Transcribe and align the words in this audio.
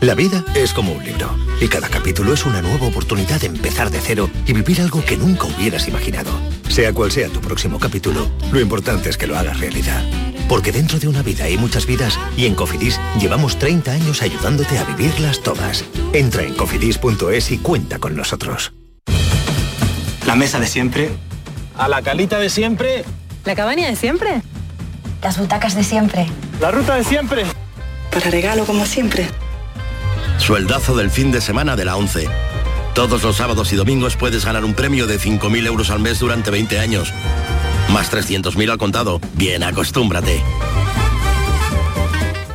La 0.00 0.14
vida 0.14 0.44
es 0.54 0.72
como 0.72 0.92
un 0.92 1.04
libro 1.04 1.36
y 1.60 1.66
cada 1.66 1.88
capítulo 1.88 2.32
es 2.32 2.46
una 2.46 2.62
nueva 2.62 2.86
oportunidad 2.86 3.40
de 3.40 3.48
empezar 3.48 3.90
de 3.90 3.98
cero 4.00 4.30
y 4.46 4.52
vivir 4.52 4.80
algo 4.80 5.04
que 5.04 5.16
nunca 5.16 5.46
hubieras 5.46 5.88
imaginado. 5.88 6.30
Sea 6.68 6.92
cual 6.92 7.10
sea 7.10 7.28
tu 7.28 7.40
próximo 7.40 7.80
capítulo, 7.80 8.30
lo 8.52 8.60
importante 8.60 9.10
es 9.10 9.16
que 9.16 9.26
lo 9.26 9.36
hagas 9.36 9.58
realidad. 9.58 10.00
Porque 10.48 10.70
dentro 10.70 11.00
de 11.00 11.08
una 11.08 11.22
vida 11.22 11.44
hay 11.44 11.58
muchas 11.58 11.84
vidas 11.84 12.16
y 12.36 12.46
en 12.46 12.54
Cofidis 12.54 13.00
llevamos 13.18 13.58
30 13.58 13.90
años 13.90 14.22
ayudándote 14.22 14.78
a 14.78 14.84
vivirlas 14.84 15.40
todas. 15.40 15.84
Entra 16.12 16.44
en 16.44 16.54
cofidis.es 16.54 17.50
y 17.50 17.58
cuenta 17.58 17.98
con 17.98 18.14
nosotros. 18.14 18.72
La 20.28 20.36
mesa 20.36 20.60
de 20.60 20.68
siempre. 20.68 21.10
A 21.76 21.88
la 21.88 22.02
calita 22.02 22.38
de 22.38 22.50
siempre. 22.50 23.04
La 23.44 23.56
cabaña 23.56 23.88
de 23.88 23.96
siempre. 23.96 24.42
Las 25.22 25.38
butacas 25.38 25.74
de 25.74 25.82
siempre. 25.82 26.28
La 26.60 26.70
ruta 26.70 26.94
de 26.94 27.02
siempre. 27.02 27.42
Para 28.12 28.30
regalo 28.30 28.64
como 28.64 28.86
siempre. 28.86 29.28
Sueldazo 30.38 30.96
del 30.96 31.10
fin 31.10 31.30
de 31.30 31.40
semana 31.40 31.76
de 31.76 31.84
la 31.84 31.96
11. 31.96 32.28
Todos 32.94 33.22
los 33.22 33.36
sábados 33.36 33.72
y 33.72 33.76
domingos 33.76 34.16
puedes 34.16 34.44
ganar 34.44 34.64
un 34.64 34.74
premio 34.74 35.06
de 35.06 35.20
5.000 35.20 35.66
euros 35.66 35.90
al 35.90 36.00
mes 36.00 36.18
durante 36.18 36.50
20 36.50 36.78
años. 36.78 37.12
Más 37.92 38.10
300.000 38.12 38.70
al 38.70 38.78
contado. 38.78 39.20
Bien, 39.34 39.62
acostúmbrate. 39.62 40.42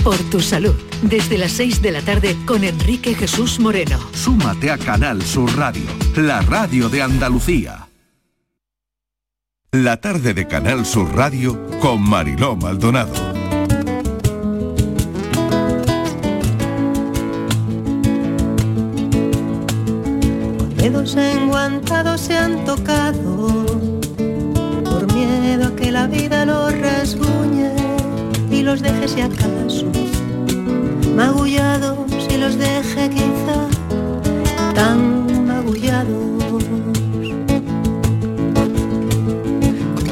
Por 0.03 0.17
tu 0.31 0.39
salud, 0.39 0.73
desde 1.03 1.37
las 1.37 1.51
6 1.53 1.81
de 1.81 1.91
la 1.91 2.01
tarde 2.01 2.37
con 2.45 2.63
Enrique 2.63 3.13
Jesús 3.13 3.59
Moreno. 3.59 3.99
Súmate 4.13 4.71
a 4.71 4.77
Canal 4.77 5.21
Sur 5.21 5.55
Radio, 5.57 5.83
la 6.15 6.41
radio 6.41 6.89
de 6.89 7.01
Andalucía. 7.01 7.87
La 9.71 9.97
tarde 9.97 10.33
de 10.33 10.47
Canal 10.47 10.85
Sur 10.85 11.15
Radio 11.15 11.59
con 11.79 12.01
Mariló 12.01 12.55
Maldonado. 12.55 13.13
Dedos 20.77 21.15
enguantados 21.15 22.21
se 22.21 22.37
han 22.37 22.63
tocado 22.65 23.65
por 24.83 25.13
miedo 25.13 25.67
a 25.67 25.75
que 25.75 25.91
la 25.91 26.07
vida 26.07 26.45
los 26.45 26.77
rasguñe 26.77 27.71
y 28.51 28.61
los 28.61 28.81
deje 28.81 29.07
si 29.07 29.21
acaso 29.21 30.02
magullados 31.15 32.11
y 32.33 32.37
los 32.37 32.57
deje 32.57 33.09
quizá 33.09 33.59
tan 34.73 35.47
magullados. 35.47 36.63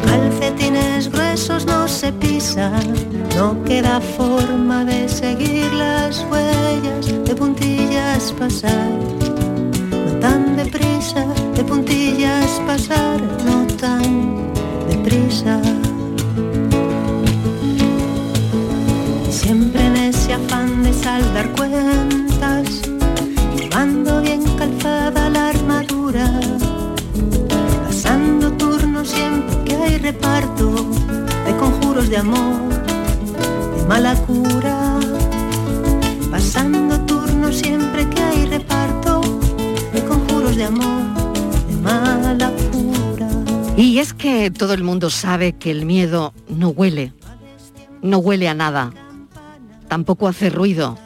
Calcetines 0.06 1.12
gruesos 1.12 1.66
no 1.66 1.88
se 1.88 2.12
pisa 2.14 2.72
no 3.36 3.64
queda 3.64 4.00
forma 4.00 4.86
de 4.86 5.10
seguir 5.10 5.74
las 5.74 6.26
huellas 6.30 7.06
de 7.26 7.36
puntillas 7.36 8.34
pasar. 8.34 8.92
No 10.06 10.20
tan 10.20 10.58
deprisa 10.58 11.26
de 11.56 11.64
puntillas 11.64 12.62
pasar 12.68 13.20
afán 21.02 21.22
de 21.22 21.24
saldar 21.24 21.52
cuentas, 21.54 22.82
llevando 23.56 24.22
bien 24.22 24.44
calzada 24.58 25.30
la 25.30 25.50
armadura, 25.50 26.40
pasando 27.86 28.52
turno 28.54 29.04
siempre 29.04 29.64
que 29.66 29.76
hay 29.76 29.98
reparto 29.98 30.72
de 31.46 31.56
conjuros 31.58 32.10
de 32.10 32.18
amor, 32.18 32.70
de 33.78 33.86
mala 33.88 34.16
cura, 34.16 35.00
pasando 36.30 37.00
turno 37.02 37.52
siempre 37.52 38.08
que 38.10 38.22
hay 38.22 38.46
reparto 38.46 39.22
de 39.94 40.04
conjuros 40.06 40.56
de 40.56 40.66
amor, 40.66 41.04
de 41.68 41.76
mala 41.78 42.52
cura. 42.72 43.28
Y 43.78 44.00
es 44.00 44.14
que 44.14 44.52
todo 44.52 44.74
el 44.74 44.84
mundo 44.84 45.10
sabe 45.10 45.54
que 45.54 45.72
el 45.72 45.86
miedo 45.86 46.34
no 46.48 46.70
huele, 46.70 47.14
no 48.02 48.20
huele 48.20 48.48
a 48.48 48.54
nada 48.54 48.92
tampoco 49.92 50.30
hace 50.30 50.50
ruido. 50.50 50.98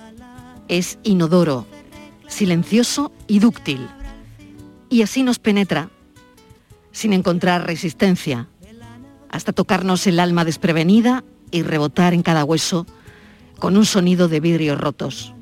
Es 0.68 1.00
inodoro, 1.02 1.66
silencioso 2.28 3.12
y 3.26 3.40
dúctil. 3.40 3.88
Y 4.92 5.02
así 5.02 5.24
nos 5.24 5.40
penetra, 5.40 5.90
sin 6.92 7.12
encontrar 7.12 7.66
resistencia, 7.66 8.48
hasta 9.30 9.54
tocarnos 9.54 10.06
el 10.06 10.20
alma 10.20 10.46
desprevenida 10.46 11.24
y 11.50 11.64
rebotar 11.64 12.14
en 12.14 12.22
cada 12.22 12.44
hueso 12.44 12.86
con 13.58 13.76
un 13.76 13.86
sonido 13.86 14.28
de 14.28 14.40
vidrios 14.40 14.80
rotos. 14.80 15.34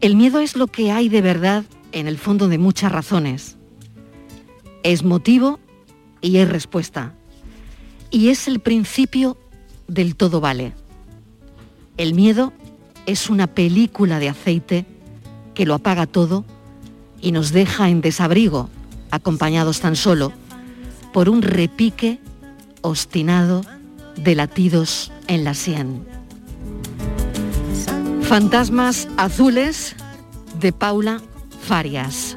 El 0.00 0.14
miedo 0.14 0.38
es 0.38 0.54
lo 0.54 0.68
que 0.68 0.92
hay 0.92 1.08
de 1.08 1.22
verdad 1.22 1.64
en 1.90 2.06
el 2.06 2.18
fondo 2.18 2.46
de 2.46 2.58
muchas 2.58 2.92
razones. 2.92 3.56
Es 4.84 5.02
motivo 5.02 5.58
y 6.20 6.36
es 6.36 6.48
respuesta. 6.48 7.16
Y 8.12 8.28
es 8.28 8.46
el 8.46 8.60
principio 8.60 9.36
del 9.88 10.14
todo 10.14 10.40
vale. 10.40 10.72
El 11.96 12.14
miedo 12.14 12.52
es 13.06 13.28
una 13.28 13.46
película 13.46 14.18
de 14.18 14.28
aceite 14.28 14.86
que 15.54 15.66
lo 15.66 15.74
apaga 15.74 16.06
todo 16.06 16.44
y 17.20 17.32
nos 17.32 17.52
deja 17.52 17.88
en 17.88 18.00
desabrigo, 18.00 18.70
acompañados 19.10 19.80
tan 19.80 19.96
solo 19.96 20.32
por 21.12 21.28
un 21.28 21.42
repique 21.42 22.18
obstinado 22.80 23.62
de 24.16 24.34
latidos 24.34 25.12
en 25.26 25.44
la 25.44 25.54
sien. 25.54 26.04
Fantasmas 28.22 29.08
azules 29.18 29.94
de 30.58 30.72
Paula 30.72 31.20
Farias, 31.62 32.36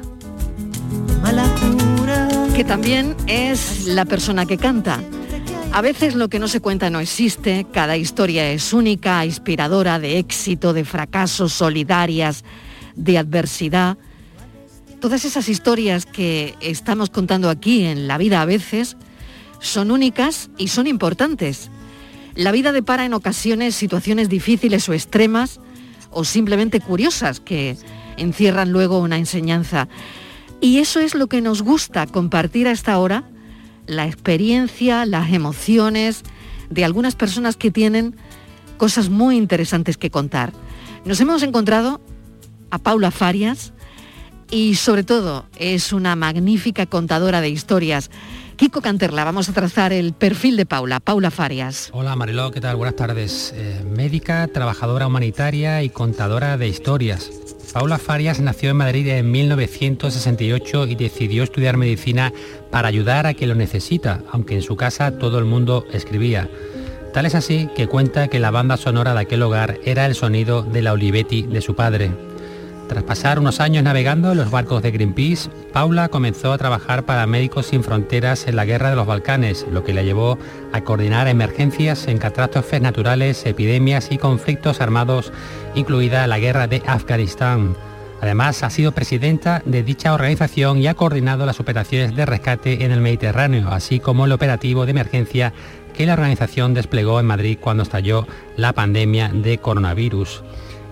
que 2.54 2.64
también 2.64 3.16
es 3.26 3.86
la 3.86 4.04
persona 4.04 4.46
que 4.46 4.58
canta. 4.58 5.00
A 5.76 5.82
veces 5.82 6.14
lo 6.14 6.30
que 6.30 6.38
no 6.38 6.48
se 6.48 6.60
cuenta 6.60 6.88
no 6.88 7.00
existe, 7.00 7.66
cada 7.70 7.98
historia 7.98 8.50
es 8.50 8.72
única, 8.72 9.26
inspiradora, 9.26 9.98
de 9.98 10.18
éxito, 10.18 10.72
de 10.72 10.86
fracasos, 10.86 11.52
solidarias, 11.52 12.44
de 12.94 13.18
adversidad. 13.18 13.98
Todas 15.02 15.26
esas 15.26 15.50
historias 15.50 16.06
que 16.06 16.54
estamos 16.62 17.10
contando 17.10 17.50
aquí 17.50 17.84
en 17.84 18.08
la 18.08 18.16
vida 18.16 18.40
a 18.40 18.46
veces 18.46 18.96
son 19.60 19.90
únicas 19.90 20.48
y 20.56 20.68
son 20.68 20.86
importantes. 20.86 21.70
La 22.34 22.52
vida 22.52 22.72
depara 22.72 23.04
en 23.04 23.12
ocasiones 23.12 23.74
situaciones 23.74 24.30
difíciles 24.30 24.88
o 24.88 24.94
extremas 24.94 25.60
o 26.10 26.24
simplemente 26.24 26.80
curiosas 26.80 27.38
que 27.38 27.76
encierran 28.16 28.72
luego 28.72 28.98
una 28.98 29.18
enseñanza. 29.18 29.88
Y 30.58 30.78
eso 30.78 31.00
es 31.00 31.14
lo 31.14 31.26
que 31.26 31.42
nos 31.42 31.60
gusta 31.60 32.06
compartir 32.06 32.66
a 32.66 32.72
esta 32.72 32.96
hora 32.98 33.24
la 33.86 34.06
experiencia, 34.06 35.06
las 35.06 35.32
emociones 35.32 36.22
de 36.70 36.84
algunas 36.84 37.14
personas 37.14 37.56
que 37.56 37.70
tienen 37.70 38.16
cosas 38.76 39.08
muy 39.08 39.36
interesantes 39.36 39.96
que 39.96 40.10
contar. 40.10 40.52
Nos 41.04 41.20
hemos 41.20 41.42
encontrado 41.42 42.00
a 42.70 42.78
Paula 42.78 43.10
Farias 43.10 43.72
y 44.50 44.74
sobre 44.74 45.04
todo 45.04 45.46
es 45.58 45.92
una 45.92 46.16
magnífica 46.16 46.86
contadora 46.86 47.40
de 47.40 47.48
historias. 47.48 48.10
Kiko 48.56 48.80
Canterla, 48.80 49.24
vamos 49.24 49.48
a 49.48 49.52
trazar 49.52 49.92
el 49.92 50.14
perfil 50.14 50.56
de 50.56 50.64
Paula. 50.64 50.98
Paula 50.98 51.30
Farias. 51.30 51.90
Hola 51.92 52.16
Mariló, 52.16 52.50
¿qué 52.50 52.60
tal? 52.60 52.76
Buenas 52.76 52.96
tardes. 52.96 53.52
Eh, 53.54 53.84
médica, 53.84 54.48
trabajadora 54.48 55.06
humanitaria 55.06 55.82
y 55.82 55.90
contadora 55.90 56.56
de 56.56 56.68
historias. 56.68 57.30
Paula 57.76 57.98
Farias 57.98 58.40
nació 58.40 58.70
en 58.70 58.78
Madrid 58.78 59.06
en 59.08 59.30
1968 59.30 60.86
y 60.86 60.94
decidió 60.94 61.42
estudiar 61.42 61.76
medicina 61.76 62.32
para 62.70 62.88
ayudar 62.88 63.26
a 63.26 63.34
quien 63.34 63.50
lo 63.50 63.54
necesita, 63.54 64.22
aunque 64.32 64.54
en 64.54 64.62
su 64.62 64.76
casa 64.76 65.18
todo 65.18 65.38
el 65.38 65.44
mundo 65.44 65.84
escribía. 65.92 66.48
Tal 67.12 67.26
es 67.26 67.34
así 67.34 67.68
que 67.76 67.86
cuenta 67.86 68.28
que 68.28 68.40
la 68.40 68.50
banda 68.50 68.78
sonora 68.78 69.12
de 69.12 69.20
aquel 69.20 69.42
hogar 69.42 69.78
era 69.84 70.06
el 70.06 70.14
sonido 70.14 70.62
de 70.62 70.80
la 70.80 70.94
Olivetti 70.94 71.42
de 71.42 71.60
su 71.60 71.76
padre. 71.76 72.12
Tras 72.88 73.02
pasar 73.02 73.40
unos 73.40 73.58
años 73.58 73.82
navegando 73.82 74.30
en 74.30 74.38
los 74.38 74.52
barcos 74.52 74.80
de 74.80 74.92
Greenpeace, 74.92 75.50
Paula 75.72 76.08
comenzó 76.08 76.52
a 76.52 76.58
trabajar 76.58 77.04
para 77.04 77.26
Médicos 77.26 77.66
Sin 77.66 77.82
Fronteras 77.82 78.46
en 78.46 78.54
la 78.54 78.64
Guerra 78.64 78.90
de 78.90 78.96
los 78.96 79.08
Balcanes, 79.08 79.66
lo 79.72 79.82
que 79.82 79.92
la 79.92 80.02
llevó 80.02 80.38
a 80.72 80.80
coordinar 80.82 81.26
emergencias 81.26 82.06
en 82.06 82.18
catástrofes 82.18 82.80
naturales, 82.80 83.44
epidemias 83.44 84.12
y 84.12 84.18
conflictos 84.18 84.80
armados, 84.80 85.32
incluida 85.74 86.28
la 86.28 86.38
Guerra 86.38 86.68
de 86.68 86.80
Afganistán. 86.86 87.76
Además, 88.20 88.62
ha 88.62 88.70
sido 88.70 88.92
presidenta 88.92 89.62
de 89.64 89.82
dicha 89.82 90.14
organización 90.14 90.78
y 90.78 90.86
ha 90.86 90.94
coordinado 90.94 91.44
las 91.44 91.58
operaciones 91.58 92.14
de 92.14 92.24
rescate 92.24 92.84
en 92.84 92.92
el 92.92 93.00
Mediterráneo, 93.00 93.68
así 93.70 93.98
como 93.98 94.26
el 94.26 94.32
operativo 94.32 94.84
de 94.86 94.92
emergencia 94.92 95.52
que 95.92 96.06
la 96.06 96.12
organización 96.12 96.72
desplegó 96.72 97.18
en 97.18 97.26
Madrid 97.26 97.58
cuando 97.60 97.82
estalló 97.82 98.26
la 98.56 98.72
pandemia 98.72 99.30
de 99.32 99.58
coronavirus. 99.58 100.44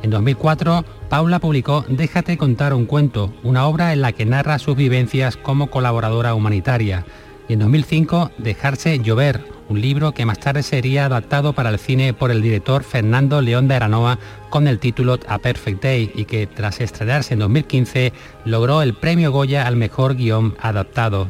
En 0.02 0.10
2004, 0.10 0.84
Paula 1.14 1.38
publicó 1.38 1.84
Déjate 1.88 2.36
contar 2.36 2.74
un 2.74 2.86
cuento, 2.86 3.32
una 3.44 3.68
obra 3.68 3.92
en 3.92 4.00
la 4.00 4.10
que 4.10 4.26
narra 4.26 4.58
sus 4.58 4.74
vivencias 4.74 5.36
como 5.36 5.68
colaboradora 5.68 6.34
humanitaria. 6.34 7.06
Y 7.46 7.52
en 7.52 7.60
2005, 7.60 8.32
Dejarse 8.38 8.98
llover, 8.98 9.44
un 9.68 9.80
libro 9.80 10.10
que 10.10 10.24
más 10.24 10.40
tarde 10.40 10.64
sería 10.64 11.06
adaptado 11.06 11.52
para 11.52 11.70
el 11.70 11.78
cine 11.78 12.14
por 12.14 12.32
el 12.32 12.42
director 12.42 12.82
Fernando 12.82 13.40
León 13.42 13.68
de 13.68 13.76
Aranoa 13.76 14.18
con 14.50 14.66
el 14.66 14.80
título 14.80 15.20
A 15.28 15.38
Perfect 15.38 15.84
Day 15.84 16.10
y 16.16 16.24
que 16.24 16.48
tras 16.48 16.80
estrenarse 16.80 17.34
en 17.34 17.38
2015 17.38 18.12
logró 18.44 18.82
el 18.82 18.94
premio 18.94 19.30
Goya 19.30 19.68
al 19.68 19.76
mejor 19.76 20.16
guion 20.16 20.56
adaptado. 20.60 21.28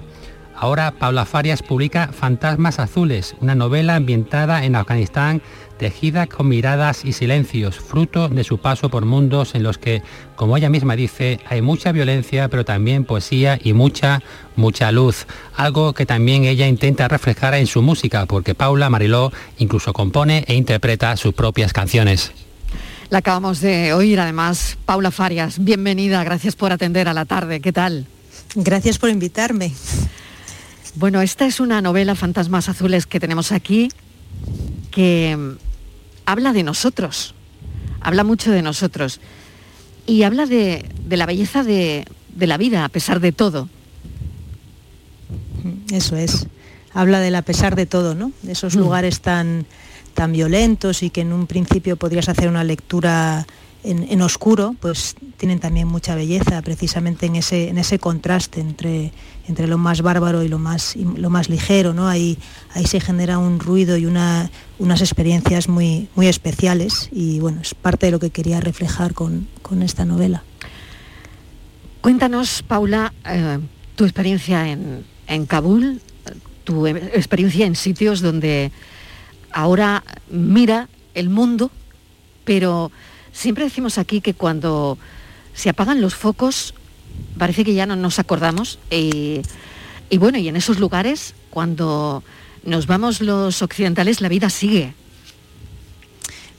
Ahora 0.56 0.92
Paula 0.92 1.26
Farias 1.26 1.62
publica 1.62 2.08
Fantasmas 2.08 2.78
Azules, 2.78 3.36
una 3.40 3.54
novela 3.54 3.96
ambientada 3.96 4.64
en 4.64 4.76
Afganistán 4.76 5.42
tejida 5.78 6.26
con 6.26 6.48
miradas 6.48 7.04
y 7.04 7.12
silencios, 7.12 7.76
fruto 7.76 8.28
de 8.28 8.44
su 8.44 8.58
paso 8.58 8.88
por 8.88 9.04
mundos 9.04 9.54
en 9.54 9.62
los 9.62 9.78
que, 9.78 10.02
como 10.36 10.56
ella 10.56 10.70
misma 10.70 10.96
dice, 10.96 11.40
hay 11.48 11.62
mucha 11.62 11.92
violencia, 11.92 12.48
pero 12.48 12.64
también 12.64 13.04
poesía 13.04 13.58
y 13.62 13.72
mucha, 13.72 14.22
mucha 14.56 14.92
luz. 14.92 15.26
Algo 15.56 15.92
que 15.92 16.06
también 16.06 16.44
ella 16.44 16.68
intenta 16.68 17.08
reflejar 17.08 17.54
en 17.54 17.66
su 17.66 17.82
música, 17.82 18.26
porque 18.26 18.54
Paula 18.54 18.90
Mariló 18.90 19.32
incluso 19.58 19.92
compone 19.92 20.44
e 20.46 20.54
interpreta 20.54 21.16
sus 21.16 21.34
propias 21.34 21.72
canciones. 21.72 22.32
La 23.10 23.18
acabamos 23.18 23.60
de 23.60 23.92
oír, 23.92 24.18
además, 24.18 24.78
Paula 24.86 25.10
Farias. 25.10 25.62
Bienvenida, 25.62 26.24
gracias 26.24 26.56
por 26.56 26.72
atender 26.72 27.08
a 27.08 27.14
la 27.14 27.24
tarde. 27.24 27.60
¿Qué 27.60 27.72
tal? 27.72 28.06
Gracias 28.54 28.98
por 28.98 29.10
invitarme. 29.10 29.72
Bueno, 30.96 31.20
esta 31.22 31.46
es 31.46 31.60
una 31.60 31.82
novela, 31.82 32.14
Fantasmas 32.14 32.68
Azules, 32.68 33.06
que 33.06 33.20
tenemos 33.20 33.52
aquí, 33.52 33.90
que 34.94 35.36
mm, 35.36 35.56
habla 36.24 36.52
de 36.52 36.62
nosotros, 36.62 37.34
habla 38.00 38.22
mucho 38.22 38.52
de 38.52 38.62
nosotros 38.62 39.20
y 40.06 40.22
habla 40.22 40.46
de, 40.46 40.88
la 41.10 41.26
belleza 41.26 41.64
de, 41.64 42.06
la 42.38 42.56
vida 42.56 42.84
a 42.84 42.88
pesar 42.88 43.18
de 43.18 43.32
todo. 43.32 43.68
Eso 45.90 46.16
es, 46.16 46.46
habla 46.92 47.20
del 47.20 47.34
a 47.34 47.42
pesar 47.42 47.74
de 47.74 47.86
todo, 47.86 48.14
¿no? 48.14 48.30
De 48.42 48.52
esos 48.52 48.76
mm. 48.76 48.78
lugares 48.78 49.20
tan, 49.20 49.66
tan 50.14 50.32
violentos 50.32 51.02
y 51.02 51.10
que 51.10 51.22
en 51.22 51.32
un 51.32 51.48
principio 51.48 51.96
podrías 51.96 52.28
hacer 52.28 52.48
una 52.48 52.62
lectura 52.62 53.46
en, 53.84 54.22
oscuro, 54.22 54.74
pues 54.80 55.14
tienen 55.36 55.60
también 55.60 55.86
mucha 55.86 56.14
belleza, 56.14 56.62
precisamente 56.62 57.26
en 57.26 57.36
ese, 57.36 57.68
en 57.68 57.76
ese 57.76 57.98
contraste 57.98 58.60
entre, 58.60 59.12
entre 59.46 59.66
lo 59.66 59.76
más 59.76 60.00
bárbaro 60.00 60.42
y 60.42 60.48
lo 60.48 60.58
más, 60.58 60.96
lo 60.96 61.28
más 61.28 61.50
ligero. 61.50 61.92
¿no? 61.92 62.08
Ahí, 62.08 62.38
ahí 62.72 62.86
se 62.86 62.98
genera 62.98 63.38
un 63.38 63.60
ruido 63.60 63.98
y 63.98 64.06
una, 64.06 64.50
unas 64.78 65.02
experiencias 65.02 65.68
muy, 65.68 66.08
muy 66.14 66.28
especiales 66.28 67.10
y 67.12 67.40
bueno, 67.40 67.60
es 67.60 67.74
parte 67.74 68.06
de 68.06 68.12
lo 68.12 68.18
que 68.18 68.30
quería 68.30 68.60
reflejar 68.60 69.12
con, 69.12 69.48
esta 69.82 70.04
novela. 70.04 70.42
Cuéntanos, 72.00 72.62
Paula, 72.62 73.12
eh, 73.26 73.58
tu 73.96 74.04
experiencia 74.04 74.68
en, 74.68 75.04
en 75.26 75.46
Kabul, 75.46 76.00
tu 76.64 76.86
experiencia 76.86 77.66
en 77.66 77.76
sitios 77.76 78.20
donde 78.20 78.72
ahora 79.52 80.04
mira 80.30 80.88
el 81.14 81.28
mundo, 81.28 81.70
pero 82.44 82.90
Siempre 83.34 83.64
decimos 83.64 83.98
aquí 83.98 84.20
que 84.20 84.32
cuando 84.32 84.96
se 85.54 85.68
apagan 85.68 86.00
los 86.00 86.14
focos 86.14 86.72
parece 87.36 87.64
que 87.64 87.74
ya 87.74 87.84
no 87.84 87.96
nos 87.96 88.18
acordamos 88.18 88.78
y, 88.90 89.42
bueno, 90.18 90.38
y 90.38 90.48
en 90.48 90.56
esos 90.56 90.78
lugares 90.78 91.34
cuando 91.50 92.22
nos 92.64 92.86
vamos 92.86 93.20
los 93.20 93.60
occidentales 93.60 94.20
la 94.20 94.28
vida 94.28 94.48
sigue. 94.50 94.94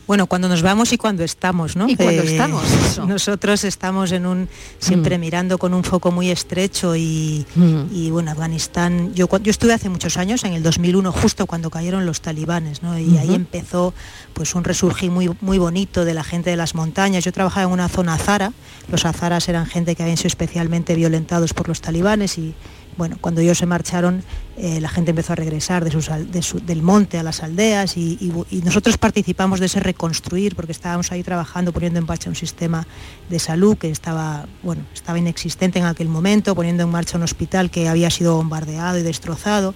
Bueno, 0.08 0.28
cuando 0.28 0.48
nos 0.48 0.62
vamos 0.62 0.94
y 0.94 0.98
cuando 0.98 1.24
estamos, 1.24 1.76
¿no? 1.76 1.90
Y 1.90 1.96
cuando 1.96 2.22
eh, 2.22 2.32
estamos. 2.32 2.64
Nosotros 3.08 3.64
estamos 3.64 4.12
en 4.12 4.26
un 4.26 4.50
siempre 4.80 5.18
mm. 5.18 5.22
mirando 5.22 5.58
con 5.58 5.74
un 5.74 5.84
foco 5.84 6.12
muy 6.12 6.30
estrecho 6.30 6.96
y, 6.96 7.46
mm. 7.56 8.12
bueno, 8.12 8.32
Afganistán. 8.32 9.14
Yo, 9.16 9.28
yo 9.40 9.52
estuve 9.52 9.74
hace 9.74 9.90
muchos 9.90 10.18
años, 10.18 10.44
en 10.44 10.54
el 10.54 10.62
2001, 10.62 11.12
justo 11.12 11.48
cuando 11.48 11.70
cayeron 11.70 12.06
los 12.06 12.22
talibanes, 12.22 12.84
¿no? 12.84 12.98
Y 13.00 13.18
ahí 13.18 13.34
empezó 13.34 13.94
pues 14.34 14.54
un 14.54 14.64
resurgir 14.64 15.10
muy, 15.10 15.30
muy 15.42 15.58
bonito 15.58 16.06
de 16.06 16.14
la 16.14 16.24
gente 16.24 16.52
de 16.52 16.56
las 16.56 16.76
montañas. 16.76 17.24
Yo 17.24 17.32
trabajaba 17.32 17.66
en 17.66 17.72
una 17.72 17.90
zona 17.90 18.14
azara. 18.14 18.54
Los 18.92 19.06
azaras 19.06 19.50
eran 19.50 19.66
gente 19.66 19.96
que 19.96 20.04
habían 20.04 20.18
sido 20.18 20.28
especialmente 20.28 20.96
violentados 20.96 21.54
por 21.54 21.68
los 21.68 21.82
talibanes 21.82 22.38
y 22.38 22.54
bueno, 22.98 23.18
cuando 23.20 23.42
ellos 23.42 23.58
se 23.58 23.66
marcharon, 23.66 24.24
eh, 24.58 24.80
la 24.80 24.88
gente 24.88 25.12
empezó 25.12 25.34
a 25.34 25.36
regresar 25.36 25.84
del 25.84 26.82
monte 26.82 27.18
a 27.18 27.24
las 27.24 27.44
aldeas 27.44 27.98
y, 27.98 28.32
nosotros 28.64 28.98
participamos 28.98 29.60
de 29.60 29.66
ese 29.66 29.80
reconstruir 29.82 30.56
porque 30.56 30.72
estábamos 30.72 31.12
ahí 31.12 31.24
trabajando, 31.24 31.74
poniendo 31.74 32.00
en 32.00 32.06
marcha 32.06 32.30
un 32.30 32.36
sistema 32.36 32.88
de 33.30 33.40
salud 33.40 33.78
que 33.78 33.90
estaba, 33.90 34.48
bueno, 34.64 34.84
estaba 34.94 35.20
inexistente 35.20 35.80
en 35.80 35.86
aquel 35.86 36.08
momento, 36.08 36.56
poniendo 36.56 36.84
en 36.84 36.90
marcha 36.90 37.18
un 37.18 37.24
hospital 37.24 37.70
que 37.70 37.90
había 37.90 38.10
sido 38.10 38.36
bombardeado 38.38 38.98
y 38.98 39.04
destrozado. 39.04 39.76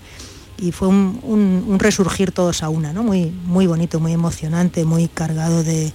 Y 0.57 0.71
fue 0.71 0.87
un, 0.87 1.77
resurgir 1.79 2.31
todos 2.31 2.63
a 2.63 2.69
una, 2.69 2.93
muy, 2.93 3.31
muy 3.45 3.67
bonito, 3.67 3.99
muy 3.99 4.13
emocionante, 4.13 4.85
muy 4.85 5.07
cargado 5.07 5.63
de, 5.63 5.91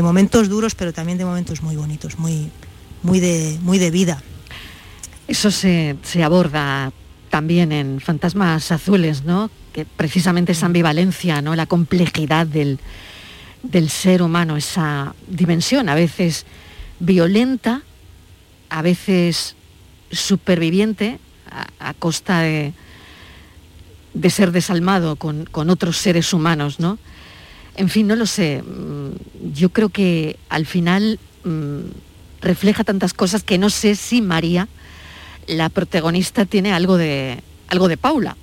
momentos 0.00 0.48
duros, 0.48 0.74
pero 0.74 0.92
también 0.92 1.18
de 1.18 1.24
momentos 1.24 1.62
muy 1.62 1.76
bonitos, 1.76 2.18
muy, 2.18 2.50
muy, 3.02 3.20
de, 3.20 3.58
muy 3.62 3.78
de 3.78 3.90
vida. 3.90 4.22
Eso 5.28 5.50
se, 5.50 5.94
aborda 6.24 6.90
también 7.28 7.70
en 7.70 8.00
Fantasmas 8.00 8.72
Azules, 8.72 9.24
¿no? 9.24 9.50
Que 9.74 9.84
precisamente 9.84 10.52
esa 10.52 10.64
ambivalencia, 10.64 11.42
¿no? 11.42 11.54
La 11.54 11.66
complejidad 11.66 12.46
del, 12.46 12.78
ser 13.90 14.22
humano, 14.22 14.56
esa 14.56 15.14
dimensión 15.26 15.90
a 15.90 15.94
veces 15.94 16.46
violenta, 16.98 17.82
a 18.70 18.80
veces 18.80 19.54
superviviente, 20.10 21.18
a, 21.78 21.92
costa 21.92 22.40
de, 22.40 22.72
ser 24.30 24.50
desalmado 24.50 25.16
con, 25.16 25.46
otros 25.52 25.98
seres 25.98 26.32
humanos, 26.32 26.80
¿no? 26.80 26.98
En 27.76 27.90
fin, 27.90 28.06
no 28.06 28.16
lo 28.16 28.24
sé. 28.24 28.62
Mm, 28.62 29.52
yo 29.52 29.68
creo 29.68 29.90
que 29.90 30.38
al 30.48 30.64
final 30.64 31.20
mm, 31.44 31.80
refleja 32.40 32.82
tantas 32.82 33.12
cosas 33.12 33.42
que 33.42 33.58
no 33.58 33.68
sé 33.68 33.94
si 33.94 34.22
María 34.22 34.68
la 35.48 35.68
protagonista 35.68 36.44
tiene 36.44 36.72
algo 36.72 36.96
de, 36.96 37.42
algo 37.68 37.88
de 37.88 37.96
Paula. 37.96 38.36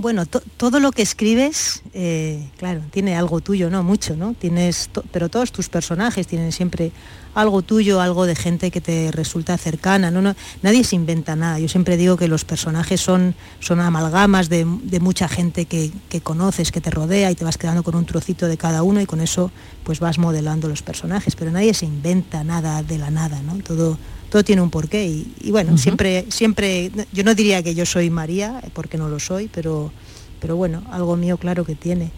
Bueno, 0.00 0.24
todo 0.24 0.80
lo 0.80 0.92
que 0.92 1.02
escribes, 1.02 1.82
eh, 1.92 2.48
claro, 2.56 2.80
tiene 2.90 3.16
algo 3.16 3.42
tuyo, 3.42 3.68
¿no? 3.68 3.82
Mucho, 3.82 4.16
¿no? 4.16 4.32
Tienes, 4.32 4.88
pero 5.12 5.28
todos 5.28 5.52
tus 5.52 5.68
personajes 5.68 6.26
tienen 6.26 6.52
siempre 6.52 6.90
algo 7.34 7.60
tuyo, 7.60 8.00
algo 8.00 8.24
de 8.24 8.34
gente 8.34 8.70
que 8.70 8.80
te 8.80 9.10
resulta 9.12 9.58
cercana. 9.58 10.10
No, 10.10 10.34
nadie 10.62 10.84
se 10.84 10.96
inventa 10.96 11.36
nada. 11.36 11.58
Yo 11.58 11.68
siempre 11.68 11.98
digo 11.98 12.16
que 12.16 12.28
los 12.28 12.46
personajes 12.46 12.98
son, 12.98 13.34
son 13.58 13.78
amalgamas 13.78 14.48
de, 14.48 14.64
mucha 14.64 15.28
gente 15.28 15.66
que, 15.66 15.92
que, 16.08 16.22
conoces, 16.22 16.72
que 16.72 16.80
te 16.80 16.90
rodea 16.90 17.30
y 17.30 17.34
te 17.34 17.44
vas 17.44 17.58
quedando 17.58 17.82
con 17.82 17.94
un 17.94 18.06
trocito 18.06 18.46
de 18.46 18.56
cada 18.56 18.82
uno 18.82 19.02
y 19.02 19.06
con 19.06 19.20
eso 19.20 19.50
pues 19.84 20.00
vas 20.00 20.16
modelando 20.16 20.66
los 20.66 20.80
personajes. 20.80 21.36
Pero 21.36 21.50
nadie 21.50 21.74
se 21.74 21.84
inventa 21.84 22.42
nada 22.42 22.82
de 22.82 22.96
la 22.96 23.10
nada, 23.10 23.42
¿no? 23.42 23.58
Todo, 23.58 23.98
todo 24.30 24.44
tiene 24.44 24.62
un 24.62 24.70
porqué 24.70 25.06
y, 25.06 25.50
bueno, 25.50 25.76
siempre, 25.76 26.24
siempre, 26.28 26.90
yo 27.12 27.24
no 27.24 27.34
diría 27.34 27.62
que 27.62 27.74
yo 27.74 27.84
soy 27.84 28.10
María, 28.10 28.62
porque 28.72 28.96
no 28.96 29.08
lo 29.08 29.18
soy, 29.18 29.50
pero, 29.52 29.92
pero 30.40 30.56
bueno, 30.56 30.82
algo 30.90 31.16
mío 31.16 31.36
claro 31.36 31.64
que 31.64 31.74
tiene. 31.74 32.12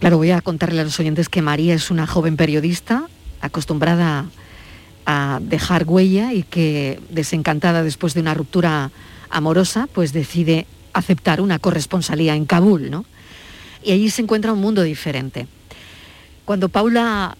Claro, 0.00 0.18
voy 0.18 0.32
a 0.32 0.40
contarle 0.40 0.80
a 0.80 0.84
los 0.84 0.98
oyentes 0.98 1.28
que 1.28 1.42
María 1.42 1.74
es 1.74 1.90
una 1.90 2.06
joven 2.06 2.36
periodista 2.36 3.08
acostumbrada 3.40 4.26
a 5.06 5.38
dejar 5.40 5.84
huella 5.86 6.32
y 6.32 6.42
que 6.42 7.00
desencantada 7.08 7.82
después 7.84 8.14
de 8.14 8.20
una 8.20 8.34
ruptura 8.34 8.90
amorosa, 9.30 9.88
pues 9.92 10.12
decide 10.12 10.66
aceptar 10.92 11.40
una 11.40 11.60
corresponsalía 11.60 12.34
en 12.34 12.46
Kabul, 12.46 12.90
¿no? 12.90 13.04
Y 13.82 13.92
allí 13.92 14.10
se 14.10 14.22
encuentra 14.22 14.52
un 14.52 14.60
mundo 14.60 14.82
diferente. 14.82 15.46
Cuando 16.44 16.68
Paula 16.68 17.36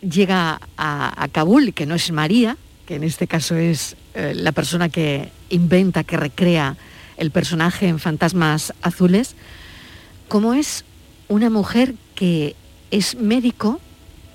llega 0.00 0.60
a, 0.76 1.28
Kabul, 1.32 1.74
que 1.74 1.86
no 1.86 1.94
es 1.94 2.10
María, 2.10 2.56
que 2.86 2.96
en 2.96 3.04
este 3.04 3.26
caso 3.26 3.56
es 3.56 3.96
eh, 4.14 4.32
la 4.34 4.52
persona 4.52 4.88
que 4.88 5.30
inventa, 5.48 6.04
que 6.04 6.16
recrea 6.16 6.76
el 7.16 7.30
personaje 7.30 7.88
en 7.88 7.98
Fantasmas 7.98 8.72
Azules, 8.82 9.34
como 10.28 10.54
es 10.54 10.84
una 11.28 11.50
mujer 11.50 11.94
que 12.14 12.56
es 12.90 13.16
médico, 13.16 13.80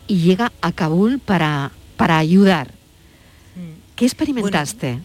y 0.08 0.20
llega 0.20 0.52
a 0.62 0.72
Kabul 0.72 1.20
para, 1.20 1.72
para 1.98 2.18
ayudar. 2.18 2.70
Mm. 3.56 3.96
¿Qué 3.96 4.06
experimentaste? 4.06 5.00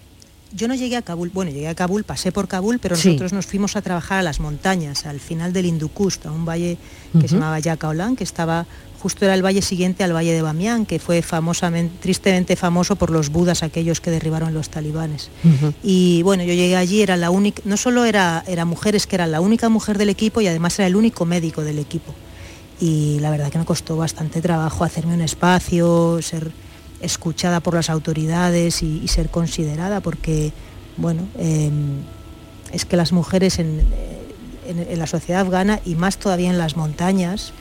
yo 0.52 0.68
no 0.68 0.74
llegué 0.74 0.96
a 0.96 1.02
Kabul, 1.02 1.30
bueno, 1.30 1.50
llegué 1.50 1.68
a 1.68 1.74
Kabul, 1.74 2.04
pasé 2.04 2.32
por 2.32 2.48
Kabul, 2.48 2.78
pero 2.80 2.96
nosotros 2.96 3.32
nos 3.32 3.46
fuimos 3.46 3.76
a 3.76 3.82
trabajar 3.82 4.18
a 4.18 4.22
las 4.22 4.40
montañas, 4.40 5.06
al 5.06 5.20
final 5.20 5.52
del 5.52 5.66
Hindu 5.66 5.90
a 6.24 6.30
un 6.30 6.44
valle 6.44 6.76
que 7.12 7.28
se 7.28 7.34
llamaba 7.34 7.58
Yakaolan, 7.60 8.16
que 8.16 8.24
estaba 8.24 8.66
justo 9.00 9.25
era 9.25 9.35
el 9.35 9.45
valle 9.45 9.62
siguiente 9.62 10.04
al 10.04 10.14
valle 10.14 10.33
de 10.33 10.42
Bamián, 10.42 10.85
que 10.85 10.99
fue 10.99 11.23
famosamente, 11.23 11.97
tristemente 12.00 12.54
famoso 12.54 12.97
por 12.97 13.11
los 13.11 13.30
budas 13.30 13.62
aquellos 13.62 14.00
que 14.00 14.11
derribaron 14.11 14.52
los 14.52 14.69
talibanes. 14.69 15.30
Y 15.83 16.23
bueno, 16.23 16.42
yo 16.42 16.52
llegué 16.52 16.76
allí, 16.76 17.00
era 17.00 17.16
la 17.16 17.30
única, 17.30 17.62
no 17.64 17.76
solo 17.76 18.04
era, 18.04 18.45
era 18.47 18.66
mujeres, 18.66 19.07
que 19.07 19.16
era 19.16 19.26
la 19.26 19.40
única 19.40 19.69
mujer 19.71 19.97
del 19.97 20.11
equipo 20.11 20.42
y 20.42 20.49
además 20.49 20.78
era 20.78 20.87
el 20.87 20.97
único 20.97 21.25
médico 21.25 21.62
del 21.62 21.78
equipo. 21.78 22.14
Y 22.78 23.19
la 23.21 23.30
verdad 23.30 23.50
que 23.50 23.59
me 23.59 23.64
costó 23.64 23.97
bastante 23.97 24.42
trabajo 24.42 24.85
hacerme 24.85 25.14
un 25.14 25.23
espacio, 25.23 26.21
ser 26.21 26.52
escuchada 27.00 27.61
por 27.61 27.75
las 27.75 27.88
autoridades 27.88 28.83
y, 28.83 29.09
ser 29.09 29.30
considerada, 29.30 30.00
porque, 30.00 30.52
bueno, 30.99 31.26
em, 31.38 32.02
es 32.73 32.85
que 32.85 32.97
las 32.97 33.12
mujeres 33.12 33.59
en, 33.59 33.85
la 34.95 35.07
sociedad 35.09 35.40
afgana 35.40 35.80
y 35.85 35.97
más 35.97 36.19
todavía 36.19 36.49
en 36.49 36.59
las 36.59 36.76
montañas, 36.76 37.52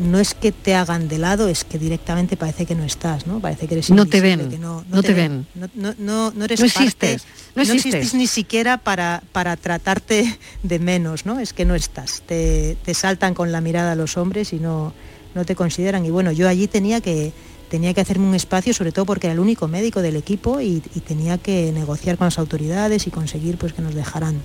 no 0.00 0.18
es 0.18 0.34
que 0.34 0.52
te 0.52 0.74
hagan 0.74 1.08
de 1.08 1.18
lado, 1.18 1.48
es 1.48 1.64
que 1.64 1.78
directamente 1.78 2.36
parece 2.36 2.66
que 2.66 2.74
no 2.74 2.84
estás, 2.84 3.26
¿no? 3.26 3.40
Parece 3.40 3.68
que 3.68 3.74
eres 3.74 3.90
No 3.90 4.06
te 4.06 4.20
ven, 4.20 4.60
no, 4.60 5.02
te, 5.02 5.14
ven. 5.14 5.46
No, 5.74 6.32
eres 6.44 6.60
existes, 6.60 7.24
no, 7.54 7.62
existes. 7.62 8.14
ni 8.14 8.26
siquiera 8.26 8.78
para, 8.78 9.22
para 9.32 9.56
tratarte 9.56 10.38
de 10.62 10.78
menos, 10.78 11.26
¿no? 11.26 11.38
Es 11.38 11.52
que 11.52 11.64
no 11.64 11.74
estás. 11.74 12.22
Te, 12.22 12.76
te 12.84 12.94
saltan 12.94 13.34
con 13.34 13.52
la 13.52 13.60
mirada 13.60 13.92
a 13.92 13.94
los 13.94 14.16
hombres 14.16 14.52
y 14.52 14.58
no, 14.58 14.92
no 15.34 15.44
te 15.44 15.54
consideran. 15.54 16.04
Y 16.04 16.10
bueno, 16.10 16.32
yo 16.32 16.48
allí 16.48 16.66
tenía 16.66 17.00
que, 17.00 17.32
tenía 17.68 17.94
que 17.94 18.00
hacerme 18.00 18.26
un 18.26 18.34
espacio, 18.34 18.74
sobre 18.74 18.92
todo 18.92 19.04
porque 19.06 19.28
era 19.28 19.34
el 19.34 19.40
único 19.40 19.68
médico 19.68 20.02
del 20.02 20.16
equipo 20.16 20.60
y, 20.60 20.80
tenía 21.06 21.38
que 21.38 21.72
negociar 21.72 22.18
con 22.18 22.26
las 22.26 22.38
autoridades 22.38 23.06
y 23.06 23.10
conseguir 23.10 23.56
pues, 23.56 23.72
que 23.72 23.82
nos 23.82 23.94
dejaran, 23.94 24.40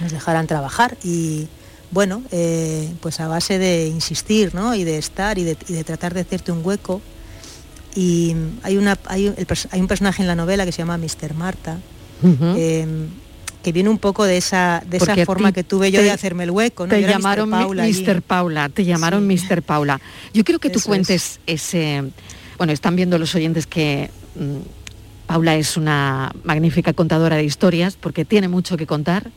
nos 0.00 0.12
dejaran 0.12 0.46
trabajar. 0.46 0.96
Y 1.04 1.48
bueno, 1.90 2.22
eh, 2.30 2.88
pues 3.00 3.20
a 3.20 3.28
base 3.28 3.58
de 3.58 3.88
insistir 3.88 4.54
¿no? 4.54 4.74
y 4.74 4.84
de 4.84 4.98
estar 4.98 5.38
y 5.38 5.44
de, 5.44 5.54
tratar 5.84 6.14
de 6.14 6.20
hacerte 6.20 6.52
un 6.52 6.60
hueco. 6.64 7.00
Y 7.94 8.36
hay, 8.62 8.76
una, 8.76 8.98
hay, 9.06 9.28
un 9.28 9.86
personaje 9.86 10.22
en 10.22 10.28
la 10.28 10.36
novela 10.36 10.66
que 10.66 10.72
se 10.72 10.78
llama 10.78 10.98
Mr. 10.98 11.32
Marta, 11.34 11.78
em, 12.22 13.08
que 13.62 13.72
viene 13.72 13.88
un 13.88 13.96
poco 13.96 14.24
de 14.24 14.36
esa, 14.36 14.82
de 14.86 14.98
esa 14.98 15.16
forma 15.24 15.52
que 15.52 15.64
tuve 15.64 15.90
yo 15.90 16.02
de 16.02 16.10
hacerme 16.10 16.44
el 16.44 16.50
hueco. 16.50 16.86
Te 16.86 17.00
llamaron 17.00 17.48
Mr. 17.48 18.20
Paula, 18.20 18.68
te 18.68 18.84
llamaron 18.84 19.26
Mr. 19.26 19.62
Paula. 19.62 19.98
Yo 20.34 20.44
quiero 20.44 20.58
que 20.58 20.68
tú 20.68 20.80
cuentes 20.82 21.40
ese 21.46 22.04
bueno, 22.58 22.72
están 22.72 22.96
viendo 22.96 23.18
los 23.18 23.34
oyentes 23.34 23.66
que 23.66 24.10
mm, 24.34 25.26
Paula 25.26 25.56
es 25.56 25.76
una 25.76 26.32
magnífica 26.44 26.92
contadora 26.92 27.36
de 27.36 27.44
historias 27.44 27.96
porque 27.96 28.24
tiene 28.24 28.48
mucho 28.48 28.76
que 28.76 28.86
contar. 28.86 29.30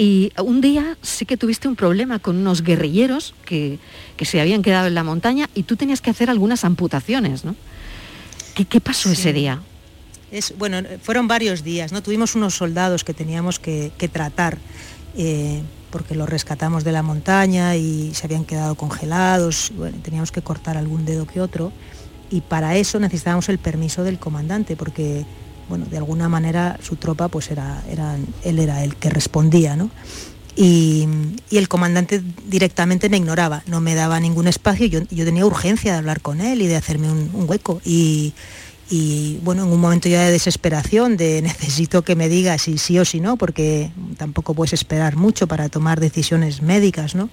Y 0.00 0.32
un 0.42 0.62
día 0.62 0.96
sí 1.02 1.26
que 1.26 1.36
tuviste 1.36 1.68
un 1.68 1.76
problema 1.76 2.20
con 2.20 2.38
unos 2.38 2.62
guerrilleros 2.62 3.34
que, 3.44 3.78
se 4.22 4.40
habían 4.40 4.62
quedado 4.62 4.86
en 4.86 4.94
la 4.94 5.04
montaña 5.04 5.50
y 5.54 5.64
tú 5.64 5.76
tenías 5.76 6.00
que 6.00 6.08
hacer 6.08 6.30
algunas 6.30 6.64
amputaciones, 6.64 7.44
¿no? 7.44 7.54
¿Qué, 8.54 8.80
pasó 8.80 9.10
ese 9.10 9.34
día? 9.34 9.60
Es, 10.30 10.56
bueno, 10.56 10.78
fueron 11.02 11.28
varios 11.28 11.62
días, 11.64 11.92
¿no? 11.92 12.02
Tuvimos 12.02 12.34
unos 12.34 12.54
soldados 12.54 13.04
que 13.04 13.12
teníamos 13.12 13.58
que, 13.58 13.92
tratar, 14.10 14.56
eh, 15.18 15.60
porque 15.90 16.14
los 16.14 16.30
rescatamos 16.30 16.82
de 16.82 16.92
la 16.92 17.02
montaña 17.02 17.76
y 17.76 18.14
se 18.14 18.26
habían 18.26 18.46
quedado 18.46 18.76
congelados, 18.76 19.70
bueno, 19.76 19.98
teníamos 20.02 20.32
que 20.32 20.40
cortar 20.40 20.78
algún 20.78 21.04
dedo 21.04 21.26
que 21.26 21.42
otro 21.42 21.72
y 22.30 22.40
para 22.40 22.74
eso 22.76 22.98
necesitábamos 23.00 23.50
el 23.50 23.58
permiso 23.58 24.02
del 24.02 24.18
comandante, 24.18 24.76
porque 24.76 25.26
bueno, 25.70 25.86
de 25.86 25.96
alguna 25.96 26.28
manera 26.28 26.78
su 26.82 26.96
tropa 26.96 27.28
pues 27.28 27.50
era, 27.50 27.82
era 27.88 28.16
él 28.44 28.58
era 28.58 28.84
el 28.84 28.96
que 28.96 29.08
respondía, 29.08 29.76
¿no? 29.76 29.88
Y, 30.56 31.08
el 31.50 31.68
comandante 31.68 32.20
directamente 32.46 33.08
me 33.08 33.16
ignoraba, 33.16 33.62
no 33.66 33.80
me 33.80 33.94
daba 33.94 34.20
ningún 34.20 34.46
espacio, 34.46 34.86
yo, 34.86 35.00
yo 35.10 35.24
tenía 35.24 35.46
urgencia 35.46 35.92
de 35.92 35.98
hablar 35.98 36.20
con 36.20 36.40
él 36.40 36.60
y 36.60 36.66
de 36.66 36.76
hacerme 36.76 37.10
un, 37.10 37.30
hueco. 37.48 37.80
Y, 37.84 38.34
y, 38.90 39.38
bueno, 39.42 39.62
en 39.64 39.72
un 39.72 39.80
momento 39.80 40.08
ya 40.08 40.22
de 40.22 40.32
desesperación, 40.32 41.16
de 41.16 41.40
necesito 41.42 42.02
que 42.02 42.16
me 42.16 42.28
diga 42.28 42.58
si 42.58 42.76
sí 42.76 42.98
o 42.98 43.04
si 43.04 43.20
no, 43.20 43.36
porque 43.36 43.92
tampoco 44.18 44.54
puedes 44.54 44.72
esperar 44.72 45.16
mucho 45.16 45.46
para 45.46 45.68
tomar 45.68 46.00
decisiones 46.00 46.62
médicas, 46.62 47.14
¿no? 47.14 47.30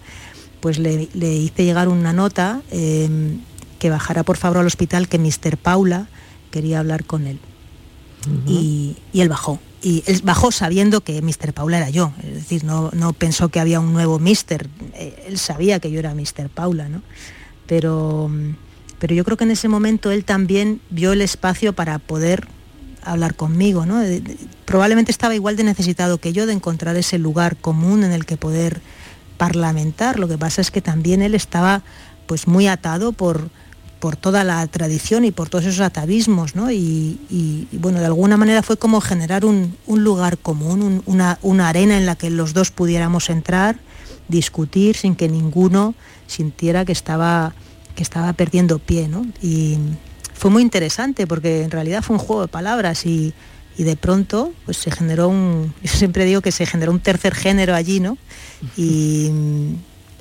Pues 0.62 0.78
le, 0.80 1.10
hice 1.14 1.66
llegar 1.66 1.90
una 1.90 2.14
nota. 2.14 2.62
Em, 2.72 3.40
que 3.80 3.90
bajara 3.90 4.24
por 4.24 4.38
favor 4.38 4.58
al 4.58 4.66
hospital, 4.66 5.08
que 5.08 5.20
Mr. 5.20 5.58
Paula 5.58 6.08
quería 6.52 6.80
hablar 6.80 7.06
con 7.06 7.28
él. 7.28 7.40
Y, 8.48 8.96
él 9.14 9.30
bajó. 9.30 9.60
Y 9.82 10.04
él 10.08 10.22
bajó 10.24 10.52
sabiendo 10.52 11.02
que 11.02 11.22
Mr. 11.22 11.54
Paula 11.54 11.78
era 11.78 11.90
yo. 11.90 12.12
Es 12.24 12.34
decir, 12.34 12.64
no, 12.64 12.90
no 12.94 13.14
pensó 13.14 13.50
que 13.50 13.60
había 13.60 13.80
un 13.80 13.94
nuevo 13.94 14.20
Mr. 14.20 14.68
Eh, 14.94 15.26
él 15.28 15.38
sabía 15.38 15.80
que 15.80 15.92
yo 15.92 16.00
era 16.00 16.14
Mr. 16.14 16.50
Paula, 16.54 16.90
¿no? 16.90 17.02
Pero, 17.68 18.30
pero 19.00 19.14
yo 19.14 19.24
creo 19.24 19.38
que 19.38 19.44
en 19.44 19.52
ese 19.52 19.68
momento 19.68 20.12
él 20.12 20.26
también 20.26 20.82
vio 20.90 21.12
el 21.14 21.22
espacio 21.22 21.74
para 21.74 22.00
poder 22.00 22.48
hablar 23.04 23.36
conmigo, 23.36 23.86
¿no? 23.86 24.02
probablemente 24.66 25.12
estaba 25.12 25.34
igual 25.34 25.56
de 25.56 25.64
necesitado 25.64 26.18
que 26.18 26.34
yo 26.34 26.46
de 26.46 26.52
encontrar 26.52 26.98
ese 26.98 27.18
lugar 27.18 27.56
común 27.56 28.04
en 28.04 28.12
el 28.12 28.26
que 28.26 28.36
poder 28.36 28.82
parlamentar. 29.38 30.20
Lo 30.20 30.28
que 30.28 30.38
pasa 30.38 30.60
es 30.60 30.72
que 30.72 30.82
también 30.82 31.22
él 31.22 31.34
estaba 31.34 31.84
pues 32.26 32.48
muy 32.48 32.68
atado 32.68 33.14
por, 33.14 33.50
por 34.00 34.16
toda 34.16 34.44
la 34.44 34.66
tradición 34.68 35.26
y 35.26 35.32
por 35.32 35.50
todos 35.50 35.66
esos 35.66 35.82
atavismos, 35.82 36.56
¿no? 36.56 36.72
Y, 36.72 37.68
bueno, 37.72 38.00
de 38.00 38.06
alguna 38.06 38.38
manera 38.38 38.62
fue 38.62 38.78
como 38.78 39.02
generar 39.02 39.46
un, 39.46 39.76
lugar 39.88 40.38
común, 40.38 41.02
una, 41.06 41.70
arena 41.70 41.98
en 41.98 42.06
la 42.06 42.16
que 42.16 42.30
los 42.30 42.54
dos 42.54 42.72
pudiéramos 42.72 43.30
entrar, 43.30 43.78
discutir 44.28 44.96
sin 44.96 45.16
que 45.16 45.30
ninguno 45.30 45.96
sintiera 46.28 46.86
que 46.86 46.92
estaba, 46.92 47.54
que 47.96 48.04
estaba 48.04 48.34
perdiendo 48.34 48.80
pie, 48.80 49.08
¿no? 49.08 49.26
Y 49.42 49.78
fue 50.34 50.52
muy 50.52 50.62
interesante 50.62 51.26
porque 51.26 51.64
en 51.64 51.72
realidad 51.72 52.04
fue 52.04 52.16
un 52.16 52.22
juego 52.22 52.44
de 52.44 52.48
palabras 52.48 53.06
y, 53.06 53.34
de 53.78 53.96
pronto 53.96 54.54
pues 54.66 54.78
se 54.78 54.90
generó 54.90 55.30
un, 55.30 55.72
yo 55.84 55.92
siempre 55.92 56.26
digo 56.26 56.42
que 56.42 56.52
se 56.52 56.66
generó 56.66 56.92
un 56.92 57.00
tercer 57.00 57.36
género 57.36 57.76
allí, 57.76 58.00
¿no? 58.00 58.18
Y, 58.76 59.32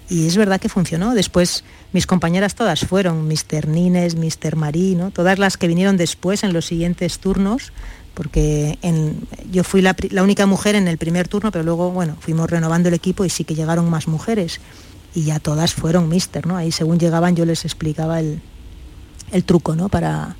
y 0.08 0.26
es 0.26 0.36
verdad 0.36 0.60
que 0.60 0.68
funcionó. 0.68 1.14
Después 1.14 1.64
mis 1.92 2.06
compañeras 2.06 2.54
todas 2.54 2.80
fueron, 2.80 3.26
Mr. 3.26 3.66
Nines, 3.68 4.16
Mr. 4.16 4.56
Marino, 4.56 5.10
todas 5.10 5.38
las 5.38 5.56
que 5.56 5.66
vinieron 5.66 5.96
después 5.96 6.44
en 6.44 6.52
los 6.52 6.66
siguientes 6.66 7.18
turnos, 7.18 7.72
porque 8.14 8.78
yo 9.50 9.64
fui 9.64 9.82
la, 9.82 9.96
única 10.22 10.46
mujer 10.46 10.74
en 10.74 10.88
el 10.88 10.96
primer 10.96 11.28
turno, 11.28 11.50
pero 11.50 11.64
luego, 11.64 11.90
bueno, 11.90 12.16
fuimos 12.20 12.48
renovando 12.48 12.88
el 12.88 12.94
equipo 12.94 13.24
y 13.24 13.30
sí 13.30 13.44
que 13.44 13.54
llegaron 13.54 13.90
más 13.90 14.08
mujeres. 14.08 14.60
Y 15.14 15.24
ya 15.24 15.40
todas 15.40 15.74
fueron 15.74 16.08
Mister, 16.08 16.46
¿no? 16.46 16.56
Ahí 16.56 16.72
según 16.72 16.98
llegaban 16.98 17.34
yo 17.36 17.44
les 17.44 17.64
explicaba 17.64 18.20
el, 18.20 18.40
truco, 19.44 19.74
¿no? 19.74 19.88
Para, 19.88 20.36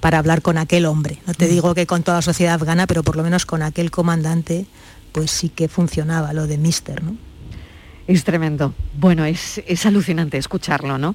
para 0.00 0.18
hablar 0.18 0.40
con 0.40 0.56
aquel 0.56 0.86
hombre. 0.86 1.20
No 1.26 1.34
te 1.34 1.46
mm. 1.46 1.50
digo 1.50 1.74
que 1.74 1.86
con 1.86 2.02
toda 2.02 2.18
la 2.18 2.22
sociedad 2.22 2.54
afgana, 2.54 2.86
pero 2.86 3.02
por 3.02 3.16
lo 3.16 3.22
menos 3.22 3.44
con 3.44 3.62
aquel 3.62 3.90
comandante, 3.90 4.66
pues 5.12 5.30
sí 5.30 5.48
que 5.48 5.68
funcionaba 5.68 6.32
lo 6.32 6.46
de 6.46 6.58
Mister, 6.58 7.02
¿no? 7.02 7.16
Es 8.10 8.24
tremendo. 8.24 8.74
Bueno, 8.98 9.24
es, 9.24 9.62
alucinante 9.86 10.36
escucharlo, 10.36 10.98
¿no? 10.98 11.14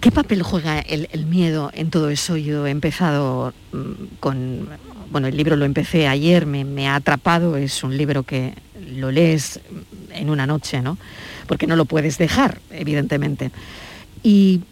¿Qué 0.00 0.10
papel 0.10 0.42
juega 0.42 0.78
el, 0.78 1.26
miedo 1.26 1.70
en 1.74 1.90
todo 1.90 2.08
eso? 2.08 2.38
Yo 2.38 2.66
he 2.66 2.70
empezado 2.70 3.52
mm, 3.72 4.16
con, 4.18 4.66
bueno, 5.10 5.28
el 5.28 5.36
libro 5.36 5.56
lo 5.56 5.66
empecé 5.66 6.08
ayer, 6.08 6.46
me, 6.46 6.88
ha 6.88 6.94
atrapado, 6.94 7.58
es 7.58 7.84
un 7.84 7.98
libro 7.98 8.22
que 8.22 8.54
lo 8.94 9.10
lees 9.10 9.60
en 10.14 10.30
una 10.30 10.46
noche, 10.46 10.80
¿no? 10.80 10.96
Porque 11.46 11.66
no 11.66 11.76
lo 11.76 11.84
puedes 11.84 12.16
dejar, 12.16 12.62
evidentemente. 12.70 13.50
¿Y 14.22 14.62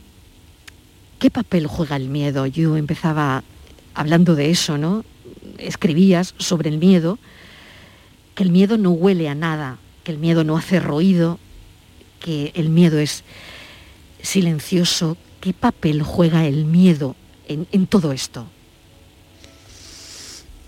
qué 1.19 1.31
papel 1.31 1.67
juega 1.67 1.97
el 1.97 2.09
miedo? 2.09 2.47
Yo 2.47 2.79
empezaba 2.79 3.45
hablando 3.93 4.35
de 4.35 4.49
eso, 4.49 4.79
¿no? 4.79 5.05
Escribías 5.59 6.35
sobre 6.39 6.71
el 6.71 6.79
miedo, 6.79 7.19
que 8.35 8.45
el 8.45 8.51
miedo 8.51 8.79
no 8.79 8.93
huele 8.93 9.29
a 9.29 9.35
nada, 9.35 9.77
que 10.09 10.13
el 10.13 10.19
miedo 10.19 10.43
no 10.43 10.57
hace 10.57 10.81
ruido, 10.81 11.39
que 12.19 12.51
el 12.55 12.71
miedo 12.71 12.99
es 12.99 13.25
silencioso. 14.23 15.19
¿Qué 15.39 15.53
papel 15.53 16.03
juega 16.03 16.47
el 16.47 16.65
miedo 16.65 17.15
en, 17.47 17.87
todo 17.87 18.13
esto? 18.13 18.47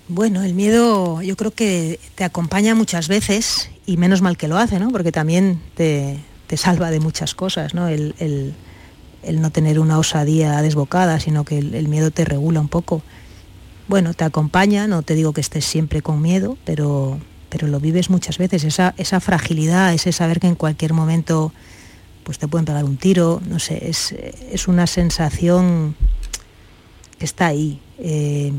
Bueno, 0.09 0.42
el 0.42 0.52
miedo 0.52 1.23
yo 1.23 1.37
creo 1.38 1.52
que 1.52 1.99
te 2.16 2.25
acompaña 2.25 2.75
muchas 2.75 3.09
veces 3.09 3.70
y 3.87 3.97
menos 3.97 4.20
mal 4.20 4.37
que 4.37 4.47
lo 4.47 4.59
hace, 4.59 4.78
¿no? 4.78 4.90
Porque 4.90 5.11
también 5.11 5.62
te, 5.75 6.20
salva 6.59 6.90
de 6.90 7.00
muchas 7.00 7.35
cosas, 7.35 7.73
¿no? 7.73 7.88
El, 7.88 8.54
no 9.25 9.50
tener 9.50 9.80
una 9.80 9.99
osadía 9.99 10.61
desbocada, 10.61 11.18
sino 11.18 11.47
que 11.47 11.56
el, 11.56 11.88
miedo 11.88 12.11
te 12.11 12.26
regula 12.26 12.61
un 12.61 12.68
poco. 12.68 13.00
Bueno, 13.88 14.12
te 14.12 14.25
acompaña, 14.25 14.87
no 14.87 15.00
te 15.00 15.14
digo 15.14 15.32
que 15.32 15.40
estés 15.40 15.64
siempre 15.64 16.02
con 16.02 16.20
miedo, 16.20 16.59
pero, 16.66 17.18
pero 17.50 17.66
lo 17.66 17.80
vives 17.80 18.09
muchas 18.09 18.38
veces, 18.38 18.64
esa, 18.64 18.95
esa 18.97 19.21
fragilidad, 19.21 19.92
ese 19.92 20.12
saber 20.12 20.40
que 20.40 20.47
en 20.47 20.54
cualquier 20.54 20.95
momento 20.95 21.52
pues 22.25 22.38
te 22.38 22.49
pueden 22.49 22.64
pegar 22.64 22.85
un 22.85 22.97
tiro, 22.97 23.42
no 23.47 23.59
sé, 23.59 23.90
es, 23.90 24.12
es 24.12 24.69
una 24.69 24.87
sensación 24.87 25.97
que 27.19 27.25
está 27.25 27.49
ahí. 27.49 27.80
Eh, 27.99 28.52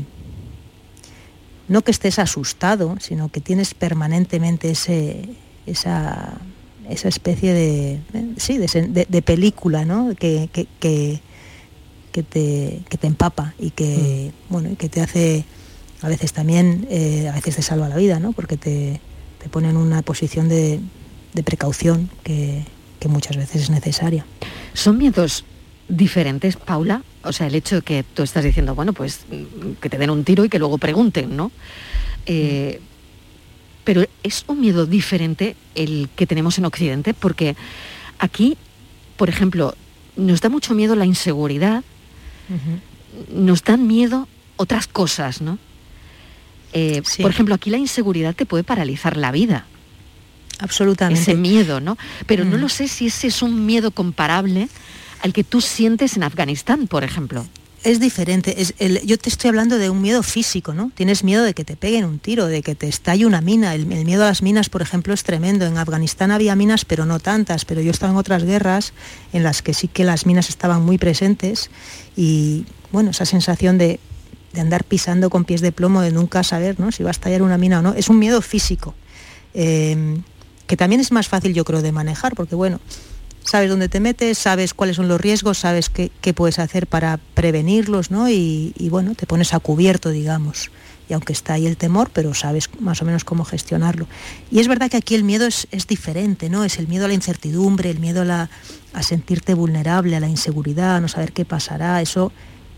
no 1.68 1.82
que 1.82 1.90
estés 1.90 2.18
asustado, 2.18 2.96
sino 3.00 3.30
que 3.30 3.40
tienes 3.40 3.72
permanentemente 3.72 4.70
ese, 4.70 5.28
esa, 5.64 6.38
esa 6.88 7.08
especie 7.08 7.54
de, 7.54 8.00
sí, 8.36 8.58
de, 8.58 9.22
película 9.22 9.84
¿no? 9.84 10.14
que, 10.16 10.50
que, 10.52 10.66
que, 12.12 12.22
te, 12.22 12.82
que 12.88 12.98
te 12.98 13.06
empapa 13.06 13.54
y 13.58 13.70
que, 13.70 14.32
mm. 14.48 14.52
bueno, 14.52 14.76
que 14.76 14.88
te 14.88 15.00
hace 15.00 15.44
a 16.02 16.08
veces 16.08 16.32
también, 16.32 16.86
eh, 16.90 17.28
a 17.28 17.32
veces 17.32 17.56
te 17.56 17.62
salva 17.62 17.88
la 17.88 17.96
vida, 17.96 18.18
¿no? 18.18 18.32
porque 18.32 18.56
te, 18.56 19.00
te 19.40 19.48
pone 19.48 19.70
en 19.70 19.76
una 19.76 20.02
posición 20.02 20.48
de, 20.48 20.80
de 21.32 21.42
precaución 21.42 22.10
que, 22.24 22.64
que 22.98 23.08
muchas 23.08 23.36
veces 23.36 23.62
es 23.62 23.70
necesaria. 23.70 24.26
¿Son 24.74 24.98
miedos 24.98 25.44
diferentes, 25.88 26.56
Paula? 26.56 27.02
O 27.22 27.32
sea, 27.32 27.46
el 27.46 27.54
hecho 27.54 27.76
de 27.76 27.82
que 27.82 28.02
tú 28.02 28.22
estás 28.22 28.44
diciendo, 28.44 28.74
bueno, 28.74 28.92
pues 28.92 29.26
que 29.80 29.88
te 29.88 29.98
den 29.98 30.10
un 30.10 30.24
tiro 30.24 30.44
y 30.44 30.48
que 30.48 30.58
luego 30.58 30.78
pregunten, 30.78 31.36
¿no? 31.36 31.52
Eh, 32.26 32.80
pero 33.84 34.04
es 34.22 34.44
un 34.46 34.60
miedo 34.60 34.86
diferente 34.86 35.56
el 35.74 36.08
que 36.14 36.26
tenemos 36.26 36.58
en 36.58 36.64
Occidente, 36.64 37.14
porque 37.14 37.56
aquí, 38.18 38.56
por 39.16 39.28
ejemplo, 39.28 39.74
nos 40.16 40.40
da 40.40 40.48
mucho 40.48 40.74
miedo 40.74 40.94
la 40.94 41.06
inseguridad, 41.06 41.82
nos 43.32 43.64
dan 43.64 43.86
miedo 43.86 44.28
otras 44.56 44.86
cosas, 44.86 45.40
¿no? 45.40 45.58
Eh, 46.72 47.02
por 47.20 47.30
ejemplo, 47.30 47.54
aquí 47.54 47.70
la 47.70 47.78
inseguridad 47.78 48.34
te 48.34 48.46
puede 48.46 48.64
paralizar 48.64 49.16
la 49.16 49.30
vida. 49.30 49.66
Absolutamente. 50.58 51.20
Ese 51.20 51.34
miedo, 51.34 51.80
¿no? 51.80 51.98
Pero 52.26 52.44
no 52.44 52.56
lo 52.56 52.68
sé 52.68 52.88
si 52.88 53.06
ese 53.06 53.26
es 53.26 53.42
un 53.42 53.66
miedo 53.66 53.90
comparable 53.90 54.68
al 55.20 55.32
que 55.32 55.44
tú 55.44 55.60
sientes 55.60 56.16
en 56.16 56.22
Afganistán, 56.22 56.86
por 56.86 57.04
ejemplo. 57.04 57.46
Es 57.84 57.98
diferente. 57.98 58.62
Es 58.62 58.74
yo 59.04 59.18
te 59.18 59.28
estoy 59.28 59.48
hablando 59.48 59.76
de 59.76 59.90
un 59.90 60.00
miedo 60.00 60.22
físico, 60.22 60.72
¿no? 60.72 60.92
Tienes 60.94 61.24
miedo 61.24 61.42
de 61.42 61.52
que 61.52 61.64
te 61.64 61.74
peguen 61.74 62.04
un 62.04 62.20
tiro, 62.20 62.46
de 62.46 62.62
que 62.62 62.76
te 62.76 62.86
estalle 62.86 63.26
una 63.26 63.40
mina. 63.40 63.74
El, 63.74 63.86
miedo 63.86 64.22
a 64.22 64.28
las 64.28 64.40
minas, 64.40 64.68
por 64.68 64.82
ejemplo, 64.82 65.12
es 65.12 65.24
tremendo. 65.24 65.66
En 65.66 65.76
Afganistán 65.76 66.30
había 66.30 66.54
minas, 66.54 66.84
pero 66.84 67.06
no 67.06 67.18
tantas. 67.18 67.64
Pero 67.64 67.80
yo 67.80 67.90
estaba 67.90 68.12
en 68.12 68.18
otras 68.18 68.44
guerras 68.44 68.92
en 69.32 69.42
las 69.42 69.62
que 69.62 69.74
sí 69.74 69.88
que 69.88 70.04
las 70.04 70.26
minas 70.26 70.48
estaban 70.48 70.84
muy 70.84 70.96
presentes. 70.96 71.70
Y 72.16 72.66
bueno, 72.92 73.10
esa 73.10 73.24
sensación 73.24 73.78
de, 73.78 73.98
andar 74.60 74.84
pisando 74.84 75.30
con 75.30 75.44
pies 75.44 75.60
de 75.60 75.72
plomo, 75.72 76.02
de 76.02 76.12
nunca 76.12 76.42
saber 76.42 76.78
¿no? 76.78 76.92
si 76.92 77.02
va 77.02 77.10
a 77.10 77.12
estallar 77.12 77.42
una 77.42 77.58
mina 77.58 77.78
o 77.78 77.82
no, 77.82 77.94
es 77.94 78.08
un 78.08 78.18
miedo 78.18 78.40
físico. 78.42 78.94
Eh, 79.54 80.18
que 80.66 80.76
también 80.76 81.00
es 81.00 81.12
más 81.12 81.28
fácil, 81.28 81.52
yo 81.52 81.64
creo, 81.64 81.82
de 81.82 81.92
manejar, 81.92 82.34
porque 82.34 82.54
bueno, 82.54 82.80
sabes 83.44 83.68
dónde 83.68 83.88
te 83.88 84.00
metes, 84.00 84.38
sabes 84.38 84.74
cuáles 84.74 84.96
son 84.96 85.08
los 85.08 85.20
riesgos, 85.20 85.58
sabes 85.58 85.90
qué, 85.90 86.10
puedes 86.34 86.58
hacer 86.58 86.86
para 86.86 87.18
prevenirlos, 87.34 88.10
¿no? 88.10 88.28
Y, 88.28 88.72
bueno, 88.90 89.14
te 89.14 89.26
pones 89.26 89.54
a 89.54 89.58
cubierto, 89.58 90.10
digamos. 90.10 90.70
Y 91.08 91.14
aunque 91.14 91.32
está 91.32 91.54
ahí 91.54 91.66
el 91.66 91.76
temor, 91.76 92.10
pero 92.12 92.32
sabes 92.32 92.70
más 92.80 93.02
o 93.02 93.04
menos 93.04 93.24
cómo 93.24 93.44
gestionarlo. 93.44 94.06
Y 94.50 94.60
es 94.60 94.68
verdad 94.68 94.90
que 94.90 94.96
aquí 94.96 95.14
el 95.14 95.24
miedo 95.24 95.46
es, 95.46 95.66
diferente, 95.86 96.48
¿no? 96.48 96.64
Es 96.64 96.78
el 96.78 96.88
miedo 96.88 97.04
a 97.04 97.08
la 97.08 97.14
incertidumbre, 97.14 97.90
el 97.90 97.98
miedo 97.98 98.24
a, 98.32 98.48
sentirte 99.02 99.54
vulnerable, 99.54 100.16
a 100.16 100.20
la 100.20 100.28
inseguridad, 100.28 100.96
a 100.96 101.00
no 101.00 101.08
saber 101.08 101.32
qué 101.32 101.44
pasará. 101.44 102.00
Eso, 102.00 102.32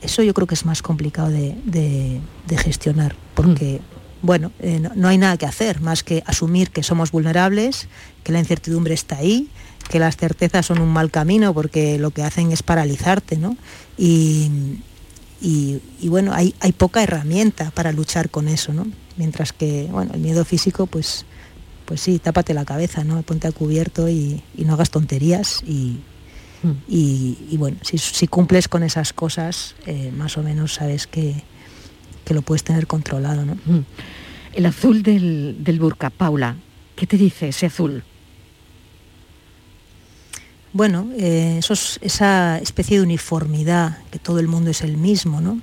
eso 0.05 0.23
yo 0.23 0.35
creo 0.35 0.47
que 0.47 0.55
es 0.55 0.65
más 0.65 0.83
complicado 0.83 1.31
de, 1.31 2.21
gestionar, 2.57 3.17
porque 3.35 3.81
mm. 3.81 4.27
bueno, 4.27 4.53
eh, 4.61 4.81
no, 4.95 5.09
hay 5.09 5.19
nada 5.19 5.37
que 5.37 5.47
hacer 5.47 5.81
más 5.81 6.03
que 6.03 6.23
asumir 6.27 6.71
que 6.71 6.83
somos 6.83 7.11
vulnerables, 7.11 7.89
que 8.23 8.33
la 8.33 8.39
incertidumbre 8.39 8.95
está 8.95 9.17
ahí, 9.17 9.49
que 9.89 9.99
las 9.99 10.17
certezas 10.17 10.67
son 10.67 10.81
un 10.81 10.89
mal 10.89 11.11
camino 11.11 11.53
porque 11.53 11.99
lo 11.99 12.11
que 12.11 12.23
hacen 12.23 12.53
es 12.53 12.63
paralizarte, 12.63 13.37
¿no? 13.37 13.57
Y, 13.97 14.51
bueno, 16.05 16.33
hay, 16.33 16.55
hay, 16.61 16.73
poca 16.73 17.03
herramienta 17.03 17.71
para 17.71 17.93
luchar 17.93 18.31
con 18.31 18.49
eso, 18.49 18.73
¿no? 18.73 18.87
Mientras 19.17 19.53
que, 19.53 19.89
bueno, 19.91 20.13
el 20.15 20.21
miedo 20.21 20.45
físico, 20.45 20.87
pues, 20.87 21.27
pues 21.85 22.01
sí, 22.01 22.19
tápate 22.19 22.55
la 22.55 22.65
cabeza, 22.65 23.05
¿no? 23.05 23.21
Ponte 23.23 23.47
a 23.47 23.53
cubierto 23.53 24.09
y, 24.09 24.43
no 24.57 24.73
hagas 24.73 24.91
tonterías 24.91 25.63
y, 25.67 26.01
mm. 26.65 27.59
bueno, 27.59 27.79
si, 27.83 28.27
cumples 28.27 28.69
con 28.69 28.83
esas 28.83 29.13
cosas, 29.13 29.75
eh, 29.87 30.13
más 30.17 30.37
o 30.39 30.43
menos 30.43 30.75
sabes 30.75 31.07
que, 31.07 31.43
lo 32.31 32.43
puedes 32.43 32.65
tener 32.65 32.87
controlado, 32.87 33.45
¿no? 33.45 33.55
Mm. 33.67 33.85
El 34.55 34.67
azul 34.67 35.03
del, 35.03 35.57
del 35.61 35.79
burka, 35.79 36.11
Paula, 36.11 36.57
¿qué 36.97 37.07
te 37.07 37.17
dice 37.17 37.49
ese 37.49 37.67
azul? 37.67 38.03
bueno, 40.75 41.09
eh, 41.17 41.61
esa 42.01 42.59
especie 42.59 42.99
de 42.99 43.05
uniformidad, 43.05 43.99
que 44.11 44.19
todo 44.19 44.41
el 44.41 44.49
mundo 44.49 44.71
es 44.71 44.83
el 44.83 44.97
mismo, 44.97 45.41
¿no? 45.41 45.61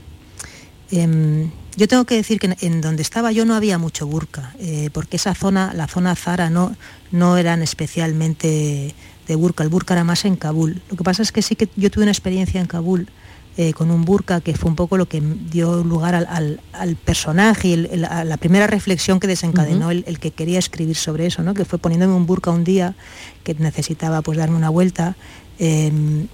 Em, 0.90 1.52
yo 1.76 1.88
tengo 1.88 2.06
que 2.06 2.16
decir 2.16 2.40
que 2.40 2.56
en, 2.60 2.82
donde 2.82 3.02
estaba 3.02 3.32
yo 3.32 3.46
no 3.46 3.56
había 3.56 3.78
mucho 3.78 4.08
burka, 4.08 4.54
eh, 4.60 4.90
porque 4.94 5.18
esa 5.18 5.34
zona, 5.36 5.74
la 5.74 5.88
zona 5.88 6.16
Zara, 6.16 6.50
no, 6.50 6.76
no 7.12 7.38
eran 7.38 7.62
especialmente 7.62 8.94
de 9.28 9.36
burka, 9.36 9.64
el 9.64 9.70
burka 9.70 9.94
era 9.94 10.04
más 10.04 10.26
en 10.26 10.36
Kabul. 10.36 10.82
Lo 10.90 10.98
que 10.98 11.04
pasa 11.04 11.22
es 11.22 11.32
que 11.32 11.42
sí 11.42 11.56
que 11.56 11.70
yo 11.76 11.90
tuve 11.90 12.04
una 12.04 12.12
experiencia 12.12 12.60
en 12.60 12.68
Kabul 12.68 13.08
eh, 13.58 13.74
con 13.74 13.92
un 13.92 14.06
burka, 14.06 14.42
que 14.42 14.56
fue 14.56 14.70
un 14.70 14.76
poco 14.76 14.98
lo 14.98 15.08
que 15.08 15.22
dio 15.22 15.84
lugar 15.84 16.16
al, 16.16 16.96
personaje 17.04 17.68
y 17.68 17.76
la 17.76 18.38
primera 18.38 18.66
reflexión 18.66 19.20
que 19.20 19.28
desencadenó 19.28 19.92
el, 19.92 20.20
que 20.20 20.32
quería 20.32 20.58
escribir 20.60 20.96
sobre 20.96 21.26
eso, 21.26 21.44
¿no? 21.44 21.54
que 21.54 21.66
fue 21.66 21.78
poniéndome 21.78 22.14
un 22.14 22.26
burka 22.26 22.52
un 22.52 22.64
día 22.64 22.96
que 23.44 23.54
necesitaba 23.56 24.22
pues 24.22 24.38
darme 24.38 24.56
una 24.56 24.70
vuelta. 24.70 25.16
Em, 25.60 26.28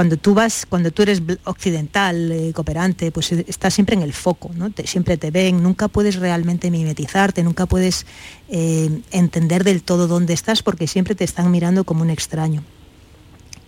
cuando 0.00 0.16
tú 0.16 0.32
vas, 0.32 0.64
cuando 0.66 0.90
tú 0.92 1.02
eres 1.02 1.20
occidental, 1.44 2.32
eh, 2.32 2.52
cooperante, 2.54 3.12
pues 3.12 3.32
estás 3.32 3.74
siempre 3.74 3.94
en 3.94 4.00
el 4.00 4.14
foco, 4.14 4.50
¿no? 4.54 4.72
siempre 4.86 5.18
te 5.18 5.30
ven, 5.30 5.62
nunca 5.62 5.88
puedes 5.88 6.16
realmente 6.16 6.70
mimetizarte, 6.70 7.42
nunca 7.42 7.66
puedes 7.66 8.06
eh, 8.48 9.02
entender 9.10 9.62
del 9.62 9.82
todo 9.82 10.08
dónde 10.08 10.32
estás 10.32 10.62
porque 10.62 10.86
siempre 10.86 11.14
te 11.14 11.24
están 11.24 11.50
mirando 11.50 11.84
como 11.84 12.00
un 12.00 12.08
extraño. 12.08 12.62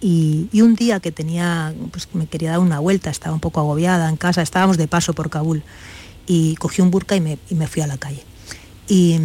Y, 0.00 0.48
un 0.54 0.74
día 0.74 1.00
que 1.00 1.12
tenía, 1.12 1.74
pues 1.90 2.08
me 2.14 2.26
quería 2.26 2.52
dar 2.52 2.60
una 2.60 2.78
vuelta, 2.78 3.10
estaba 3.10 3.34
un 3.34 3.40
poco 3.40 3.60
agobiada 3.60 4.08
en 4.08 4.16
casa, 4.16 4.40
estábamos 4.40 4.78
de 4.78 4.88
paso 4.88 5.12
por 5.12 5.28
Kabul 5.28 5.62
y 6.26 6.54
cogí 6.54 6.80
un 6.80 6.90
burka 6.90 7.14
y 7.14 7.20
me, 7.20 7.66
fui 7.66 7.82
a 7.82 7.86
la 7.86 7.98
calle. 7.98 8.22
Y, 8.88 9.18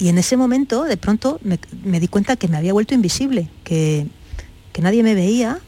en 0.00 0.18
ese 0.18 0.36
momento, 0.36 0.82
de 0.82 0.96
pronto, 0.96 1.38
me, 1.44 2.00
di 2.00 2.08
cuenta 2.08 2.34
que 2.34 2.48
me 2.48 2.56
había 2.56 2.72
vuelto 2.72 2.94
invisible, 2.94 3.48
que, 3.62 4.08
nadie 4.80 5.04
me 5.04 5.14
veía, 5.14 5.60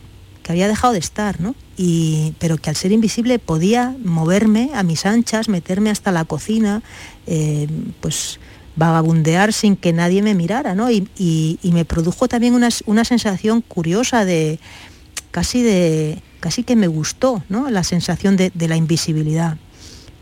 que 0.44 0.52
había 0.52 0.68
dejado 0.68 0.92
de 0.92 1.00
estar, 1.00 1.40
¿no? 1.40 1.56
Y, 1.76 2.34
pero 2.38 2.58
que 2.58 2.70
al 2.70 2.76
ser 2.76 2.92
invisible 2.92 3.40
podía 3.40 3.96
moverme 4.04 4.70
a 4.74 4.84
mis 4.84 5.06
anchas, 5.06 5.48
meterme 5.48 5.90
hasta 5.90 6.12
la 6.12 6.24
cocina, 6.24 6.82
eh, 7.26 7.66
pues 8.00 8.38
vagabundear 8.76 9.52
sin 9.52 9.76
que 9.76 9.92
nadie 9.92 10.22
me 10.22 10.34
mirara, 10.34 10.74
¿no? 10.74 10.90
Y, 10.90 11.58
me 11.62 11.84
produjo 11.84 12.28
también 12.28 12.54
una, 12.54 13.04
sensación 13.04 13.62
curiosa 13.62 14.24
de 14.24 14.60
casi 15.30 15.62
de 15.62 16.22
casi 16.40 16.62
que 16.62 16.76
me 16.76 16.88
gustó, 16.88 17.42
¿no? 17.48 17.70
La 17.70 17.82
sensación 17.82 18.36
de, 18.36 18.52
la 18.54 18.76
invisibilidad. 18.76 19.56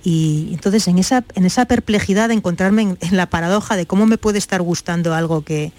Y 0.05 0.51
entonces 0.53 0.87
en 0.89 0.99
esa, 0.99 1.25
en 1.35 1.45
esa 1.45 1.65
perplejidad 1.65 2.29
de 2.29 2.35
encontrarme 2.35 2.97
en, 3.01 3.17
la 3.17 3.27
paradoja 3.27 3.77
de 3.77 3.87
cómo 3.87 4.07
me 4.07 4.19
puede 4.19 4.39
estar 4.39 4.63
gustando 4.63 5.15
algo 5.15 5.43
que, 5.43 5.73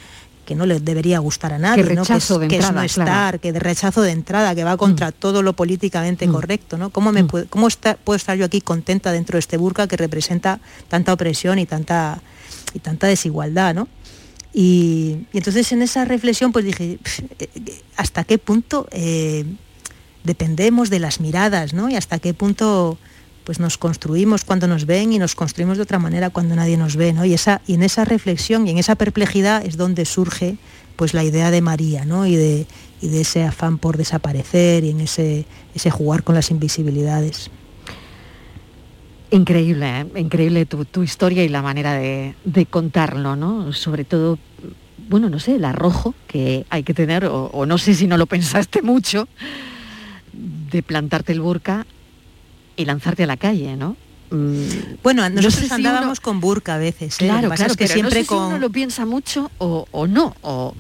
no 0.56 0.66
le 0.66 0.80
debería 0.80 1.20
gustar 1.20 1.54
a 1.54 1.58
nadie, 1.58 1.84
que, 1.84 1.96
¿no? 1.96 2.04
que, 2.04 2.14
es, 2.58 2.72
no 2.72 2.82
estar, 2.82 3.40
que 3.40 3.52
de 3.52 3.60
rechazo 3.60 4.02
de 4.02 4.12
entrada, 4.12 4.54
que 4.54 4.64
va 4.64 4.78
contra 4.78 5.10
mm. 5.10 5.14
todo 5.20 5.42
lo 5.42 5.54
políticamente 5.54 6.28
mm. 6.28 6.32
correcto, 6.32 6.78
¿no? 6.78 6.90
¿Cómo, 6.90 7.12
me 7.12 7.24
mm. 7.24 7.48
cómo 7.50 7.68
puedo 8.04 8.18
estar 8.18 8.38
yo 8.38 8.46
aquí 8.46 8.62
contenta 8.62 9.12
dentro 9.12 9.38
de 9.38 9.40
este 9.40 9.58
burka 9.58 9.88
que 9.88 9.98
representa 9.98 10.60
tanta 10.90 11.14
opresión 11.14 11.60
y 11.60 11.66
tanta 11.66 12.22
y 12.74 12.80
tanta 12.80 13.08
desigualdad, 13.08 13.74
¿no? 13.74 13.88
Y, 14.54 15.26
entonces 15.34 15.72
en 15.72 15.82
esa 15.82 16.06
reflexión 16.06 16.52
pues 16.52 16.66
dije, 16.66 17.00
eh, 17.40 17.50
¿hasta 17.98 18.24
qué 18.24 18.38
punto 18.38 18.88
eh, 18.92 19.46
dependemos 20.24 20.90
de 20.90 21.00
las 21.00 21.20
miradas, 21.20 21.74
¿no? 21.74 21.90
Y 21.90 21.96
hasta 21.96 22.20
qué 22.20 22.34
punto 22.34 22.98
pues 23.44 23.60
nos 23.60 23.78
construimos 23.78 24.46
cuando 24.46 24.68
nos 24.68 24.86
ven 24.86 25.14
y 25.14 25.20
nos 25.20 25.36
construimos 25.36 25.78
de 25.78 25.84
otra 25.84 26.00
manera 26.00 26.30
cuando 26.30 26.56
nadie 26.56 26.78
nos 26.78 26.96
ve, 26.96 27.14
¿no? 27.14 27.26
Y, 27.26 27.34
esa, 27.34 27.62
y 27.68 27.74
en 27.74 27.84
esa 27.84 28.06
reflexión 28.06 28.68
y 28.68 28.72
en 28.72 28.78
esa 28.78 28.96
perplejidad 28.96 29.66
es 29.66 29.78
donde 29.78 30.06
surge 30.06 30.58
pues 30.96 31.14
la 31.14 31.24
idea 31.24 31.52
de 31.52 31.62
María, 31.62 32.06
¿no? 32.06 32.26
Y 32.26 32.36
de, 32.36 32.68
y 33.02 33.08
de 33.08 33.22
ese 33.22 33.44
afán 33.44 33.78
por 33.78 33.98
desaparecer 33.98 34.84
y 34.84 34.92
en 34.92 35.02
ese, 35.02 35.46
ese 35.76 35.92
jugar 35.92 36.24
con 36.24 36.36
las 36.36 36.52
invisibilidades. 36.52 37.50
Increíble, 39.34 40.02
¿eh? 40.02 40.06
increíble 40.20 40.68
tu, 40.68 41.02
historia 41.02 41.44
y 41.44 41.50
la 41.50 41.64
manera 41.64 41.94
de, 41.94 42.36
contarlo, 42.70 43.36
¿no? 43.36 43.74
Sobre 43.74 44.04
todo, 44.04 44.38
bueno, 45.10 45.28
no 45.30 45.40
sé, 45.40 45.56
el 45.56 45.66
arrojo 45.66 46.14
que 46.28 46.68
hay 46.70 46.84
que 46.84 46.94
tener, 46.94 47.26
o, 47.26 47.66
no 47.66 47.80
sé 47.80 47.96
si 47.96 48.06
no 48.06 48.18
lo 48.18 48.28
pensaste 48.28 48.84
mucho, 48.84 49.28
de 50.32 50.84
plantarte 50.84 51.34
el 51.34 51.42
burka 51.42 51.88
y 52.76 52.86
lanzarte 52.86 53.24
a 53.24 53.28
la 53.28 53.38
calle, 53.38 53.76
¿no? 53.76 53.96
Mm, 54.32 54.98
bueno, 55.04 55.30
nosotros 55.30 55.72
andábamos 55.72 56.20
con 56.20 56.40
burka 56.40 56.76
a 56.76 56.78
veces. 56.78 57.16
¿eh? 57.16 57.26
Claro, 57.26 57.50
claro, 57.52 57.76
que 57.76 57.88
siempre 57.88 58.26
con... 58.26 58.48
uno 58.48 58.58
lo 58.58 58.70
piensa 58.72 59.06
mucho 59.06 59.52
o, 59.60 60.08
no, 60.08 60.36
o, 60.42 60.74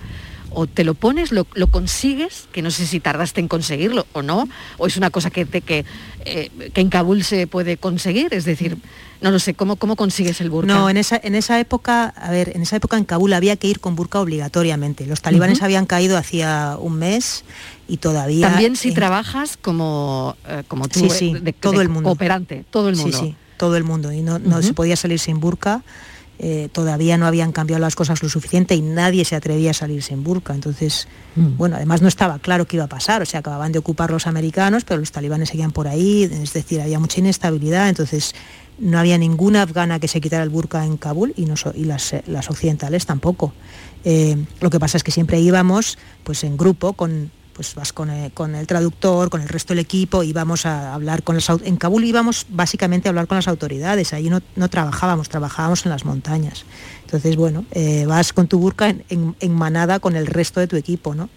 o 0.49 0.67
te 0.67 0.83
lo 0.83 0.95
pones, 0.95 1.31
lo, 1.31 1.45
consigues, 1.69 2.47
que 2.51 2.61
no 2.61 2.71
sé 2.71 2.87
si 2.87 2.99
tardaste 2.99 3.41
en 3.41 3.47
conseguirlo 3.47 4.07
o 4.13 4.21
no, 4.21 4.47
o 4.77 4.87
es 4.87 4.97
una 4.97 5.11
cosa 5.11 5.29
que, 5.29 5.45
te, 5.45 5.61
que, 5.61 5.85
eh, 6.25 6.49
que 6.73 6.81
en 6.81 6.89
Kabul 6.89 7.23
se 7.23 7.45
puede 7.45 7.77
conseguir, 7.77 8.33
es 8.33 8.45
decir, 8.45 8.77
no 9.21 9.31
lo 9.31 9.39
sé, 9.39 9.53
¿cómo, 9.53 9.77
cómo 9.77 9.95
consigues 9.95 10.41
el 10.41 10.49
burka? 10.49 10.73
No, 10.73 10.89
en 10.89 10.97
esa, 10.97 11.19
en 11.23 11.33
esa 11.33 11.57
época, 11.59 12.07
a 12.09 12.29
ver, 12.29 12.51
en 12.55 12.61
esa 12.61 12.75
época 12.75 12.97
en 12.97 13.05
Kabul 13.05 13.31
había 13.33 13.55
que 13.55 13.67
ir 13.67 13.79
con 13.79 13.95
burka 13.95 14.19
obligatoriamente. 14.19 15.05
Los 15.05 15.21
talibanes 15.21 15.61
habían 15.61 15.85
caído 15.85 16.17
hacía 16.17 16.75
un 16.77 16.97
mes 16.97 17.45
y 17.87 17.97
todavía... 17.97 18.49
También 18.49 18.75
si 18.75 18.93
trabajas 18.93 19.57
como, 19.57 20.35
eh, 20.47 20.63
como 20.67 20.87
tú, 20.87 21.09
sí, 21.09 21.33
de, 21.33 21.53
todo 21.53 21.81
el 21.81 21.89
mundo. 21.89 22.09
Cooperante, 22.09 22.65
todo 22.69 22.89
el 22.89 22.95
mundo. 22.95 23.17
Sí, 23.17 23.25
sí, 23.27 23.35
todo 23.57 23.77
el 23.77 23.83
mundo. 23.83 24.11
Y 24.11 24.21
no, 24.21 24.39
no 24.39 24.61
se 24.61 24.73
podía 24.73 24.95
salir 24.95 25.19
sin 25.19 25.39
burka 25.39 25.83
eh, 26.39 26.67
todavía 26.71 27.15
no 27.17 27.27
habían 27.27 27.51
cambiado 27.51 27.79
las 27.79 27.95
cosas 27.95 28.23
lo 28.23 28.27
suficiente 28.27 28.73
y 28.73 28.81
nadie 28.81 29.23
se 29.23 29.35
atrevía 29.35 29.71
a 29.71 29.73
salir 29.73 30.01
sin 30.01 30.23
burka. 30.23 30.53
Entonces, 30.53 31.07
mm. 31.35 31.57
bueno, 31.57 31.75
además 31.75 32.01
no 32.01 32.07
estaba 32.07 32.39
claro 32.39 32.65
qué 32.65 32.77
iba 32.77 32.85
a 32.85 32.89
pasar, 32.89 33.21
o 33.21 33.25
sea, 33.25 33.41
acababan 33.41 33.71
de 33.71 33.79
ocupar 33.79 34.09
los 34.09 34.25
americanos, 34.25 34.83
pero 34.83 34.99
los 34.99 35.11
talibanes 35.11 35.49
seguían 35.49 35.71
por 35.71 35.87
ahí, 35.87 36.23
es 36.23 36.53
decir, 36.53 36.81
había 36.81 36.99
mucha 36.99 37.19
inestabilidad, 37.19 37.87
entonces 37.87 38.33
no 38.79 38.97
había 38.97 39.17
ninguna 39.19 39.61
afgana 39.61 39.99
que 39.99 40.07
se 40.07 40.19
quitara 40.19 40.43
el 40.43 40.49
burka 40.49 40.83
en 40.83 40.97
Kabul 40.97 41.33
y, 41.37 41.45
no, 41.45 41.53
y 41.75 41.85
las, 41.85 42.13
eh, 42.13 42.23
las, 42.25 42.49
occidentales 42.49 43.05
tampoco. 43.05 43.53
Eh, 44.03 44.35
lo 44.59 44.71
que 44.71 44.79
pasa 44.79 44.97
es 44.97 45.03
que 45.03 45.11
siempre 45.11 45.39
íbamos 45.39 45.99
pues 46.23 46.43
en 46.43 46.57
grupo 46.57 46.93
con 46.93 47.31
pues 47.53 47.75
vas 47.75 47.93
con 47.93 48.09
el, 48.09 48.67
traductor, 48.67 49.29
con 49.29 49.41
el 49.41 49.47
resto 49.47 49.73
del 49.73 49.79
equipo, 49.79 50.23
íbamos 50.23 50.65
a 50.65 50.93
hablar 50.93 51.23
con 51.23 51.35
las 51.35 51.49
en 51.49 51.77
Kabul 51.77 52.03
íbamos 52.03 52.45
básicamente 52.49 53.07
a 53.07 53.11
hablar 53.11 53.27
con 53.27 53.35
las 53.37 53.47
autoridades, 53.47 54.13
ahí 54.13 54.29
no, 54.29 54.69
trabajábamos, 54.69 55.29
trabajábamos 55.29 55.85
en 55.85 55.91
las 55.91 56.05
montañas. 56.05 56.65
Entonces, 57.05 57.35
bueno, 57.35 57.65
eh, 57.71 58.05
vas 58.07 58.33
con 58.33 58.47
tu 58.47 58.57
burka 58.57 58.89
en, 58.89 59.53
manada 59.53 59.99
con 59.99 60.15
el 60.15 60.25
resto 60.25 60.59
de 60.59 60.67
tu 60.67 60.75
equipo, 60.75 61.13
¿no? 61.13 61.29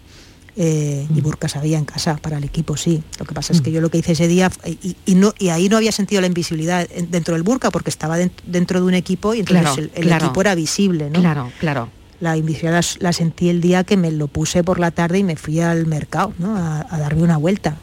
Eh, 0.59 1.05
y 1.07 1.21
mm. 1.21 1.23
burkas 1.23 1.55
había 1.55 1.77
en 1.77 1.85
casa 1.85 2.17
para 2.17 2.39
el 2.39 2.43
equipo, 2.43 2.75
sí. 2.77 3.03
Lo 3.19 3.25
que 3.25 3.35
pasa 3.35 3.53
es 3.53 3.61
que 3.61 3.69
mm. 3.69 3.73
yo 3.73 3.81
lo 3.81 3.91
que 3.91 3.99
hice 3.99 4.13
ese 4.13 4.27
día, 4.27 4.51
y, 4.65 5.13
no, 5.13 5.35
y 5.37 5.49
ahí 5.49 5.69
no 5.69 5.77
había 5.77 5.91
sentido 5.91 6.19
la 6.19 6.27
invisibilidad 6.27 6.87
dentro 6.89 7.35
del 7.35 7.43
burka 7.43 7.69
porque 7.69 7.91
estaba 7.91 8.17
dentro 8.17 8.79
de 8.79 8.85
un 8.87 8.95
equipo 8.95 9.35
y 9.35 9.41
entonces 9.41 9.91
el, 9.93 10.11
equipo 10.11 10.41
era 10.41 10.55
visible, 10.55 11.11
¿no? 11.11 11.19
Claro, 11.19 11.51
claro 11.59 11.96
la 12.19 12.37
invisibilidad 12.37 12.83
la, 12.99 13.13
sentí 13.13 13.49
el 13.49 13.61
día 13.61 13.83
que 13.83 13.97
me 13.97 14.11
lo 14.11 14.27
puse 14.27 14.63
por 14.63 14.79
la 14.79 14.91
tarde 14.91 15.19
y 15.19 15.23
me 15.23 15.35
fui 15.35 15.59
al 15.59 15.85
mercado 15.85 16.33
a, 16.43 16.97
darme 16.97 17.23
una 17.23 17.37
vuelta. 17.37 17.77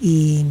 Y, 0.00 0.44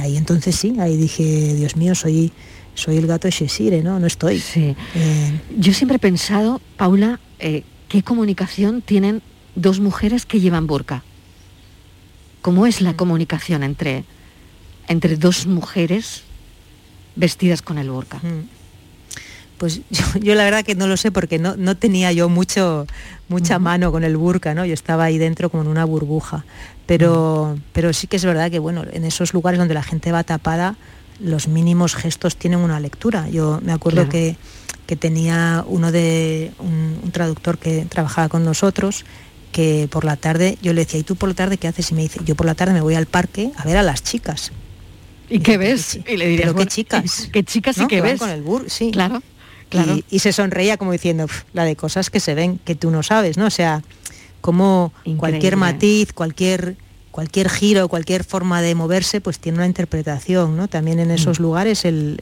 ahí 0.00 0.16
entonces 0.16 0.56
sí, 0.56 0.76
ahí 0.78 0.96
dije, 0.96 1.54
Dios 1.54 1.76
mío, 1.76 1.94
soy, 1.94 2.32
soy 2.74 2.96
el 2.96 3.06
gato 3.06 3.28
de 3.28 3.32
Shesire, 3.32 3.82
¿no? 3.82 3.98
No 3.98 4.06
estoy. 4.06 4.38
Sí. 4.38 4.76
Eh, 4.94 5.40
Yo 5.58 5.72
siempre 5.72 5.96
he 5.96 6.00
pensado, 6.00 6.60
Paula, 6.76 7.20
eh, 7.38 7.64
¿qué 7.88 8.02
comunicación 8.02 8.82
tienen 8.82 9.22
dos 9.54 9.80
mujeres 9.80 10.26
que 10.26 10.40
llevan 10.40 10.66
burka? 10.66 11.02
¿Cómo 12.40 12.66
es 12.66 12.80
la 12.80 12.92
mm. 12.92 12.96
comunicación 12.96 13.62
entre, 13.62 14.04
entre 14.88 15.16
dos 15.16 15.46
mujeres 15.46 16.22
vestidas 17.16 17.60
con 17.60 17.78
el 17.78 17.90
burka? 17.90 18.18
Mm. 18.18 18.59
Pues 19.60 19.82
yo, 20.22 20.34
la 20.34 20.44
verdad 20.44 20.64
que 20.64 20.74
no 20.74 20.86
lo 20.86 20.96
sé 20.96 21.12
porque 21.12 21.38
no, 21.38 21.54
no 21.54 21.76
tenía 21.76 22.10
yo 22.12 22.30
mucho, 22.30 22.86
mucha 23.28 23.58
mano 23.58 23.92
con 23.92 24.04
el 24.04 24.16
burka, 24.16 24.54
¿no? 24.54 24.64
Yo 24.64 24.72
estaba 24.72 25.04
ahí 25.04 25.18
dentro 25.18 25.50
como 25.50 25.62
en 25.62 25.68
una 25.68 25.84
burbuja. 25.84 26.46
Pero, 26.86 27.58
pero 27.74 27.92
sí 27.92 28.06
que 28.06 28.16
es 28.16 28.24
verdad 28.24 28.50
que 28.50 28.58
bueno, 28.58 28.84
en 28.90 29.04
esos 29.04 29.34
lugares 29.34 29.58
donde 29.58 29.74
la 29.74 29.82
gente 29.82 30.12
va 30.12 30.24
tapada, 30.24 30.76
los 31.20 31.46
mínimos 31.46 31.94
gestos 31.94 32.36
tienen 32.36 32.60
una 32.60 32.80
lectura. 32.80 33.28
Yo 33.28 33.60
me 33.62 33.72
acuerdo 33.72 34.08
que, 34.08 34.36
tenía 34.98 35.62
uno 35.68 35.92
de 35.92 36.50
un, 36.58 37.12
traductor 37.12 37.58
que 37.58 37.84
trabajaba 37.84 38.28
con 38.28 38.44
nosotros 38.44 39.04
que 39.52 39.88
por 39.90 40.04
la 40.04 40.16
tarde 40.16 40.58
yo 40.62 40.72
le 40.72 40.84
decía, 40.84 40.98
¿y 40.98 41.02
tú 41.02 41.16
por 41.16 41.28
la 41.28 41.34
tarde 41.34 41.58
qué 41.58 41.68
haces? 41.68 41.90
Y 41.90 41.94
me 41.94 42.02
dice, 42.02 42.20
yo 42.24 42.34
por 42.34 42.46
la 42.46 42.54
tarde 42.54 42.72
me 42.72 42.80
voy 42.80 42.94
al 42.94 43.06
parque 43.06 43.52
a 43.56 43.64
ver 43.64 43.76
a 43.76 43.82
las 43.82 44.02
chicas. 44.02 44.52
¿Y 45.28 45.40
qué 45.40 45.58
ves? 45.58 46.00
Y 46.08 46.16
le 46.16 46.26
diría, 46.28 46.52
¿qué 46.54 46.66
chicas? 46.66 47.28
¿Qué 47.32 47.44
chicas 47.44 47.78
y 47.78 47.86
qué 47.86 48.00
ves? 48.00 48.18
Con 48.18 48.30
el 48.30 48.42
bur 48.42 48.64
sí. 48.68 48.90
Claro. 48.90 49.22
Y, 50.10 50.18
se 50.18 50.32
sonreía 50.32 50.76
como 50.76 50.92
diciendo, 50.92 51.26
la 51.52 51.64
de 51.64 51.76
cosas 51.76 52.10
que 52.10 52.20
se 52.20 52.34
ven, 52.34 52.58
que 52.58 52.74
tú 52.74 52.90
no 52.90 53.02
sabes, 53.02 53.36
¿no? 53.36 53.46
O 53.46 53.50
sea, 53.50 53.82
como 54.40 54.92
cualquier 55.16 55.56
matiz, 55.56 56.12
cualquier, 56.12 56.76
cualquier 57.10 57.48
giro, 57.48 57.88
cualquier 57.88 58.24
forma 58.24 58.62
de 58.62 58.74
moverse, 58.74 59.20
pues 59.20 59.38
tiene 59.38 59.58
una 59.58 59.66
interpretación, 59.66 60.56
¿no? 60.56 60.68
También 60.68 60.98
en 60.98 61.10
esos 61.10 61.38
mm. 61.38 61.42
lugares 61.42 61.84
el, 61.84 62.20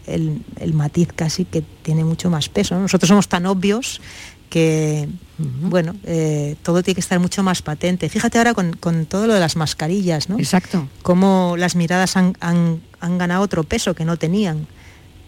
matiz 0.73 1.09
casi 1.15 1.45
que 1.45 1.63
tiene 1.83 2.05
mucho 2.05 2.31
más 2.31 2.49
peso. 2.49 2.79
Nosotros 2.79 3.09
somos 3.09 3.29
tan 3.29 3.47
obvios 3.47 4.01
que, 4.51 5.09
bueno, 5.39 5.95
eh, 6.05 6.57
todo 6.63 6.83
tiene 6.83 6.97
que 6.97 7.01
estar 7.01 7.21
mucho 7.21 7.43
más 7.43 7.63
patente. 7.63 8.09
Fíjate 8.09 8.39
ahora 8.39 8.55
con, 8.55 9.07
todo 9.07 9.27
lo 9.27 9.35
de 9.35 9.41
las 9.41 9.57
mascarillas, 9.57 10.29
¿no? 10.29 10.39
Exacto. 10.39 10.89
Cómo 11.03 11.55
las 11.59 11.77
miradas 11.77 12.17
han, 12.17 12.81
ganado 13.01 13.43
otro 13.43 13.65
peso 13.65 13.95
que 13.95 14.05
no 14.05 14.17
tenían. 14.17 14.67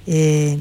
Eh, 0.07 0.59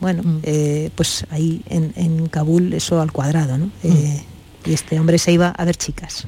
bueno, 0.00 0.22
mm. 0.22 0.38
eh, 0.42 0.90
pues 0.94 1.26
ahí 1.30 1.62
en, 1.68 2.26
Kabul 2.28 2.72
eso 2.72 3.00
al 3.00 3.12
cuadrado, 3.12 3.58
¿no? 3.58 3.66
Mm. 3.66 3.70
Eh, 3.84 4.24
y 4.66 4.72
este 4.72 4.98
hombre 4.98 5.18
se 5.18 5.32
iba 5.32 5.48
a 5.48 5.64
ver 5.64 5.76
chicas. 5.76 6.26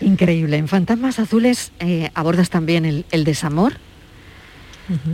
Increíble. 0.00 0.56
En 0.56 0.68
Fantasmas 0.68 1.18
Azules 1.18 1.72
eh, 1.80 2.10
abordas 2.14 2.50
también 2.50 2.84
el, 2.84 3.24
desamor. 3.24 3.74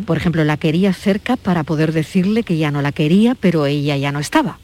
Por 0.07 0.17
ejemplo, 0.17 0.43
la 0.43 0.57
quería 0.57 0.95
cerca 0.95 1.37
para 1.37 1.63
poder 1.63 1.93
decirle 1.93 2.45
que 2.45 2.57
ya 2.57 2.71
no 2.71 2.81
la 2.81 2.93
quería, 2.93 3.35
pero 3.35 3.67
ella 3.67 3.95
ya 3.99 4.11
no 4.11 4.21
estaba. 4.21 4.59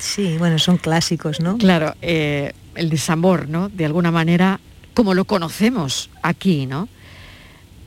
Sí, 0.00 0.34
bueno, 0.36 0.58
son 0.58 0.78
clásicos, 0.78 1.38
¿no? 1.38 1.58
Claro, 1.58 1.94
el 2.00 2.90
desamor, 2.90 3.48
¿no? 3.48 3.68
De 3.68 3.84
alguna 3.84 4.10
manera, 4.10 4.58
como 4.94 5.14
lo 5.14 5.26
conocemos 5.26 6.10
aquí, 6.22 6.66
¿no? 6.66 6.88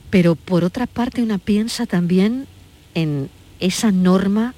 Pero 0.08 0.34
por 0.34 0.64
otra 0.64 0.86
parte, 0.86 1.22
una 1.22 1.36
piensa 1.36 1.84
también 1.84 2.46
en 2.94 3.28
esa 3.60 3.90
norma 3.90 4.54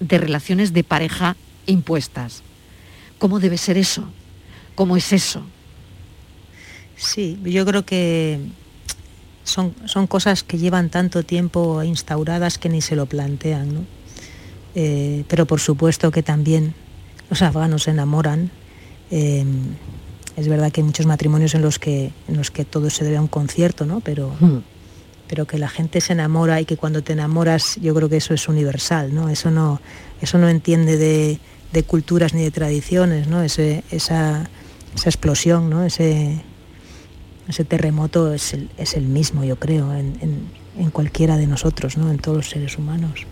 de 0.00 0.18
relaciones 0.18 0.72
de 0.72 0.84
pareja 0.84 1.36
impuestas. 1.66 2.42
¿Cómo 3.18 3.40
debe 3.40 3.58
ser 3.58 3.78
eso? 3.78 4.04
¿Cómo 4.74 4.96
es 4.96 5.12
eso? 5.12 5.42
Sí, 6.96 7.38
yo 7.44 7.64
creo 7.64 7.84
que 7.84 8.38
son, 9.44 9.74
son 9.86 10.06
cosas 10.06 10.42
que 10.42 10.58
llevan 10.58 10.90
tanto 10.90 11.22
tiempo 11.22 11.82
instauradas 11.82 12.58
que 12.58 12.68
ni 12.68 12.80
se 12.80 12.96
lo 12.96 13.06
plantean, 13.06 13.74
¿no? 13.74 13.80
Eh, 14.74 15.24
pero 15.28 15.46
por 15.46 15.60
supuesto 15.60 16.10
que 16.10 16.22
también 16.22 16.74
los 17.30 17.42
afganos 17.42 17.84
se 17.84 17.92
enamoran. 17.92 18.50
Eh, 19.10 19.44
es 20.36 20.48
verdad 20.48 20.72
que 20.72 20.80
hay 20.80 20.86
muchos 20.86 21.06
matrimonios 21.06 21.54
en 21.54 21.62
los 21.62 21.78
que, 21.78 22.10
en 22.26 22.36
los 22.36 22.50
que 22.50 22.64
todo 22.64 22.90
se 22.90 23.04
debe 23.04 23.16
a 23.16 23.20
un 23.20 23.28
concierto, 23.28 23.86
¿no? 23.86 24.00
Pero, 24.00 24.34
hmm 24.40 24.73
pero 25.34 25.48
que 25.48 25.58
la 25.58 25.68
gente 25.68 26.00
se 26.00 26.12
enamora 26.12 26.60
y 26.60 26.64
que 26.64 26.76
cuando 26.76 27.02
te 27.02 27.12
enamoras 27.12 27.76
yo 27.82 27.92
creo 27.92 28.08
que 28.08 28.18
eso 28.18 28.34
es 28.34 28.46
universal, 28.46 29.12
¿no? 29.12 29.28
Eso 29.28 29.50
no, 29.50 29.80
eso 30.20 30.38
no 30.38 30.48
entiende 30.48 30.96
de, 30.96 31.82
culturas 31.88 32.34
ni 32.34 32.44
de 32.44 32.52
tradiciones, 32.52 33.26
¿no? 33.26 33.42
esa, 33.42 33.64
esa, 33.90 34.48
explosión, 34.94 35.70
¿no? 35.70 35.82
Ese, 35.82 36.40
ese 37.48 37.64
terremoto 37.64 38.32
es 38.32 38.54
el, 38.54 38.70
es 38.78 38.94
el 38.94 39.06
mismo, 39.06 39.42
yo 39.42 39.56
creo, 39.56 39.92
en, 39.92 40.20
en, 40.78 40.90
cualquiera 40.92 41.36
de 41.36 41.48
nosotros, 41.48 41.96
¿no? 41.96 42.12
En 42.12 42.20
todos 42.20 42.36
los 42.36 42.50
seres 42.50 42.78
humanos. 42.78 43.26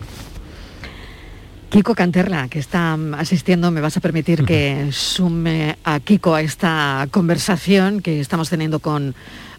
Kiko 1.69 1.95
Canterla, 1.95 2.49
que 2.49 2.59
está 2.59 2.97
asistiendo, 3.17 3.71
me 3.71 3.79
vas 3.79 3.95
a 3.95 4.01
permitir 4.01 4.43
que 4.43 4.89
sume 4.91 5.77
a 5.85 6.01
Kiko 6.01 6.35
a 6.35 6.41
esta 6.41 7.07
conversación 7.11 8.01
que 8.01 8.19
estamos 8.19 8.49
teniendo 8.49 8.79
con 8.79 9.15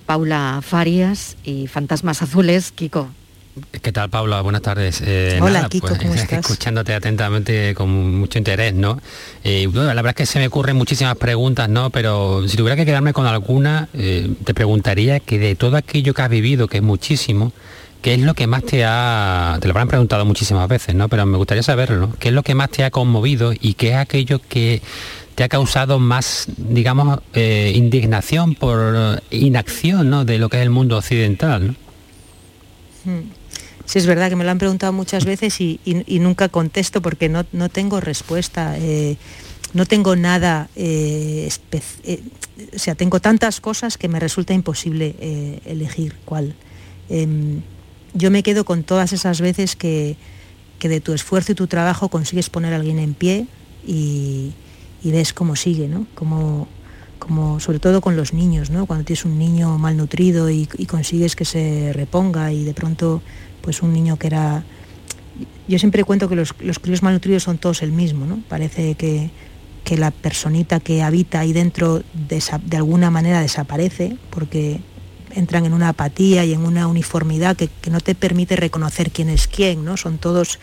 Paula 0.06 0.60
Farias 0.62 1.36
y 1.44 1.66
Fantasmas 1.66 2.22
Azules. 2.22 2.72
Kiko. 2.72 3.08
¿Qué 3.82 3.92
tal, 3.92 4.10
Paula? 4.10 4.40
Buenas 4.40 4.62
tardes. 4.62 5.00
Eh, 5.06 5.38
Hola, 5.40 5.68
Kiko, 5.68 5.86
pues, 5.86 6.00
¿cómo 6.00 6.14
estás? 6.14 6.40
Escuchándote 6.40 6.92
atentamente 6.92 7.74
con 7.74 8.18
mucho 8.18 8.38
interés, 8.38 8.74
¿no? 8.74 9.00
Eh, 9.44 9.68
la 9.72 9.94
verdad 9.94 10.10
es 10.10 10.16
que 10.16 10.26
se 10.26 10.40
me 10.40 10.48
ocurren 10.48 10.76
muchísimas 10.76 11.16
preguntas, 11.16 11.68
¿no? 11.68 11.90
Pero 11.90 12.46
si 12.48 12.56
tuviera 12.56 12.74
que 12.74 12.84
quedarme 12.84 13.12
con 13.12 13.26
alguna, 13.26 13.88
eh, 13.94 14.34
te 14.44 14.54
preguntaría 14.54 15.20
que 15.20 15.38
de 15.38 15.54
todo 15.54 15.76
aquello 15.76 16.14
que 16.14 16.22
has 16.22 16.30
vivido, 16.30 16.66
que 16.66 16.78
es 16.78 16.82
muchísimo, 16.82 17.52
¿qué 18.02 18.14
es 18.14 18.20
lo 18.20 18.34
que 18.34 18.48
más 18.48 18.64
te 18.64 18.84
ha... 18.84 19.56
Te 19.60 19.68
lo 19.68 19.72
habrán 19.72 19.88
preguntado 19.88 20.24
muchísimas 20.24 20.68
veces, 20.68 20.96
¿no? 20.96 21.08
Pero 21.08 21.24
me 21.24 21.36
gustaría 21.36 21.62
saberlo, 21.62 22.10
¿Qué 22.18 22.28
es 22.28 22.34
lo 22.34 22.42
que 22.42 22.56
más 22.56 22.70
te 22.70 22.82
ha 22.82 22.90
conmovido 22.90 23.52
y 23.52 23.74
qué 23.74 23.90
es 23.90 23.96
aquello 23.96 24.40
que 24.48 24.82
te 25.34 25.42
ha 25.42 25.48
causado 25.48 25.98
más, 25.98 26.46
digamos, 26.56 27.20
eh, 27.32 27.72
indignación 27.74 28.54
por 28.54 29.22
inacción 29.30 30.10
¿no? 30.10 30.24
de 30.24 30.38
lo 30.38 30.48
que 30.48 30.58
es 30.58 30.62
el 30.62 30.70
mundo 30.70 30.96
occidental. 30.96 31.76
¿no? 33.04 33.22
Sí, 33.84 33.98
es 33.98 34.06
verdad 34.06 34.30
que 34.30 34.36
me 34.36 34.44
lo 34.44 34.50
han 34.50 34.58
preguntado 34.58 34.92
muchas 34.92 35.24
veces 35.24 35.60
y, 35.60 35.80
nunca 36.06 36.48
contesto 36.48 37.02
porque 37.02 37.28
no, 37.28 37.44
tengo 37.68 38.00
respuesta. 38.00 38.76
Eh, 38.78 39.16
no 39.72 39.86
tengo 39.86 40.14
nada, 40.14 40.68
eh, 40.76 41.48
o 42.72 42.78
sea, 42.78 42.94
tengo 42.94 43.18
tantas 43.18 43.60
cosas 43.60 43.98
que 43.98 44.08
me 44.08 44.20
resulta 44.20 44.54
imposible 44.54 45.16
elegir 45.64 46.14
cuál. 46.24 46.54
Em, 47.08 47.60
yo 48.14 48.30
me 48.30 48.44
quedo 48.44 48.64
con 48.64 48.84
todas 48.84 49.12
esas 49.12 49.40
veces 49.40 49.74
que, 49.74 50.16
que 50.78 50.88
de 50.88 51.00
tu 51.00 51.12
esfuerzo 51.12 51.50
y 51.50 51.54
tu 51.56 51.66
trabajo 51.66 52.08
consigues 52.08 52.50
poner 52.50 52.72
a 52.72 52.76
alguien 52.76 53.00
en 53.00 53.14
pie 53.14 53.48
y, 53.84 54.52
y 55.04 55.12
ves 55.12 55.32
cómo 55.32 55.54
sigue, 55.54 55.86
¿no? 55.86 56.06
Cómo, 56.14 56.66
como 57.18 57.60
sobre 57.60 57.78
todo 57.78 58.00
con 58.00 58.16
los 58.16 58.32
niños, 58.32 58.70
¿no? 58.70 58.86
Cuando 58.86 59.04
tienes 59.04 59.24
un 59.24 59.38
niño 59.38 59.78
malnutrido 59.78 60.50
y, 60.50 60.68
y 60.78 60.86
consigues 60.86 61.36
que 61.36 61.44
se 61.44 61.92
reponga 61.92 62.52
y 62.52 62.64
de 62.64 62.74
pronto 62.74 63.22
pues 63.60 63.82
un 63.82 63.92
niño 63.92 64.18
que 64.18 64.26
era 64.26 64.64
yo 65.66 65.78
siempre 65.78 66.04
cuento 66.04 66.28
que 66.28 66.36
los, 66.36 66.54
los 66.60 66.78
críos 66.78 67.02
malnutridos 67.02 67.42
son 67.42 67.58
todos 67.58 67.82
el 67.82 67.92
mismo, 67.92 68.26
¿no? 68.26 68.42
Parece 68.48 68.94
que, 68.94 69.30
que 69.82 69.96
la 69.96 70.10
personita 70.10 70.80
que 70.80 71.02
habita 71.02 71.40
ahí 71.40 71.52
dentro 71.52 72.02
de, 72.12 72.42
de, 72.64 72.76
alguna 72.76 73.10
manera 73.10 73.40
desaparece 73.40 74.16
porque 74.30 74.80
entran 75.34 75.66
en 75.66 75.72
una 75.72 75.88
apatía 75.88 76.44
y 76.44 76.52
en 76.52 76.64
una 76.64 76.86
uniformidad 76.86 77.56
que, 77.56 77.68
que, 77.68 77.90
no 77.90 78.00
te 78.00 78.14
permite 78.14 78.56
reconocer 78.56 79.10
quién 79.10 79.28
es 79.28 79.48
quién, 79.48 79.84
¿no? 79.84 79.96
Son 79.96 80.18
todos 80.18 80.60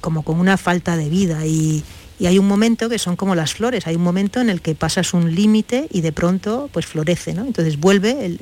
como 0.00 0.22
con 0.22 0.40
una 0.40 0.56
falta 0.56 0.96
de 0.96 1.08
vida 1.08 1.46
y, 1.46 1.84
y 2.18 2.26
hay 2.26 2.38
un 2.38 2.48
momento 2.48 2.88
que 2.88 2.98
son 2.98 3.16
como 3.16 3.34
las 3.34 3.54
flores, 3.54 3.86
hay 3.86 3.94
un 3.94 4.02
momento 4.02 4.40
en 4.40 4.50
el 4.50 4.60
que 4.60 4.74
pasas 4.74 5.14
un 5.14 5.34
límite 5.34 5.86
y 5.90 6.00
de 6.00 6.12
pronto 6.12 6.68
pues 6.72 6.86
florece, 6.86 7.32
¿no? 7.32 7.44
Entonces 7.44 7.78
vuelve 7.78 8.26
el, 8.26 8.40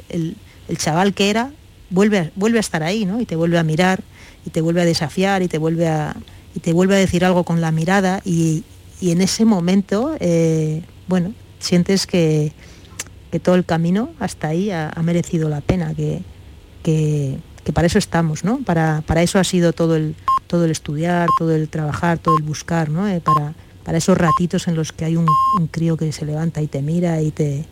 el, 0.69 0.79
chaval 0.79 1.13
que 1.13 1.29
era, 1.29 1.51
vuelve 1.91 2.19
a, 2.19 2.31
vuelve 2.37 2.59
a 2.59 2.61
estar 2.61 2.83
ahí, 2.83 3.05
¿no? 3.05 3.21
Y 3.21 3.27
te 3.27 3.37
vuelve 3.37 3.59
a 3.59 3.63
mirar 3.63 4.03
y 4.47 4.51
te 4.51 4.61
vuelve 4.61 4.81
a 4.81 4.85
desafiar 4.85 5.43
y 5.43 5.49
te 5.49 5.59
vuelve 5.59 5.89
a, 5.89 6.17
y 6.55 6.61
te 6.61 6.73
vuelve 6.73 6.95
a 6.95 6.99
decir 6.99 7.25
algo 7.25 7.45
con 7.45 7.61
la 7.61 7.71
mirada 7.71 8.23
y, 8.25 8.65
y 9.01 9.11
en 9.11 9.21
ese 9.21 9.45
momento, 9.45 10.17
eh, 10.21 10.83
bueno, 11.07 11.35
sientes 11.59 12.07
que, 12.07 12.53
que, 13.31 13.41
todo 13.41 13.57
el 13.57 13.67
camino 13.67 14.11
hasta 14.21 14.49
ahí 14.49 14.71
ha, 14.71 14.89
ha 14.89 15.03
merecido 15.03 15.51
la 15.51 15.61
pena, 15.61 15.95
que, 15.95 16.23
que, 16.83 17.37
que, 17.63 17.73
para 17.75 17.87
eso 17.87 17.99
estamos, 17.99 18.43
¿no? 18.43 18.59
Para, 18.65 19.03
para 19.07 19.23
eso 19.23 19.39
ha 19.39 19.45
sido 19.45 19.75
todo 19.75 19.97
el, 19.97 20.15
todo 20.47 20.65
el 20.65 20.71
estudiar, 20.71 21.29
todo 21.39 21.55
el 21.55 21.69
trabajar, 21.69 22.19
todo 22.19 22.39
el 22.39 22.43
buscar, 22.43 22.89
¿no? 22.89 23.07
Eh, 23.07 23.21
para, 23.21 23.55
para 23.87 23.99
esos 23.99 24.19
ratitos 24.19 24.67
en 24.67 24.75
los 24.75 24.91
que 24.91 25.05
hay 25.05 25.15
un, 25.15 25.27
un, 25.57 25.69
crío 25.69 25.97
que 25.97 26.11
se 26.11 26.27
levanta 26.27 26.61
y 26.61 26.67
te 26.67 26.83
mira 26.83 27.23
y 27.23 27.31
te, 27.31 27.65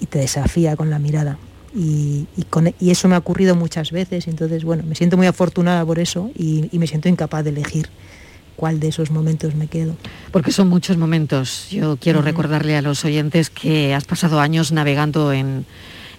y 0.00 0.06
te 0.06 0.18
desafía 0.18 0.76
con 0.76 0.88
la 0.88 0.98
mirada. 0.98 1.36
Y, 1.74 2.26
y, 2.38 2.44
con, 2.44 2.74
y, 2.80 2.90
eso 2.90 3.06
me 3.06 3.16
ha 3.16 3.18
ocurrido 3.18 3.54
muchas 3.54 3.92
veces, 3.92 4.26
entonces 4.28 4.64
bueno, 4.64 4.82
me 4.82 4.94
siento 4.94 5.18
muy 5.18 5.26
afortunada 5.26 5.84
por 5.84 5.98
eso 5.98 6.30
y, 6.34 6.70
y, 6.72 6.78
me 6.78 6.86
siento 6.86 7.10
incapaz 7.10 7.44
de 7.44 7.50
elegir 7.50 7.90
cuál 8.56 8.80
de 8.80 8.88
esos 8.88 9.10
momentos 9.10 9.54
me 9.54 9.66
quedo. 9.66 9.94
Porque 10.32 10.52
son 10.52 10.68
muchos 10.68 10.96
momentos. 10.96 11.68
Yo 11.70 11.98
quiero 11.98 12.20
uh 12.20 12.22
-huh. 12.22 12.24
recordarle 12.24 12.78
a 12.78 12.82
los 12.82 13.04
oyentes 13.04 13.50
que 13.50 13.94
has 13.94 14.06
pasado 14.06 14.40
años 14.40 14.72
navegando 14.72 15.34
en, 15.34 15.66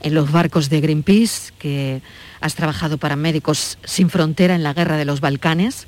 en 0.03 0.13
los 0.13 0.31
barcos 0.31 0.69
de 0.69 0.79
Greenpeace, 0.79 1.53
que 1.57 2.03
has 2.39 2.53
trabajado 2.53 2.99
para 2.99 3.15
Médicos 3.15 3.79
Sin 3.83 4.11
Frontera 4.11 4.53
en 4.53 4.61
la 4.61 4.73
guerra 4.73 4.97
de 4.97 5.05
los 5.05 5.21
Balcanes, 5.21 5.87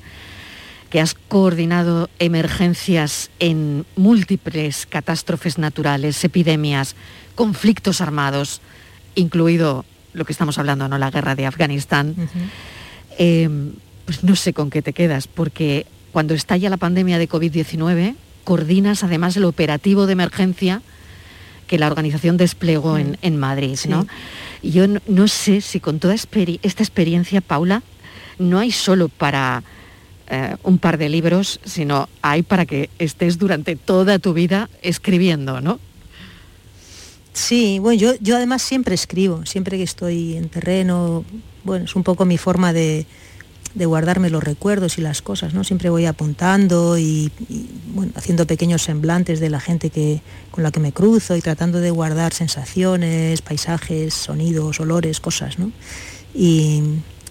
que 0.94 1.00
has 1.00 1.14
coordinado 1.14 2.08
emergencias 2.20 3.28
en 3.40 3.84
múltiples 3.96 4.86
catástrofes 4.86 5.58
naturales, 5.58 6.22
epidemias, 6.22 6.94
conflictos 7.34 8.00
armados, 8.00 8.60
incluido 9.16 9.84
lo 10.12 10.24
que 10.24 10.30
estamos 10.30 10.56
hablando, 10.56 10.86
¿no? 10.86 10.96
La 10.96 11.10
guerra 11.10 11.34
de 11.34 11.46
Afganistán. 11.46 12.14
Uh 12.16 12.22
-huh. 12.22 12.28
eh, 13.18 13.72
pues 14.04 14.22
no 14.22 14.36
sé 14.36 14.52
con 14.52 14.70
qué 14.70 14.82
te 14.82 14.92
quedas, 14.92 15.26
porque 15.26 15.84
cuando 16.12 16.32
estalla 16.32 16.70
la 16.70 16.76
pandemia 16.76 17.18
de 17.18 17.28
COVID-19, 17.28 18.14
coordinas 18.44 19.02
además 19.02 19.36
el 19.36 19.46
operativo 19.46 20.06
de 20.06 20.12
emergencia 20.12 20.80
que 21.66 21.76
la 21.76 21.88
organización 21.88 22.36
desplegó 22.36 22.98
en, 22.98 23.18
en 23.20 23.36
Madrid, 23.36 23.74
sí. 23.74 23.88
¿no? 23.88 24.06
Y 24.62 24.70
yo 24.70 24.86
no, 24.86 25.00
no, 25.08 25.26
sé 25.26 25.60
si 25.60 25.80
con 25.80 25.98
toda 25.98 26.14
esta 26.14 26.84
experiencia, 26.84 27.40
Paula, 27.40 27.82
no 28.38 28.60
hay 28.60 28.70
solo 28.70 29.08
para 29.08 29.64
eh, 30.28 30.56
un 30.62 30.78
par 30.78 30.98
de 30.98 31.08
libros, 31.08 31.60
sino 31.64 32.08
hay 32.22 32.42
para 32.42 32.66
que 32.66 32.90
estés 32.98 33.38
durante 33.38 33.76
toda 33.76 34.18
tu 34.18 34.32
vida 34.32 34.68
escribiendo, 34.82 35.60
¿no? 35.60 35.78
Sí, 37.32 37.78
bueno, 37.80 38.00
yo, 38.00 38.14
yo 38.20 38.36
además 38.36 38.62
siempre 38.62 38.94
escribo, 38.94 39.44
siempre 39.44 39.76
que 39.76 39.82
estoy 39.82 40.36
en 40.36 40.48
terreno, 40.48 41.24
bueno, 41.64 41.84
es 41.84 41.96
un 41.96 42.04
poco 42.04 42.24
mi 42.24 42.38
forma 42.38 42.72
de, 42.72 43.06
de 43.74 43.86
guardarme 43.86 44.30
los 44.30 44.42
recuerdos 44.42 44.98
y 44.98 45.00
las 45.00 45.20
cosas, 45.20 45.52
¿no? 45.52 45.64
Siempre 45.64 45.90
voy 45.90 46.06
apuntando 46.06 46.96
y, 46.96 47.30
haciendo 48.14 48.46
pequeños 48.46 48.82
semblantes 48.82 49.40
de 49.40 49.50
la 49.50 49.60
gente 49.60 49.90
que, 49.90 50.20
con 50.52 50.62
la 50.62 50.70
que 50.70 50.80
me 50.80 50.92
cruzo 50.92 51.36
y 51.36 51.40
tratando 51.40 51.80
de 51.80 51.90
guardar 51.90 52.32
sensaciones, 52.32 53.42
paisajes, 53.42 54.14
sonidos, 54.14 54.78
olores, 54.80 55.20
cosas, 55.20 55.58
¿no? 55.58 55.72
Y, 56.34 56.82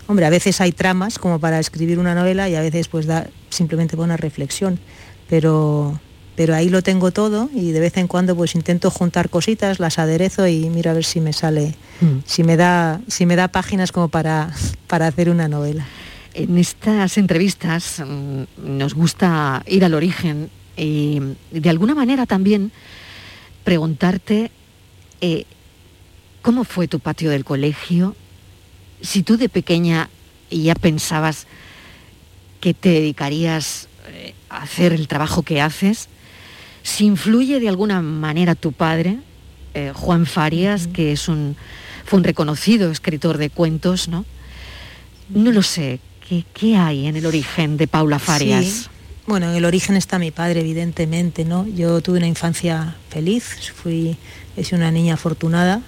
hombre, 0.07 0.25
a 0.25 0.29
veces 0.29 0.61
hay 0.61 0.71
tramas 0.71 1.19
como 1.19 1.39
para 1.39 1.59
escribir 1.59 1.99
una 1.99 2.15
novela 2.15 2.49
y 2.49 2.55
a 2.55 2.61
veces 2.61 2.87
pues 2.87 3.05
da 3.05 3.27
simplemente 3.49 3.95
una 3.95 4.17
reflexión, 4.17 4.79
pero 5.29 5.99
pero 6.35 6.55
ahí 6.55 6.69
lo 6.69 6.81
tengo 6.81 7.11
todo 7.11 7.49
y 7.53 7.71
de 7.71 7.79
vez 7.79 7.97
en 7.97 8.07
cuando 8.07 8.35
pues 8.35 8.55
intento 8.55 8.89
juntar 8.89 9.29
cositas, 9.29 9.79
las 9.79 9.99
aderezo 9.99 10.47
y 10.47 10.69
miro 10.69 10.91
a 10.91 10.93
ver 10.93 11.05
si 11.05 11.21
me 11.21 11.33
sale, 11.33 11.75
mm. 12.01 12.19
si 12.25 12.43
me 12.43 12.57
da, 12.57 13.01
si 13.07 13.25
me 13.25 13.35
da 13.35 13.47
páginas 13.49 13.91
como 13.91 14.07
para, 14.09 14.51
para 14.87 15.07
hacer 15.07 15.29
una 15.29 15.47
novela. 15.47 15.85
En 16.33 16.57
estas 16.57 17.17
entrevistas 17.17 18.01
mmm, 18.05 18.43
nos 18.77 18.95
gusta 18.95 19.63
ir 19.67 19.85
al 19.85 19.93
origen 19.93 20.49
y 20.75 21.21
de 21.51 21.69
alguna 21.69 21.93
manera 21.93 22.25
también 22.25 22.71
preguntarte 23.63 24.49
eh, 25.21 25.45
cómo 26.41 26.63
fue 26.63 26.87
tu 26.87 26.99
patio 26.99 27.29
del 27.29 27.45
colegio, 27.45 28.15
si 29.03 29.21
tú 29.21 29.37
de 29.37 29.49
pequeña 29.49 30.09
ya 30.49 30.73
pensabas 30.73 31.45
que 32.59 32.73
te 32.73 32.89
dedicarías 32.89 33.87
eh, 34.07 34.33
a 34.49 34.63
hacer 34.63 34.93
el 34.93 35.07
trabajo 35.07 35.43
que 35.43 35.61
haces, 35.61 36.07
si 36.81 37.05
influye 37.05 37.59
de 37.59 37.69
alguna 37.69 38.01
manera 38.01 38.55
tu 38.55 38.71
padre, 38.71 39.19
eh, 39.73 39.91
Juan 39.93 40.25
Farias, 40.25 40.85
uh 40.85 40.89
-huh. 40.89 40.91
que 40.93 41.11
es 41.11 41.27
un, 41.27 41.55
fue 42.05 42.17
un 42.17 42.23
reconocido 42.23 42.91
escritor 42.91 43.37
de 43.37 43.49
cuentos, 43.49 44.07
¿no? 44.07 44.25
No 45.29 45.51
lo 45.51 45.61
sé, 45.61 45.99
¿qué, 46.27 46.45
qué 46.53 46.75
hay 46.75 47.07
en 47.07 47.15
el 47.15 47.25
origen 47.25 47.77
de 47.77 47.87
Paula 47.87 48.19
Farias? 48.19 48.65
Sí. 48.65 48.87
Bueno, 49.25 49.49
en 49.49 49.55
el 49.55 49.63
origen 49.63 49.95
está 49.95 50.19
mi 50.19 50.31
padre, 50.31 50.59
evidentemente, 50.59 51.45
¿no? 51.45 51.65
Yo 51.65 52.01
tuve 52.01 52.17
una 52.17 52.27
infancia 52.27 52.95
feliz, 53.09 53.71
fui, 53.73 54.17
sido 54.61 54.77
una 54.77 54.91
niña 54.91 55.13
afortunada, 55.13 55.81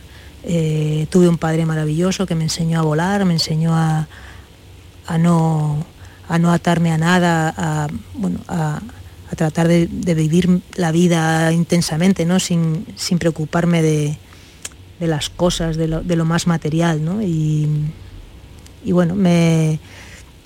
eh, 0.48 1.08
tuve 1.10 1.28
un 1.28 1.40
padre 1.40 1.66
maravilloso 1.66 2.28
que 2.28 2.36
me 2.36 2.44
enseñó 2.44 2.80
a 2.80 2.84
volar, 2.84 3.26
me 3.26 3.34
enseñó 3.34 3.74
a, 3.74 4.08
a, 5.08 5.18
no, 5.18 5.84
a 6.30 6.38
no 6.38 6.52
atarme 6.52 6.92
a 6.92 7.00
nada, 7.00 7.52
a, 7.58 7.88
bueno, 8.14 8.40
a, 8.48 8.80
tratar 9.36 9.68
de, 9.68 9.88
vivir 9.88 10.62
la 10.76 10.92
vida 10.92 11.52
intensamente, 11.52 12.26
¿no? 12.26 12.40
sin, 12.40 12.86
sin 12.96 13.18
preocuparme 13.18 13.82
de, 13.82 14.18
de, 15.00 15.08
las 15.08 15.30
cosas, 15.30 15.76
de 15.78 15.88
lo, 15.88 16.04
de 16.04 16.16
lo 16.16 16.26
más 16.26 16.46
material. 16.48 17.04
¿no? 17.04 17.22
Y, 17.22 17.68
y, 18.86 18.92
bueno, 18.92 19.16
me 19.16 19.80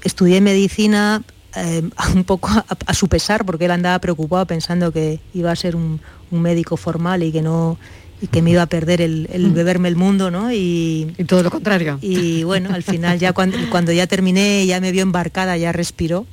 estudié 0.04 0.40
medicina 0.40 1.22
eh, 1.56 1.88
un 2.16 2.24
poco 2.24 2.50
a, 2.50 2.94
su 2.94 3.10
pesar, 3.10 3.46
porque 3.46 3.66
él 3.66 3.72
andaba 3.72 4.00
preocupado 4.00 4.46
pensando 4.48 4.94
que 4.94 5.20
iba 5.34 5.52
a 5.52 5.56
ser 5.58 5.76
un 5.76 6.00
médico 6.32 6.78
formal 6.78 7.22
y 7.22 7.32
que 7.34 7.42
no 7.42 7.78
y 8.22 8.28
que 8.28 8.42
me 8.42 8.52
iba 8.52 8.62
a 8.62 8.68
perder 8.68 9.02
el, 9.02 9.30
el 9.32 9.52
beberme 9.52 9.88
el 9.88 9.96
mundo, 9.96 10.30
¿no? 10.32 10.52
Y, 10.52 11.14
y, 11.18 11.24
todo 11.24 11.44
lo 11.44 11.52
contrario. 11.52 12.00
Y 12.02 12.44
bueno, 12.44 12.70
al 12.74 12.84
final 12.84 13.20
ya 13.20 13.34
cuando, 13.34 13.58
cuando 13.70 13.92
ya 13.92 14.08
terminé, 14.08 14.66
ya 14.66 14.82
me 14.82 14.92
vio 14.92 15.04
embarcada, 15.04 15.56
ya 15.58 15.72
respiró 15.72 16.26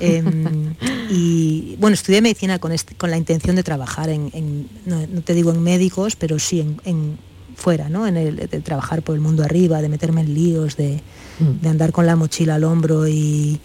eh, 0.00 0.22
y 1.10 1.76
bueno, 1.78 1.94
estudié 1.94 2.20
medicina 2.20 2.58
con, 2.58 2.72
este, 2.72 2.94
con 2.94 3.10
la 3.10 3.16
intención 3.16 3.56
de 3.56 3.62
trabajar 3.62 4.08
en, 4.08 4.30
en 4.32 4.68
no, 4.86 5.06
no, 5.06 5.22
te 5.22 5.34
digo 5.34 5.50
en 5.50 5.62
médicos, 5.62 6.16
pero 6.16 6.38
sí 6.38 6.60
en, 6.60 6.80
en 6.84 7.18
fuera, 7.56 7.88
¿no? 7.88 8.06
En 8.06 8.16
el, 8.16 8.36
de 8.36 8.60
trabajar 8.60 9.02
por 9.02 9.14
el 9.14 9.20
mundo 9.20 9.42
arriba, 9.42 9.82
de 9.82 9.88
meterme 9.88 10.20
en 10.20 10.34
líos, 10.34 10.76
de, 10.76 11.00
mm. 11.40 11.62
de 11.62 11.68
andar 11.68 11.92
con 11.92 12.06
la 12.06 12.16
mochila 12.16 12.54
al 12.54 12.64
hombro 12.64 13.08
y, 13.08 13.60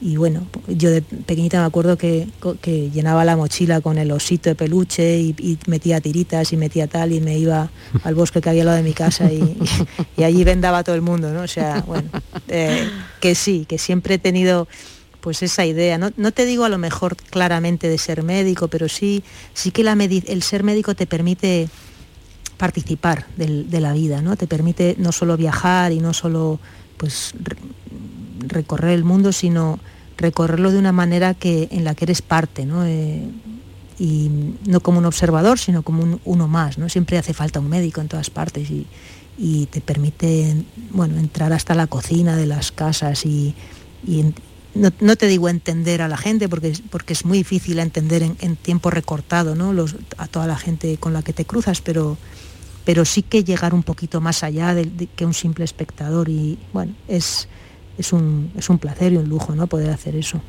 y, 0.00 0.16
bueno, 0.16 0.46
yo 0.66 0.90
de 0.90 1.02
pequeñita 1.02 1.60
me 1.60 1.66
acuerdo 1.66 1.96
que, 1.98 2.26
que, 2.60 2.90
llenaba 2.90 3.24
la 3.24 3.36
mochila 3.36 3.80
con 3.80 3.98
el 3.98 4.10
osito 4.12 4.50
de 4.50 4.54
peluche 4.54 5.18
y, 5.18 5.58
metía 5.66 6.00
tiritas 6.00 6.52
y 6.52 6.56
metía 6.56 6.86
tal 6.86 7.12
y 7.12 7.20
me 7.20 7.38
iba 7.38 7.70
al 8.04 8.14
bosque 8.14 8.40
que 8.40 8.48
había 8.48 8.62
al 8.62 8.66
lado 8.66 8.78
de 8.78 8.84
mi 8.84 8.94
casa 8.94 9.30
y, 9.32 9.58
y 10.16 10.22
allí 10.24 10.44
vendaba 10.44 10.78
a 10.78 10.84
todo 10.84 10.94
el 10.94 11.02
mundo, 11.02 11.32
¿no? 11.32 11.42
O 11.42 11.48
sea, 11.48 11.84
bueno, 11.86 12.08
eh, 12.48 12.88
que 13.20 13.34
sí, 13.34 13.66
que 13.68 13.78
siempre 13.78 14.14
he 14.14 14.18
tenido 14.18 14.68
pues 15.20 15.42
esa 15.42 15.64
idea. 15.64 15.98
No, 15.98 16.10
no, 16.16 16.32
te 16.32 16.46
digo 16.46 16.64
a 16.64 16.68
lo 16.68 16.78
mejor 16.78 17.16
claramente 17.16 17.88
de 17.88 17.98
ser 17.98 18.22
médico, 18.22 18.68
pero 18.68 18.88
sí, 18.88 19.22
sí 19.54 19.70
que 19.70 19.82
el 19.82 20.42
ser 20.42 20.64
médico 20.64 20.94
te 20.94 21.06
permite 21.06 21.68
participar 22.60 23.26
de, 23.36 23.80
la 23.80 23.94
vida, 23.94 24.20
¿no? 24.20 24.36
Te 24.36 24.46
permite 24.46 24.94
no 24.98 25.12
solo 25.12 25.38
viajar 25.38 25.92
y 25.92 26.00
no 26.00 26.12
solo 26.12 26.60
pues 26.98 27.32
recorrer 28.38 28.90
el 28.90 29.04
mundo, 29.04 29.32
sino 29.32 29.78
recorrerlo 30.20 30.70
de 30.70 30.78
una 30.78 30.92
manera 30.92 31.34
que, 31.34 31.68
en 31.70 31.84
la 31.84 31.94
que 31.94 32.04
eres 32.04 32.22
parte, 32.22 32.66
¿no? 32.66 32.84
Eh, 32.84 33.22
y 33.98 34.30
no 34.66 34.80
como 34.80 34.98
un 34.98 35.04
observador, 35.04 35.58
sino 35.58 35.82
como 35.82 36.02
un, 36.02 36.20
uno 36.24 36.48
más, 36.48 36.78
¿no? 36.78 36.88
Siempre 36.88 37.18
hace 37.18 37.34
falta 37.34 37.60
un 37.60 37.68
médico 37.68 38.00
en 38.00 38.08
todas 38.08 38.30
partes 38.30 38.70
y, 38.70 38.86
y 39.36 39.66
te 39.66 39.80
permite, 39.80 40.54
bueno, 40.90 41.18
entrar 41.18 41.52
hasta 41.52 41.74
la 41.74 41.86
cocina 41.86 42.36
de 42.36 42.46
las 42.46 42.72
casas 42.72 43.24
y, 43.26 43.54
y 44.06 44.32
no, 44.74 45.16
te 45.16 45.26
digo 45.26 45.48
entender 45.48 46.00
a 46.02 46.08
la 46.08 46.16
gente, 46.16 46.48
porque, 46.48 46.72
porque 46.90 47.12
es 47.12 47.24
muy 47.24 47.38
difícil 47.38 47.78
entender 47.78 48.22
en, 48.22 48.56
tiempo 48.56 48.90
recortado 48.90 49.54
¿no? 49.54 49.72
Los, 49.72 49.96
a 50.16 50.28
toda 50.28 50.46
la 50.46 50.56
gente 50.56 50.96
con 50.98 51.12
la 51.12 51.22
que 51.22 51.32
te 51.32 51.44
cruzas, 51.44 51.80
pero, 51.80 52.16
pero 52.84 53.04
sí 53.04 53.22
que 53.22 53.42
llegar 53.42 53.74
un 53.74 53.82
poquito 53.82 54.20
más 54.20 54.44
allá 54.44 54.74
de, 54.74 55.08
que 55.16 55.26
un 55.26 55.34
simple 55.34 55.64
espectador. 55.64 56.28
Y 56.28 56.58
bueno, 56.72 56.94
es, 57.08 57.48
es, 57.98 58.12
un, 58.12 58.50
es 58.56 58.68
un 58.68 58.78
placer 58.78 59.12
y 59.12 59.16
un 59.16 59.28
lujo 59.28 59.54
¿no? 59.54 59.66
poder 59.66 59.90
hacer 59.90 60.16
eso. 60.16 60.40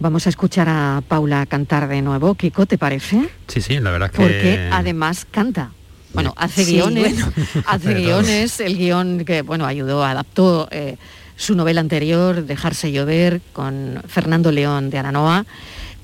Vamos 0.00 0.26
a 0.26 0.30
escuchar 0.30 0.68
a 0.68 1.02
Paula 1.06 1.46
cantar 1.46 1.88
de 1.88 2.02
nuevo. 2.02 2.34
Kiko, 2.34 2.66
¿te 2.66 2.76
parece? 2.76 3.28
Sí, 3.46 3.60
sí, 3.60 3.78
la 3.78 3.90
verdad 3.92 4.10
que... 4.10 4.16
Porque 4.16 4.68
además 4.72 5.26
canta. 5.30 5.70
Bueno, 6.12 6.34
hace 6.36 6.64
guiones, 6.64 7.24
hace 7.66 7.94
guiones, 7.94 8.60
el 8.60 8.76
guion 8.76 9.24
que, 9.24 9.42
bueno, 9.42 9.64
ayudó, 9.64 10.04
adaptó 10.04 10.68
eh, 10.70 10.96
su 11.36 11.54
novela 11.54 11.80
anterior, 11.80 12.44
Dejarse 12.44 12.92
llover, 12.92 13.40
con 13.52 14.02
Fernando 14.08 14.52
León 14.52 14.90
de 14.90 14.98
Aranoa. 14.98 15.46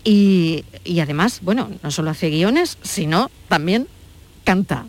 Y, 0.04 0.64
y 0.84 1.00
además, 1.00 1.40
bueno, 1.42 1.68
no 1.82 1.90
solo 1.90 2.10
hace 2.10 2.30
guiones, 2.30 2.78
sino 2.82 3.30
también 3.48 3.88
canta. 4.44 4.86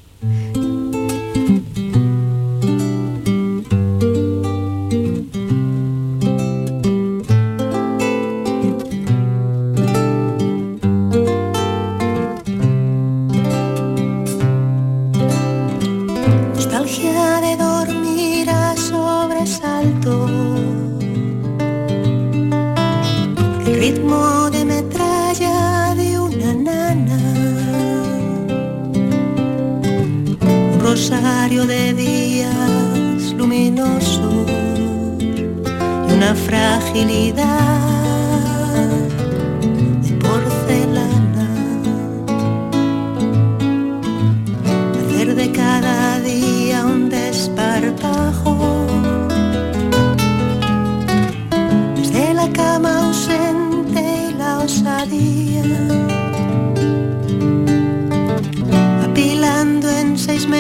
De 31.50 31.94
días 31.96 33.34
luminosos 33.34 34.46
y 34.48 36.14
una 36.14 36.36
fragilidad 36.36 37.89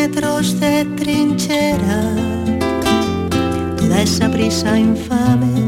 metros 0.01 0.57
de 0.61 0.85
trinchera, 0.95 2.01
toda 3.77 4.01
esa 4.01 4.29
prisa 4.31 4.79
infame 4.79 5.61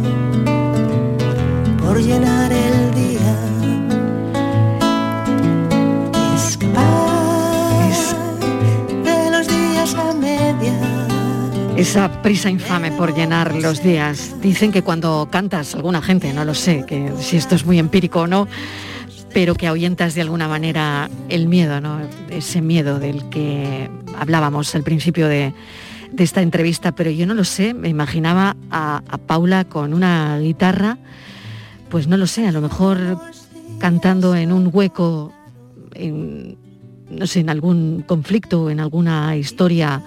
por 1.78 2.02
llenar 2.02 2.52
el 2.52 2.94
día. 2.94 3.34
de 9.04 9.32
los 9.32 9.48
días 9.48 9.96
a 9.96 10.14
media. 10.14 10.78
Esa 11.76 12.22
prisa 12.22 12.50
infame 12.50 12.92
por 12.92 13.14
llenar 13.14 13.54
los 13.56 13.84
días. 13.84 14.36
Dicen 14.42 14.72
que 14.72 14.82
cuando 14.82 15.28
cantas, 15.30 15.76
alguna 15.76 16.02
gente, 16.02 16.32
no 16.32 16.46
lo 16.46 16.54
sé, 16.54 16.86
que 16.88 17.12
si 17.20 17.36
esto 17.36 17.56
es 17.56 17.66
muy 17.66 17.80
empírico 17.80 18.22
o 18.22 18.28
no, 18.28 18.48
pero 19.34 19.56
que 19.56 19.68
ahuyentas 19.68 20.16
de 20.16 20.22
alguna 20.22 20.48
manera 20.48 21.10
el 21.30 21.48
miedo, 21.48 21.82
¿no? 21.82 22.00
Ese 22.30 22.62
miedo 22.62 23.00
del 23.00 23.30
que 23.30 23.90
hablábamos 24.18 24.74
al 24.76 24.84
principio 24.84 25.28
de, 25.28 25.54
esta 26.18 26.42
entrevista, 26.42 26.92
pero 26.92 27.10
yo 27.10 27.26
no 27.26 27.34
lo 27.34 27.44
sé, 27.44 27.74
me 27.74 27.88
imaginaba 27.90 28.56
a, 28.70 29.02
Paula 29.28 29.64
con 29.64 29.94
una 29.94 30.40
guitarra, 30.40 30.98
pues 31.90 32.08
no 32.08 32.18
lo 32.18 32.28
sé, 32.28 32.48
a 32.48 32.52
lo 32.52 32.62
mejor 32.62 33.20
cantando 33.80 34.36
en 34.36 34.52
un 34.52 34.70
hueco, 34.72 35.34
en, 35.94 36.58
no 37.10 37.26
sé, 37.28 37.40
en 37.40 37.50
algún 37.50 38.04
conflicto, 38.06 38.70
en 38.70 38.80
alguna 38.80 39.36
historia 39.38 40.04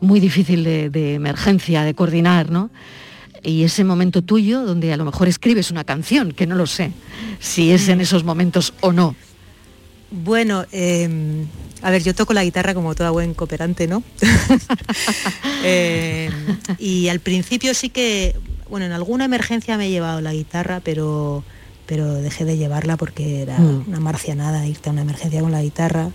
muy 0.00 0.20
difícil 0.20 0.64
de, 0.64 0.90
de 0.90 1.14
emergencia, 1.14 1.82
de 1.82 1.94
coordinar, 1.94 2.50
¿no? 2.50 2.70
y 3.44 3.62
ese 3.62 3.84
momento 3.84 4.22
tuyo 4.22 4.64
donde 4.64 4.92
a 4.92 4.96
lo 4.96 5.04
mejor 5.04 5.28
escribes 5.28 5.70
una 5.70 5.84
canción, 5.84 6.32
que 6.32 6.46
no 6.46 6.56
lo 6.56 6.66
sé, 6.66 6.92
si 7.38 7.70
es 7.70 7.88
en 7.88 8.00
esos 8.00 8.24
momentos 8.24 8.72
o 8.80 8.92
no. 8.92 9.14
Bueno, 10.10 10.64
em, 10.72 11.46
a 11.84 11.90
ver, 11.90 12.02
yo 12.02 12.14
toco 12.14 12.32
la 12.32 12.42
guitarra 12.42 12.72
como 12.72 12.94
toda 12.94 13.10
buen 13.10 13.34
cooperante, 13.34 13.86
¿no? 13.86 14.02
Em, 15.62 16.32
y 16.78 17.08
al 17.08 17.20
principio 17.20 17.74
sí 17.74 17.90
que, 17.90 18.34
bueno, 18.70 18.86
en 18.86 18.92
alguna 18.92 19.26
emergencia 19.26 19.76
me 19.76 19.86
he 19.86 19.90
llevado 19.90 20.22
la 20.22 20.32
guitarra, 20.32 20.80
pero, 20.82 21.44
pero 21.84 22.14
dejé 22.14 22.46
de 22.46 22.56
llevarla 22.56 22.96
porque 22.96 23.42
era 23.42 23.58
mm. 23.58 23.84
una 23.88 24.00
marcianada 24.00 24.66
irte 24.66 24.88
a 24.88 24.92
una 24.92 25.02
emergencia 25.02 25.42
con 25.42 25.52
la 25.52 25.60
guitarra. 25.60 26.10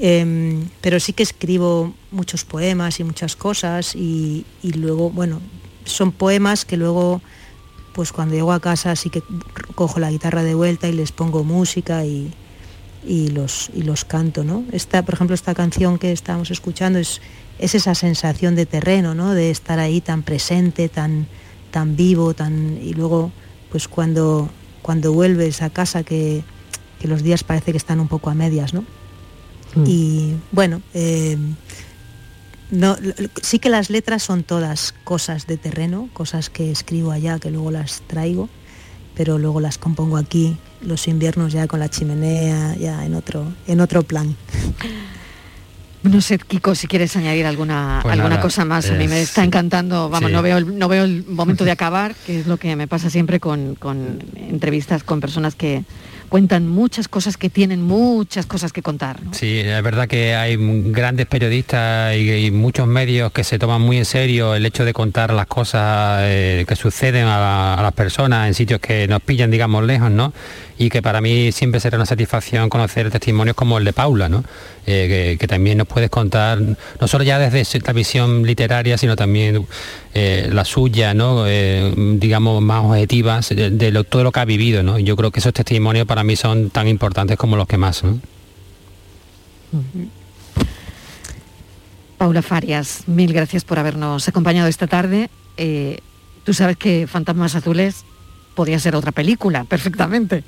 Em, 0.00 0.68
pero 0.80 0.98
sí 0.98 1.12
que 1.12 1.22
escribo 1.22 1.94
muchos 2.10 2.44
poemas 2.44 2.98
y 2.98 3.04
muchas 3.04 3.36
cosas 3.36 3.94
y, 3.94 4.44
y 4.64 4.72
luego, 4.72 5.10
bueno, 5.10 5.40
son 5.84 6.10
poemas 6.10 6.64
que 6.64 6.76
luego, 6.76 7.22
pues 7.92 8.10
cuando 8.10 8.34
llego 8.34 8.52
a 8.52 8.58
casa 8.58 8.96
sí 8.96 9.10
que 9.10 9.22
cojo 9.76 10.00
la 10.00 10.10
guitarra 10.10 10.42
de 10.42 10.56
vuelta 10.56 10.88
y 10.88 10.92
les 10.92 11.12
pongo 11.12 11.44
música 11.44 12.04
y, 12.04 12.32
los, 13.30 13.70
y 13.74 13.82
los 13.82 14.04
canto, 14.04 14.44
¿no? 14.44 14.64
Esta, 14.72 15.04
por 15.04 15.14
ejemplo, 15.14 15.34
esta 15.34 15.54
canción 15.54 15.98
que 15.98 16.12
estamos 16.12 16.50
escuchando 16.50 16.98
es, 16.98 17.20
es 17.58 17.74
esa 17.74 17.94
sensación 17.94 18.54
de 18.54 18.66
terreno, 18.66 19.14
¿no? 19.14 19.34
De 19.34 19.50
estar 19.50 19.78
ahí 19.78 20.00
tan 20.00 20.22
presente, 20.22 20.88
tan, 20.88 21.26
tan 21.70 21.96
vivo, 21.96 22.34
tan. 22.34 22.78
y 22.82 22.94
luego, 22.94 23.32
pues 23.70 23.88
cuando, 23.88 24.48
cuando 24.82 25.12
vuelves 25.12 25.62
a 25.62 25.70
casa 25.70 26.02
que, 26.02 26.44
los 27.02 27.22
días 27.22 27.44
parece 27.44 27.72
que 27.72 27.76
están 27.76 28.00
un 28.00 28.08
poco 28.08 28.30
a 28.30 28.34
medias, 28.34 28.72
¿no? 28.72 28.82
Mm. 29.74 29.84
Y 29.86 30.36
bueno, 30.52 30.80
eh, 30.94 31.36
no, 32.70 32.96
sí 33.42 33.58
que 33.58 33.68
las 33.68 33.90
letras 33.90 34.22
son 34.22 34.42
todas 34.42 34.94
cosas 35.04 35.46
de 35.46 35.58
terreno, 35.58 36.08
cosas 36.12 36.48
que 36.48 36.70
escribo 36.70 37.10
allá, 37.10 37.38
que 37.38 37.50
luego 37.50 37.70
las 37.70 38.02
traigo, 38.06 38.48
pero 39.14 39.38
luego 39.38 39.60
las 39.60 39.78
compongo 39.78 40.16
aquí, 40.16 40.56
los 40.86 41.08
inviernos 41.08 41.52
ya 41.52 41.66
con 41.66 41.80
la 41.80 41.88
chimenea, 41.88 42.76
ya 42.76 43.04
en 43.04 43.14
otro, 43.14 43.52
en 43.66 43.80
otro 43.80 44.02
plan. 44.02 44.36
No 46.02 46.20
sé, 46.20 46.38
Kiko, 46.38 46.74
si 46.74 46.86
quieres 46.86 47.16
añadir 47.16 47.46
alguna, 47.46 48.00
pues 48.02 48.12
alguna 48.12 48.38
cosa 48.38 48.66
más. 48.66 48.90
A 48.90 48.94
mí 48.94 49.08
me 49.08 49.22
está 49.22 49.42
encantando, 49.42 50.10
vamos, 50.10 50.30
no, 50.30 50.42
veo 50.42 50.58
el, 50.58 50.78
no 50.78 50.86
veo 50.86 51.04
el 51.04 51.24
momento 51.26 51.64
de 51.64 51.70
acabar, 51.72 52.14
que 52.26 52.40
es 52.40 52.46
lo 52.46 52.58
que 52.58 52.76
me 52.76 52.86
pasa 52.86 53.08
siempre 53.08 53.40
con, 53.40 53.74
con 53.74 54.22
entrevistas 54.36 55.02
con 55.02 55.20
personas 55.20 55.54
que, 55.54 55.84
cuentan 56.34 56.66
muchas 56.66 57.06
cosas 57.06 57.36
que 57.36 57.48
tienen 57.48 57.80
muchas 57.80 58.44
cosas 58.44 58.72
que 58.72 58.82
contar. 58.82 59.20
Sí, 59.30 59.60
es 59.60 59.82
verdad 59.84 60.08
que 60.08 60.34
hay 60.34 60.56
grandes 60.90 61.26
periodistas 61.26 62.16
y, 62.16 62.50
muchos 62.50 62.88
medios 62.88 63.30
que 63.30 63.44
se 63.44 63.56
toman 63.56 63.80
muy 63.80 63.98
en 63.98 64.04
serio 64.04 64.56
el 64.56 64.66
hecho 64.66 64.84
de 64.84 64.92
contar 64.92 65.32
las 65.32 65.46
cosas 65.46 66.22
eh, 66.22 66.64
que 66.66 66.74
suceden 66.74 67.26
a, 67.28 67.78
las 67.80 67.92
personas 67.92 68.48
en 68.48 68.54
sitios 68.54 68.80
que 68.80 69.06
nos 69.06 69.20
pillan, 69.20 69.52
digamos, 69.52 69.84
lejos, 69.84 70.10
¿no? 70.10 70.32
Y 70.78 70.90
que 70.90 71.02
para 71.02 71.20
mí 71.20 71.52
siempre 71.52 71.80
será 71.80 71.96
una 71.96 72.06
satisfacción 72.06 72.68
conocer 72.68 73.10
testimonios 73.10 73.56
como 73.56 73.78
el 73.78 73.84
de 73.84 73.92
Paula, 73.92 74.28
¿no? 74.28 74.44
Eh, 74.86 75.36
que, 75.38 75.46
también 75.46 75.78
nos 75.78 75.86
puedes 75.86 76.10
contar, 76.10 76.58
no 76.60 77.08
solo 77.08 77.24
ya 77.24 77.38
desde 77.38 77.80
la 77.80 77.92
visión 77.92 78.42
literaria, 78.42 78.98
sino 78.98 79.14
también 79.16 79.66
eh, 80.14 80.48
la 80.52 80.64
suya, 80.64 81.14
¿no? 81.14 81.46
Eh, 81.46 81.92
digamos, 82.18 82.60
más 82.60 82.84
objetivas 82.84 83.48
de, 83.50 84.04
todo 84.08 84.24
lo 84.24 84.32
que 84.32 84.40
ha 84.40 84.44
vivido. 84.44 84.82
¿no? 84.82 84.98
Yo 84.98 85.16
creo 85.16 85.30
que 85.30 85.40
esos 85.40 85.52
testimonios 85.52 86.06
para 86.06 86.24
mí 86.24 86.36
son 86.36 86.70
tan 86.70 86.88
importantes 86.88 87.36
como 87.36 87.56
los 87.56 87.66
que 87.68 87.78
más. 87.78 88.02
Paula 92.18 92.42
Farias, 92.42 93.04
mil 93.06 93.32
gracias 93.32 93.64
por 93.64 93.78
habernos 93.78 94.28
acompañado 94.28 94.68
esta 94.68 94.86
tarde. 94.86 95.30
tú 96.44 96.52
sabes 96.52 96.76
que 96.76 97.06
Fantasmas 97.06 97.54
Azules 97.54 98.04
podía 98.54 98.78
ser 98.78 98.96
otra 98.96 99.12
película, 99.12 99.64
perfectamente. 99.64 100.44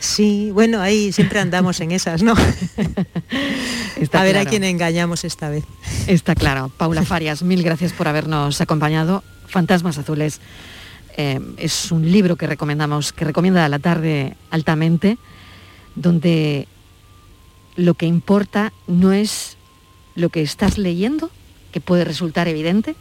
Sí, 0.00 0.50
bueno, 0.52 0.80
ahí 0.80 1.12
siempre 1.12 1.40
andamos 1.40 1.80
en 1.80 1.90
esas, 1.90 2.22
¿no? 2.22 2.34
a 4.12 4.22
ver 4.22 4.38
a 4.38 4.44
quién 4.44 4.62
engañamos 4.64 5.24
esta 5.24 5.48
vez. 5.48 5.64
Está 6.06 6.34
claro. 6.34 6.70
Paula 6.76 7.02
Farias, 7.02 7.42
mil 7.42 7.62
gracias 7.62 7.92
por 7.92 8.06
habernos 8.06 8.60
acompañado. 8.60 9.24
Fantasmas 9.48 9.98
Azules 9.98 10.40
eh, 11.16 11.40
es 11.56 11.90
un 11.90 12.10
libro 12.10 12.36
que 12.36 12.46
recomendamos, 12.46 13.12
que 13.12 13.24
recomienda 13.24 13.64
a 13.64 13.68
la 13.68 13.80
tarde 13.80 14.36
altamente, 14.50 15.18
donde 15.96 16.68
lo 17.74 17.94
que 17.94 18.06
importa 18.06 18.72
no 18.86 19.12
es 19.12 19.56
lo 20.14 20.28
que 20.28 20.42
estás 20.42 20.78
leyendo, 20.78 21.30
que 21.72 21.80
puede 21.80 22.04
resultar 22.04 22.46
evidente, 22.46 22.94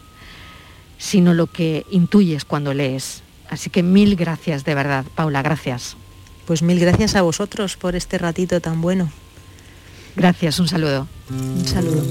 sino 0.98 1.36
lo 1.36 1.46
que 1.46 1.86
intuyes 1.92 2.44
cuando 2.44 2.74
lees 2.74 3.22
Así 3.50 3.70
que 3.70 3.84
mil 3.84 4.16
gracias 4.16 4.64
de 4.64 4.76
verdad, 4.76 5.06
Paula, 5.16 5.42
gracias. 5.42 5.98
Pues 6.46 6.62
mil 6.62 6.80
gracias 6.80 7.16
a 7.16 7.22
vosotros 7.22 7.78
por 7.78 7.96
este 7.96 8.18
ratito 8.18 8.62
tan 8.62 8.82
bueno. 8.82 9.12
Gracias, 10.16 10.60
un 10.60 10.68
saludo. 10.68 11.08
Un 11.30 11.66
saludo. 11.66 12.04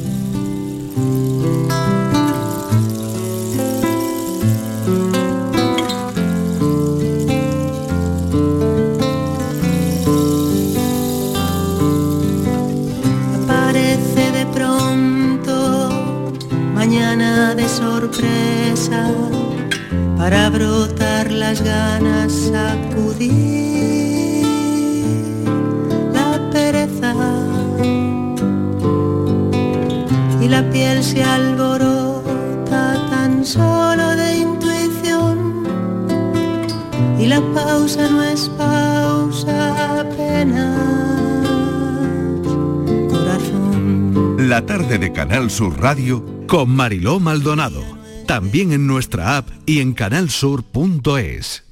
Sur 45.51 45.81
Radio 45.81 46.25
con 46.47 46.71
Mariló 46.71 47.21
Maldonado. 47.21 47.83
También 48.27 48.73
en 48.73 48.87
nuestra 48.87 49.37
app 49.37 49.49
y 49.67 49.81
en 49.81 49.93
canalsur.es. 49.93 51.65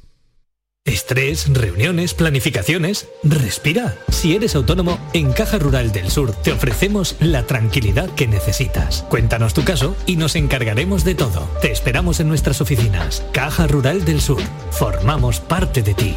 Estrés, 0.86 1.48
reuniones, 1.50 2.12
planificaciones. 2.12 3.08
Respira. 3.22 3.96
Si 4.10 4.36
eres 4.36 4.54
autónomo, 4.54 4.98
en 5.14 5.32
Caja 5.32 5.58
Rural 5.58 5.92
del 5.92 6.10
Sur 6.10 6.32
te 6.32 6.52
ofrecemos 6.52 7.16
la 7.20 7.44
tranquilidad 7.44 8.10
que 8.14 8.26
necesitas. 8.26 9.04
Cuéntanos 9.08 9.54
tu 9.54 9.64
caso 9.64 9.96
y 10.04 10.16
nos 10.16 10.36
encargaremos 10.36 11.02
de 11.04 11.14
todo. 11.14 11.48
Te 11.62 11.72
esperamos 11.72 12.20
en 12.20 12.28
nuestras 12.28 12.60
oficinas. 12.60 13.24
Caja 13.32 13.66
Rural 13.66 14.04
del 14.04 14.20
Sur. 14.20 14.42
Formamos 14.72 15.40
parte 15.40 15.82
de 15.82 15.94
ti. 15.94 16.14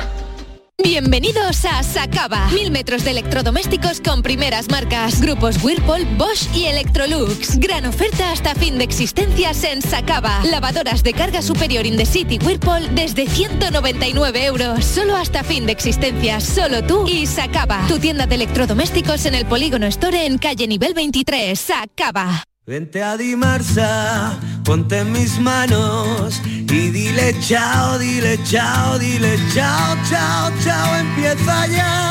Bienvenidos 0.90 1.66
a 1.66 1.84
Sacaba. 1.84 2.48
Mil 2.54 2.72
metros 2.72 3.04
de 3.04 3.12
electrodomésticos 3.12 4.00
con 4.00 4.24
primeras 4.24 4.70
marcas. 4.70 5.20
Grupos 5.20 5.62
Whirlpool, 5.62 6.06
Bosch 6.16 6.48
y 6.56 6.64
Electrolux. 6.64 7.60
Gran 7.60 7.86
oferta 7.88 8.32
hasta 8.32 8.56
fin 8.56 8.78
de 8.78 8.86
existencias 8.86 9.66
en 9.66 9.82
Sacaba. 9.82 10.42
Lavadoras 10.46 11.04
de 11.04 11.12
carga 11.12 11.42
superior 11.42 11.86
in 11.86 11.98
the 11.98 12.06
city 12.06 12.40
Whirlpool 12.42 12.96
desde 12.96 13.28
199 13.28 14.46
euros. 14.46 14.86
Solo 14.86 15.18
hasta 15.18 15.44
fin 15.44 15.66
de 15.66 15.74
existencias. 15.74 16.46
Solo 16.46 16.82
tú 16.82 17.06
y 17.06 17.28
Sacaba. 17.28 17.86
Tu 17.90 18.00
tienda 18.00 18.26
de 18.26 18.36
electrodomésticos 18.36 19.26
en 19.26 19.36
el 19.36 19.46
Polígono 19.46 19.88
Store 19.88 20.26
en 20.26 20.38
calle 20.38 20.70
nivel 20.70 20.94
23. 20.94 21.60
Sacaba. 21.60 22.46
Vente 22.68 23.02
a 23.02 23.16
Dimarsa, 23.16 24.38
ponte 24.68 25.00
en 25.00 25.14
mis 25.14 25.40
manos 25.40 26.42
y 26.46 26.90
dile 26.92 27.34
chao, 27.40 27.98
dile 27.98 28.38
chao, 28.44 29.00
dile 29.00 29.40
chao, 29.54 29.96
chao, 30.10 30.52
chao, 30.62 30.96
empieza 31.00 31.68
ya 31.68 32.08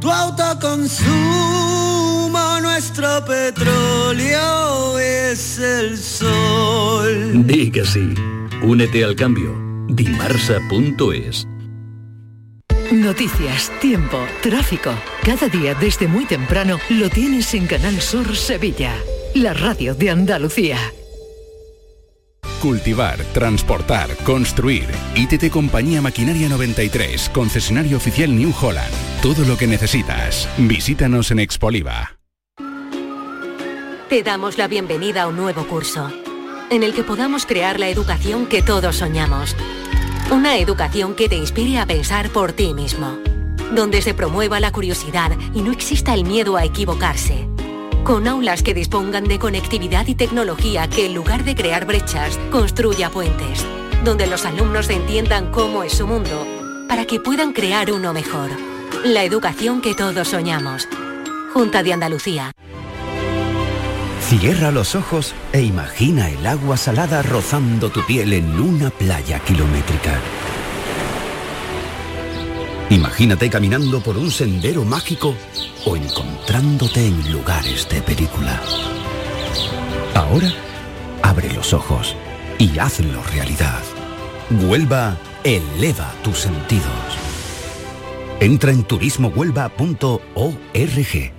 tu 0.00 0.10
autoconsumo, 0.10 1.10
nuestro 2.60 3.24
petróleo 3.24 4.98
es 4.98 5.58
el 5.60 5.96
sol. 5.96 7.46
Di 7.46 7.70
que 7.70 7.84
sí. 7.84 8.14
Únete 8.62 9.04
al 9.04 9.14
cambio. 9.14 9.56
Dimarsa.es. 9.88 11.46
Noticias, 12.92 13.70
tiempo, 13.80 14.18
tráfico. 14.42 14.92
Cada 15.24 15.48
día 15.48 15.74
desde 15.74 16.08
muy 16.08 16.24
temprano 16.24 16.78
lo 16.90 17.08
tienes 17.10 17.54
en 17.54 17.66
Canal 17.66 18.00
Sur 18.00 18.34
Sevilla, 18.36 18.94
la 19.34 19.52
radio 19.52 19.94
de 19.94 20.10
Andalucía. 20.10 20.78
Cultivar, 22.60 23.22
transportar, 23.32 24.16
construir. 24.24 24.88
ITT 25.14 25.48
Compañía 25.48 26.02
Maquinaria 26.02 26.48
93, 26.48 27.28
concesionario 27.28 27.96
oficial 27.96 28.34
New 28.34 28.52
Holland. 28.60 28.92
Todo 29.22 29.44
lo 29.44 29.56
que 29.56 29.68
necesitas. 29.68 30.48
Visítanos 30.58 31.30
en 31.30 31.38
Expoliva. 31.38 32.16
Te 34.08 34.24
damos 34.24 34.58
la 34.58 34.66
bienvenida 34.66 35.22
a 35.22 35.28
un 35.28 35.36
nuevo 35.36 35.68
curso, 35.68 36.10
en 36.70 36.82
el 36.82 36.94
que 36.94 37.04
podamos 37.04 37.46
crear 37.46 37.78
la 37.78 37.90
educación 37.90 38.46
que 38.46 38.62
todos 38.62 38.96
soñamos. 38.96 39.54
Una 40.32 40.58
educación 40.58 41.14
que 41.14 41.28
te 41.28 41.36
inspire 41.36 41.78
a 41.78 41.86
pensar 41.86 42.28
por 42.30 42.52
ti 42.52 42.74
mismo, 42.74 43.18
donde 43.72 44.02
se 44.02 44.14
promueva 44.14 44.58
la 44.58 44.72
curiosidad 44.72 45.30
y 45.54 45.62
no 45.62 45.70
exista 45.70 46.12
el 46.12 46.24
miedo 46.24 46.56
a 46.56 46.64
equivocarse. 46.64 47.46
Con 48.04 48.26
aulas 48.26 48.62
que 48.62 48.74
dispongan 48.74 49.24
de 49.24 49.38
conectividad 49.38 50.06
y 50.06 50.14
tecnología 50.14 50.88
que 50.88 51.06
en 51.06 51.14
lugar 51.14 51.44
de 51.44 51.54
crear 51.54 51.84
brechas, 51.84 52.38
construya 52.50 53.10
puentes, 53.10 53.64
donde 54.04 54.26
los 54.26 54.46
alumnos 54.46 54.88
entiendan 54.88 55.50
cómo 55.50 55.82
es 55.82 55.92
su 55.92 56.06
mundo, 56.06 56.46
para 56.88 57.04
que 57.04 57.20
puedan 57.20 57.52
crear 57.52 57.92
uno 57.92 58.12
mejor. 58.12 58.50
La 59.04 59.24
educación 59.24 59.80
que 59.82 59.94
todos 59.94 60.28
soñamos. 60.28 60.88
Junta 61.52 61.82
de 61.82 61.92
Andalucía. 61.92 62.52
Cierra 64.28 64.70
los 64.70 64.94
ojos 64.94 65.34
e 65.52 65.62
imagina 65.62 66.28
el 66.28 66.46
agua 66.46 66.76
salada 66.76 67.22
rozando 67.22 67.90
tu 67.90 68.04
piel 68.04 68.32
en 68.34 68.60
una 68.60 68.90
playa 68.90 69.38
kilométrica. 69.38 70.20
Imagínate 72.90 73.50
caminando 73.50 74.00
por 74.00 74.16
un 74.16 74.30
sendero 74.30 74.84
mágico 74.84 75.34
o 75.84 75.96
encontrándote 75.96 77.06
en 77.06 77.32
lugares 77.32 77.86
de 77.88 78.00
película. 78.00 78.60
Ahora, 80.14 80.52
abre 81.22 81.52
los 81.52 81.74
ojos 81.74 82.16
y 82.58 82.78
hazlo 82.78 83.22
realidad. 83.34 83.82
Huelva 84.50 85.18
eleva 85.44 86.14
tus 86.24 86.38
sentidos. 86.38 86.86
Entra 88.40 88.72
en 88.72 88.84
turismohuelva.org. 88.84 91.37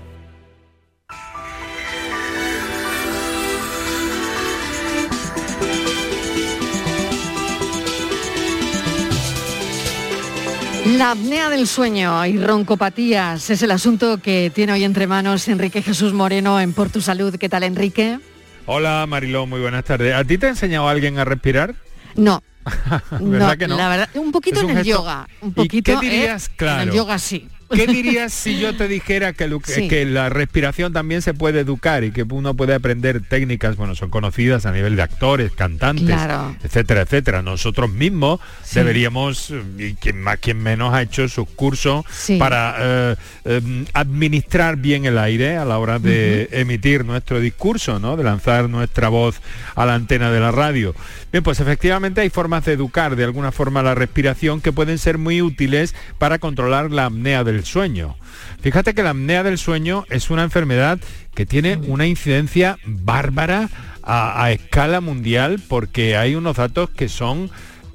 La 10.97 11.11
apnea 11.11 11.49
del 11.49 11.67
sueño 11.67 12.25
y 12.25 12.37
roncopatías 12.43 13.49
es 13.49 13.61
el 13.61 13.71
asunto 13.71 14.17
que 14.17 14.51
tiene 14.53 14.73
hoy 14.73 14.83
entre 14.83 15.07
manos 15.07 15.47
Enrique 15.47 15.81
Jesús 15.81 16.13
Moreno 16.13 16.59
en 16.59 16.73
Por 16.73 16.89
Tu 16.89 17.01
Salud. 17.01 17.35
¿Qué 17.37 17.47
tal, 17.47 17.63
Enrique? 17.63 18.19
Hola 18.65 19.05
Mariló, 19.07 19.45
muy 19.45 19.59
buenas 19.61 19.83
tardes. 19.85 20.13
¿A 20.15 20.23
ti 20.23 20.37
te 20.37 20.47
ha 20.47 20.49
enseñado 20.49 20.87
alguien 20.87 21.17
a 21.19 21.25
respirar? 21.25 21.75
No. 22.15 22.41
¿Verdad 23.19 23.57
que 23.57 23.67
no? 23.67 23.77
La 23.77 23.87
verdad, 23.89 24.09
un 24.15 24.31
poquito 24.31 24.59
un 24.61 24.71
en 24.71 24.77
el 24.77 24.83
gesto- 24.83 24.97
yoga. 24.99 25.27
Un 25.41 25.49
¿Y 25.49 25.53
poquito, 25.53 25.99
qué 25.99 26.09
dirías? 26.09 26.47
¿eh? 26.47 26.51
Claro. 26.55 26.81
En 26.83 26.89
el 26.89 26.95
yoga 26.95 27.19
sí. 27.19 27.47
¿Qué 27.71 27.87
dirías 27.87 28.33
si 28.33 28.59
yo 28.59 28.75
te 28.75 28.87
dijera 28.87 29.33
que, 29.33 29.47
lo- 29.47 29.61
Sí. 29.63 29.87
que 29.87 30.05
la 30.05 30.29
respiración 30.29 30.91
también 30.93 31.21
se 31.21 31.33
puede 31.33 31.59
educar 31.59 32.03
y 32.03 32.11
que 32.11 32.23
uno 32.23 32.53
puede 32.55 32.73
aprender 32.73 33.21
técnicas, 33.21 33.75
bueno, 33.75 33.95
son 33.95 34.09
conocidas 34.09 34.65
a 34.65 34.71
nivel 34.71 34.95
de 34.95 35.01
actores, 35.03 35.51
cantantes, 35.51 36.05
Claro. 36.07 36.55
etcétera, 36.63 37.01
etcétera. 37.01 37.41
Nosotros 37.41 37.91
mismos 37.91 38.39
Sí. 38.63 38.79
deberíamos, 38.79 39.53
y 39.77 39.93
quien 39.95 40.21
más, 40.21 40.37
quien 40.39 40.57
menos 40.61 40.93
ha 40.93 41.01
hecho 41.01 41.27
sus 41.29 41.47
cursos 41.49 42.05
Sí. 42.11 42.37
para 42.37 42.75
eh, 42.79 43.15
eh, 43.45 43.61
administrar 43.93 44.77
bien 44.77 45.05
el 45.05 45.17
aire 45.17 45.57
a 45.57 45.65
la 45.65 45.77
hora 45.77 45.99
de 45.99 46.49
emitir 46.51 47.05
nuestro 47.05 47.39
discurso, 47.39 47.99
¿no? 47.99 48.17
De 48.17 48.23
lanzar 48.23 48.69
nuestra 48.69 49.09
voz 49.09 49.41
a 49.75 49.85
la 49.85 49.95
antena 49.95 50.31
de 50.31 50.39
la 50.39 50.51
radio. 50.51 50.95
Bien, 51.31 51.43
pues 51.43 51.59
efectivamente 51.59 52.21
hay 52.21 52.29
formas 52.29 52.65
de 52.65 52.73
educar 52.73 53.15
de 53.15 53.23
alguna 53.23 53.51
forma 53.51 53.83
la 53.83 53.93
respiración 53.95 54.61
que 54.61 54.71
pueden 54.71 54.97
ser 54.97 55.17
muy 55.17 55.41
útiles 55.41 55.93
para 56.17 56.39
controlar 56.39 56.91
la 56.91 57.05
apnea 57.05 57.43
del 57.43 57.58
sueño. 57.65 58.15
Fíjate 58.61 58.93
que 58.93 59.03
la 59.03 59.11
apnea 59.11 59.43
del 59.43 59.57
sueño 59.57 60.05
es 60.09 60.29
una 60.29 60.43
enfermedad 60.43 60.99
que 61.33 61.45
tiene 61.45 61.77
una 61.77 62.05
incidencia 62.07 62.77
bárbara 62.85 63.69
a, 64.03 64.43
a 64.43 64.51
escala 64.51 65.01
mundial 65.01 65.61
porque 65.67 66.17
hay 66.17 66.35
unos 66.35 66.57
datos 66.57 66.89
que 66.89 67.09
son 67.09 67.49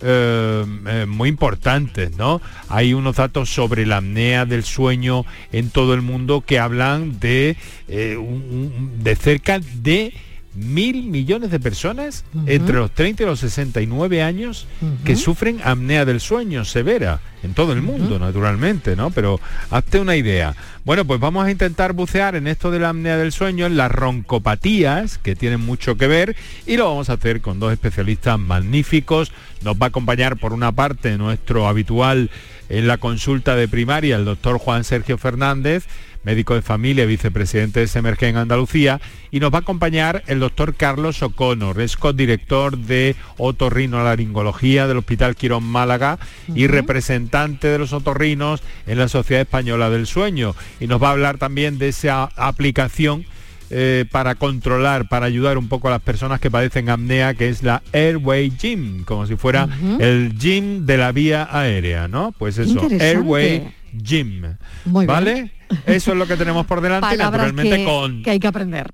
eh, 0.07 0.65
eh, 0.87 1.07
muy 1.09 1.29
importantes, 1.29 2.17
¿no? 2.17 2.43
Hay 2.69 2.93
unos 2.95 3.17
datos 3.17 3.49
sobre 3.53 3.87
la 3.87 3.99
apnea 3.99 4.45
del 4.45 4.62
sueño 4.65 5.25
en 5.53 5.71
todo 5.71 5.95
el 5.95 6.03
mundo 6.03 6.43
que 6.47 6.59
hablan 6.59 7.19
de, 7.21 7.57
eh, 7.89 8.17
un- 8.19 9.03
de 9.03 9.17
cerca 9.17 9.61
de 9.61 10.12
mil 10.55 11.05
millones 11.05 11.51
de 11.51 11.61
personas 11.61 12.25
entre 12.47 12.77
los 12.77 12.91
30 12.93 13.23
y 13.23 13.27
los 13.27 13.41
69 13.41 14.23
años 14.23 14.67
que 15.05 15.17
sufren 15.17 15.61
apnea 15.65 16.05
del 16.05 16.21
sueño 16.21 16.65
severa 16.65 17.21
en 17.43 17.55
todo 17.55 17.73
el 17.73 17.83
mundo, 17.83 18.19
naturalmente, 18.19 18.97
¿no? 18.97 19.11
Pero 19.11 19.39
hazte 19.71 20.01
una 20.01 20.17
idea. 20.17 20.55
Bueno, 20.85 21.05
pues 21.05 21.21
vamos 21.21 21.45
a 21.45 21.51
intentar 21.51 21.93
bucear 21.93 22.37
en 22.37 22.47
esto 22.47 22.71
de 22.71 22.79
la 22.79 22.91
apnea 22.91 23.17
del 23.17 23.33
sueño, 23.33 23.67
en 23.67 23.77
las 23.77 23.91
roncopatías, 23.91 25.19
que 25.19 25.37
tienen 25.37 25.61
mucho 25.61 25.97
que 25.97 26.07
ver, 26.07 26.37
y 26.67 26.77
lo 26.77 26.87
vamos 26.87 27.11
a 27.11 27.15
hacer 27.15 27.41
con 27.41 27.61
dos 27.61 27.73
especialistas 27.73 28.39
magníficos. 28.39 29.33
Nos 29.63 29.77
va 29.77 29.87
a 29.87 29.89
acompañar 29.89 30.37
por 30.37 30.53
una 30.53 30.73
parte 30.73 31.19
nuestro 31.19 31.69
habitual 31.69 32.31
en 32.69 32.87
la 32.87 32.97
consulta 32.97 33.57
de 33.57 33.69
primaria, 33.69 34.17
el 34.17 34.25
doctor 34.25 34.59
Juan 34.59 34.85
Sergio 34.85 35.19
Fernández, 35.19 35.87
médico 36.25 36.55
de 36.55 36.62
familia, 36.62 37.07
vicepresidente 37.07 37.81
de 37.81 37.87
Semerge 37.87 38.29
en 38.29 38.37
Andalucía, 38.37 39.01
y 39.31 39.41
nos 39.41 39.53
va 39.53 39.59
a 39.59 39.61
acompañar 39.61 40.22
el 40.27 40.41
doctor 40.41 40.75
Carlos 40.75 41.22
O'Connor, 41.22 41.81
es 41.81 41.97
co-director 41.97 42.79
de 42.79 43.16
otorrinolaringología 43.39 44.87
del 44.87 44.99
Hospital 44.99 45.37
Quirón 45.37 45.64
Málaga 45.64 46.18
y 46.55 46.66
representante 46.66 47.68
de 47.68 47.79
los 47.79 47.93
otorrinos 47.93 48.62
en 48.87 48.99
la 48.99 49.09
Sociedad 49.09 49.43
Española 49.43 49.91
del 49.91 50.07
Sueño. 50.07 50.55
Y 50.81 50.87
nos 50.87 51.03
va 51.03 51.09
a 51.09 51.12
hablar 51.12 51.39
también 51.39 51.79
de 51.79 51.89
esa 51.89 52.25
aplicación 52.37 53.25
eh, 53.70 54.05
para 54.11 54.35
controlar, 54.35 55.09
para 55.09 55.27
ayudar 55.27 55.59
un 55.59 55.68
poco 55.68 55.89
a 55.89 55.91
las 55.91 56.03
personas 56.03 56.39
que 56.39 56.51
padecen 56.51 56.91
apnea, 56.91 57.35
que 57.35 57.49
es 57.49 57.62
la 57.62 57.83
Airway 57.93 58.51
Gym, 58.51 59.05
como 59.05 59.27
si 59.27 59.37
fuera 59.37 59.68
el 59.99 60.37
gym 60.39 60.85
de 60.87 60.99
la 60.99 61.12
vía 61.12 61.49
aérea, 61.51 62.07
¿no? 62.07 62.33
Pues 62.39 62.59
eso, 62.59 62.87
Airway 63.01 63.72
Gym. 63.97 64.57
¿Vale? 64.84 65.53
Eso 65.86 66.12
es 66.12 66.18
lo 66.18 66.26
que 66.26 66.36
tenemos 66.36 66.66
por 66.66 66.80
delante, 66.80 67.16
naturalmente 67.16 67.78
que, 67.78 67.84
con 67.84 68.22
que 68.22 68.30
hay 68.30 68.38
que 68.38 68.47
aprender. 68.47 68.92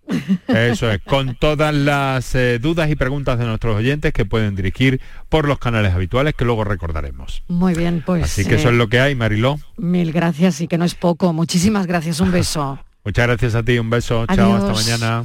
eso 0.48 0.90
es, 0.90 1.00
con 1.02 1.34
todas 1.34 1.74
las 1.74 2.34
eh, 2.34 2.58
dudas 2.58 2.90
y 2.90 2.96
preguntas 2.96 3.38
de 3.38 3.44
nuestros 3.44 3.76
oyentes 3.76 4.12
que 4.12 4.24
pueden 4.24 4.54
dirigir 4.56 5.00
por 5.28 5.46
los 5.46 5.58
canales 5.58 5.92
habituales 5.92 6.34
que 6.34 6.44
luego 6.44 6.64
recordaremos. 6.64 7.42
Muy 7.48 7.74
bien, 7.74 8.02
pues. 8.04 8.24
Así 8.24 8.44
que 8.44 8.56
eso 8.56 8.68
es 8.68 8.74
lo 8.74 8.88
que 8.88 9.00
hay, 9.00 9.14
Mariló. 9.14 9.58
Mil 9.76 10.12
gracias 10.12 10.60
y 10.60 10.68
que 10.68 10.78
no 10.78 10.84
es 10.84 10.94
poco. 10.94 11.32
Muchísimas 11.32 11.86
gracias, 11.86 12.20
un 12.20 12.32
beso. 12.32 12.78
Muchas 13.04 13.26
gracias 13.26 13.54
a 13.54 13.62
ti, 13.62 13.78
un 13.78 13.90
beso, 13.90 14.26
chao, 14.26 14.54
hasta 14.54 14.72
mañana. 14.72 15.24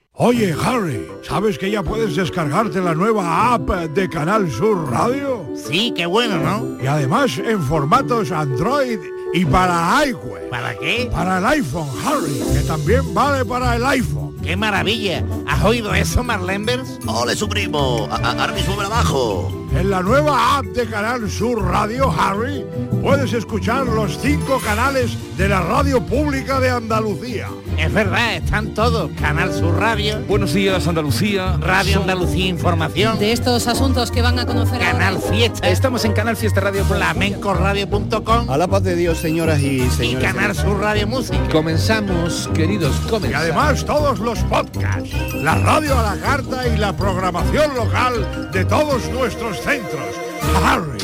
Oye, 0.15 0.53
Harry, 0.65 1.07
¿sabes 1.23 1.57
que 1.57 1.71
ya 1.71 1.81
puedes 1.83 2.17
descargarte 2.17 2.81
la 2.81 2.93
nueva 2.93 3.53
app 3.53 3.69
de 3.69 4.09
Canal 4.09 4.51
Sur 4.51 4.91
Radio? 4.91 5.45
Sí, 5.55 5.93
qué 5.95 6.05
bueno, 6.05 6.37
¿no? 6.37 6.83
Y 6.83 6.85
además 6.85 7.37
en 7.37 7.63
formatos 7.63 8.29
Android 8.29 8.99
y 9.33 9.45
para 9.45 10.05
iWeb. 10.07 10.49
¿Para 10.49 10.77
qué? 10.77 11.09
Para 11.09 11.37
el 11.37 11.45
iPhone, 11.45 11.87
Harry, 12.05 12.41
que 12.53 12.59
también 12.67 13.13
vale 13.13 13.45
para 13.45 13.77
el 13.77 13.85
iPhone. 13.85 14.35
¡Qué 14.43 14.57
maravilla! 14.57 15.23
¿Has 15.47 15.63
oído 15.63 15.93
eso, 15.93 16.23
Marlenbers? 16.23 16.99
¡Ole, 17.07 17.33
su 17.33 17.47
primo! 17.47 18.09
Ahora 18.11 18.51
mismo 18.51 18.75
me 18.75 18.83
la 18.83 18.89
bajo. 18.89 19.60
En 19.73 19.89
la 19.89 20.01
nueva 20.01 20.57
app 20.57 20.65
de 20.65 20.85
Canal 20.85 21.29
Sur 21.29 21.63
Radio, 21.63 22.11
Harry, 22.11 22.65
puedes 23.01 23.31
escuchar 23.33 23.85
los 23.87 24.17
cinco 24.19 24.59
canales 24.59 25.17
de 25.37 25.47
la 25.47 25.61
radio 25.61 26.05
pública 26.05 26.59
de 26.59 26.69
Andalucía. 26.69 27.47
Es 27.77 27.91
verdad, 27.91 28.35
están 28.35 28.73
todos. 28.73 29.09
Canal 29.19 29.51
Sur 29.53 29.79
Radio. 29.79 30.19
Buenos 30.27 30.53
días, 30.53 30.85
Andalucía. 30.87 31.57
Radio 31.61 32.01
Andalucía 32.01 32.45
Información. 32.47 33.17
De 33.17 33.31
estos 33.31 33.65
asuntos 33.67 34.11
que 34.11 34.21
van 34.21 34.37
a 34.39 34.45
conocer 34.45 34.79
Canal 34.79 35.17
Fiesta. 35.19 35.67
Estamos 35.69 36.03
en 36.05 36.11
Canal 36.13 36.35
Fiesta 36.35 36.59
Radio. 36.59 36.83
Flamencoradio.com. 36.85 38.49
A 38.51 38.57
la 38.57 38.67
paz 38.67 38.83
de 38.83 38.95
Dios, 38.95 39.17
señoras 39.19 39.61
y 39.61 39.81
Y 39.83 39.89
señores. 39.89 40.31
Canal 40.33 40.53
Sur 40.53 40.79
Radio 40.79 41.07
Música. 41.07 41.39
Comenzamos, 41.51 42.49
queridos, 42.53 42.93
Y 43.05 43.09
comenzamos. 43.09 43.41
además 43.45 43.85
todos 43.85 44.19
los 44.19 44.39
podcasts, 44.39 45.09
la 45.33 45.55
radio 45.55 45.97
a 45.97 46.15
la 46.15 46.21
carta 46.21 46.67
y 46.67 46.77
la 46.77 46.95
programación 46.95 47.73
local 47.73 48.49
de 48.51 48.65
todos 48.65 49.09
nuestros 49.09 49.60
centros. 49.63 50.15
Harry. 50.63 50.99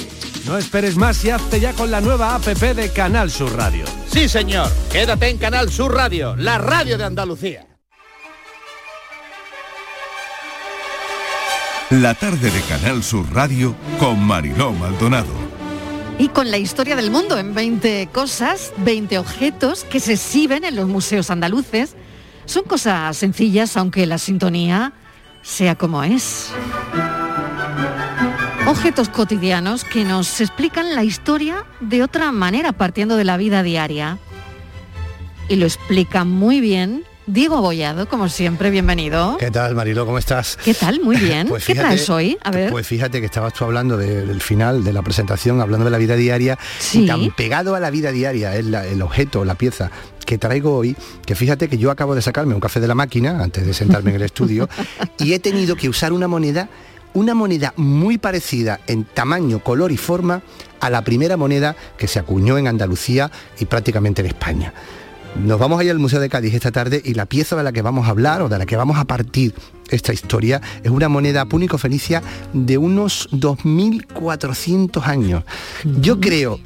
No 0.45 0.57
esperes 0.57 0.95
más 0.95 1.23
y 1.25 1.29
hazte 1.29 1.59
ya 1.59 1.73
con 1.73 1.91
la 1.91 1.99
nueva 1.99 2.33
APP 2.35 2.73
de 2.73 2.89
Canal 2.91 3.29
Sur 3.29 3.55
Radio. 3.55 3.83
Sí, 4.09 4.29
señor. 4.29 4.71
Quédate 4.91 5.27
en 5.27 5.37
Canal 5.37 5.69
Sur 5.69 5.93
Radio, 5.93 6.35
la 6.37 6.57
radio 6.57 6.97
de 6.97 7.03
Andalucía. 7.03 7.67
La 11.89 12.13
tarde 12.13 12.51
de 12.51 12.61
Canal 12.61 13.03
Sur 13.03 13.25
Radio 13.33 13.75
con 13.99 14.21
Mariló 14.21 14.71
Maldonado. 14.71 15.33
Y 16.19 16.29
con 16.29 16.49
la 16.49 16.57
historia 16.57 16.95
del 16.95 17.11
mundo 17.11 17.37
en 17.37 17.53
20 17.53 18.09
cosas, 18.11 18.73
20 18.77 19.19
objetos 19.19 19.83
que 19.83 19.99
se 19.99 20.13
exhiben 20.13 20.63
en 20.63 20.75
los 20.75 20.87
museos 20.87 21.29
andaluces. 21.29 21.95
Son 22.45 22.63
cosas 22.63 23.15
sencillas, 23.17 23.77
aunque 23.77 24.05
la 24.05 24.17
sintonía 24.17 24.93
sea 25.43 25.75
como 25.75 26.03
es. 26.03 26.51
Objetos 28.67 29.07
cotidianos 29.09 29.83
que 29.85 30.03
nos 30.03 30.41
explican 30.41 30.93
la 30.93 31.03
historia 31.03 31.65
de 31.79 32.03
otra 32.03 32.31
manera, 32.33 32.73
partiendo 32.73 33.15
de 33.15 33.23
la 33.23 33.37
vida 33.37 33.63
diaria. 33.63 34.17
Y 35.47 35.55
lo 35.55 35.65
explica 35.65 36.25
muy 36.25 36.59
bien 36.59 37.03
Diego 37.27 37.61
Bollado, 37.61 38.09
como 38.09 38.27
siempre, 38.27 38.69
bienvenido. 38.69 39.37
¿Qué 39.37 39.51
tal, 39.51 39.73
Marilo? 39.75 40.05
¿Cómo 40.05 40.17
estás? 40.17 40.57
¿Qué 40.63 40.73
tal? 40.73 40.99
Muy 41.01 41.15
bien. 41.21 41.47
Pues 41.47 41.65
¿Qué 41.65 41.73
fíjate- 41.73 41.87
tal 41.89 41.99
soy? 41.99 42.37
A 42.43 42.51
ver. 42.51 42.69
Pues 42.71 42.85
fíjate 42.85 43.19
que 43.21 43.25
estabas 43.27 43.53
tú 43.53 43.63
hablando 43.63 43.95
de- 43.97 44.25
del 44.25 44.41
final 44.41 44.83
de 44.83 44.91
la 44.91 45.01
presentación, 45.01 45.61
hablando 45.61 45.85
de 45.85 45.91
la 45.91 45.97
vida 45.97 46.15
diaria, 46.17 46.57
Sí. 46.79 47.03
y 47.03 47.07
tan 47.07 47.31
pegado 47.31 47.73
a 47.75 47.79
la 47.79 47.89
vida 47.89 48.11
diaria 48.11 48.53
es 48.55 48.65
la- 48.65 48.85
el 48.85 49.01
objeto, 49.01 49.45
la 49.45 49.55
pieza 49.55 49.91
que 50.25 50.37
traigo 50.37 50.75
hoy, 50.75 50.95
que 51.25 51.35
fíjate 51.35 51.69
que 51.69 51.77
yo 51.77 51.89
acabo 51.89 52.15
de 52.15 52.21
sacarme 52.21 52.53
un 52.53 52.59
café 52.59 52.81
de 52.81 52.87
la 52.89 52.95
máquina 52.95 53.41
antes 53.41 53.65
de 53.65 53.73
sentarme 53.73 54.09
en 54.09 54.17
el 54.17 54.23
estudio 54.23 54.67
y 55.19 55.31
he 55.33 55.39
tenido 55.39 55.77
que 55.77 55.87
usar 55.87 56.11
una 56.11 56.27
moneda, 56.27 56.67
una 57.13 57.33
moneda 57.33 57.73
muy 57.77 58.17
parecida 58.17 58.79
en 58.87 59.03
tamaño, 59.03 59.63
color 59.63 59.91
y 59.91 59.97
forma 59.97 60.41
a 60.79 60.89
la 60.89 61.03
primera 61.03 61.37
moneda 61.37 61.75
que 61.97 62.07
se 62.07 62.19
acuñó 62.19 62.57
en 62.57 62.67
Andalucía 62.67 63.31
y 63.59 63.65
prácticamente 63.65 64.21
en 64.21 64.27
España. 64.27 64.73
Nos 65.35 65.59
vamos 65.59 65.79
a 65.79 65.83
ir 65.83 65.91
al 65.91 65.99
Museo 65.99 66.19
de 66.19 66.29
Cádiz 66.29 66.53
esta 66.53 66.71
tarde 66.71 67.01
y 67.03 67.13
la 67.13 67.27
pieza 67.27 67.55
de 67.55 67.63
la 67.63 67.71
que 67.71 67.81
vamos 67.81 68.07
a 68.07 68.11
hablar 68.11 68.41
o 68.41 68.49
de 68.49 68.57
la 68.57 68.65
que 68.65 68.75
vamos 68.75 68.97
a 68.97 69.05
partir 69.05 69.53
esta 69.89 70.13
historia 70.13 70.61
es 70.83 70.89
una 70.89 71.09
moneda 71.09 71.45
púnico-fenicia 71.45 72.21
de 72.53 72.77
unos 72.77 73.29
2.400 73.31 75.03
años. 75.05 75.43
Yo 76.01 76.19
creo, 76.19 76.59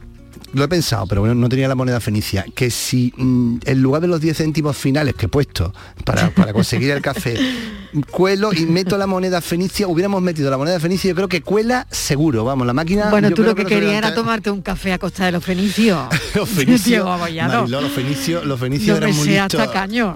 lo 0.54 0.64
he 0.64 0.68
pensado, 0.68 1.06
pero 1.08 1.22
bueno, 1.22 1.36
no 1.36 1.50
tenía 1.50 1.68
la 1.68 1.76
moneda 1.76 2.00
fenicia, 2.00 2.46
que 2.56 2.70
si 2.70 3.14
mm, 3.18 3.58
en 3.66 3.82
lugar 3.82 4.02
de 4.02 4.08
los 4.08 4.20
10 4.22 4.38
céntimos 4.38 4.78
finales 4.78 5.16
que 5.16 5.26
he 5.26 5.30
puesto 5.30 5.74
para, 6.06 6.30
para 6.32 6.54
conseguir 6.54 6.92
el 6.92 7.02
café, 7.02 7.36
cuelo 8.12 8.54
y 8.54 8.66
meto 8.66 8.98
la 8.98 9.08
moneda 9.08 9.42
fenicia, 9.42 9.88
hubiéramos 9.88 10.22
metido 10.22 10.50
la 10.50 10.58
moneda 10.58 10.80
fenicia, 10.80 11.10
yo 11.10 11.16
creo 11.16 11.28
que 11.28 11.42
cuela 11.42 11.88
seguro, 11.92 12.44
vamos, 12.46 12.66
la 12.66 12.74
máquina... 12.74 13.10
Bueno, 13.10 13.32
tú 13.32 13.44
lo 13.44 13.54
que 13.56 13.64
no 13.64 13.70
se 13.70 13.76
querías 13.76 13.94
era 13.96 14.14
tomarte 14.14 14.50
un 14.50 14.62
café 14.62 14.94
a 14.94 14.98
costa 15.00 15.26
de 15.26 15.32
los 15.34 15.44
fenicios. 15.44 16.00
los 16.36 16.48
fenicios. 16.50 17.06
Mariló, 17.06 17.82
los 17.82 17.92
fenicios, 17.92 18.46
los 18.46 18.60
fenicios 18.60 19.00
No 19.00 19.06
eran 19.06 19.16
muy 19.16 19.28
listos. 19.28 19.62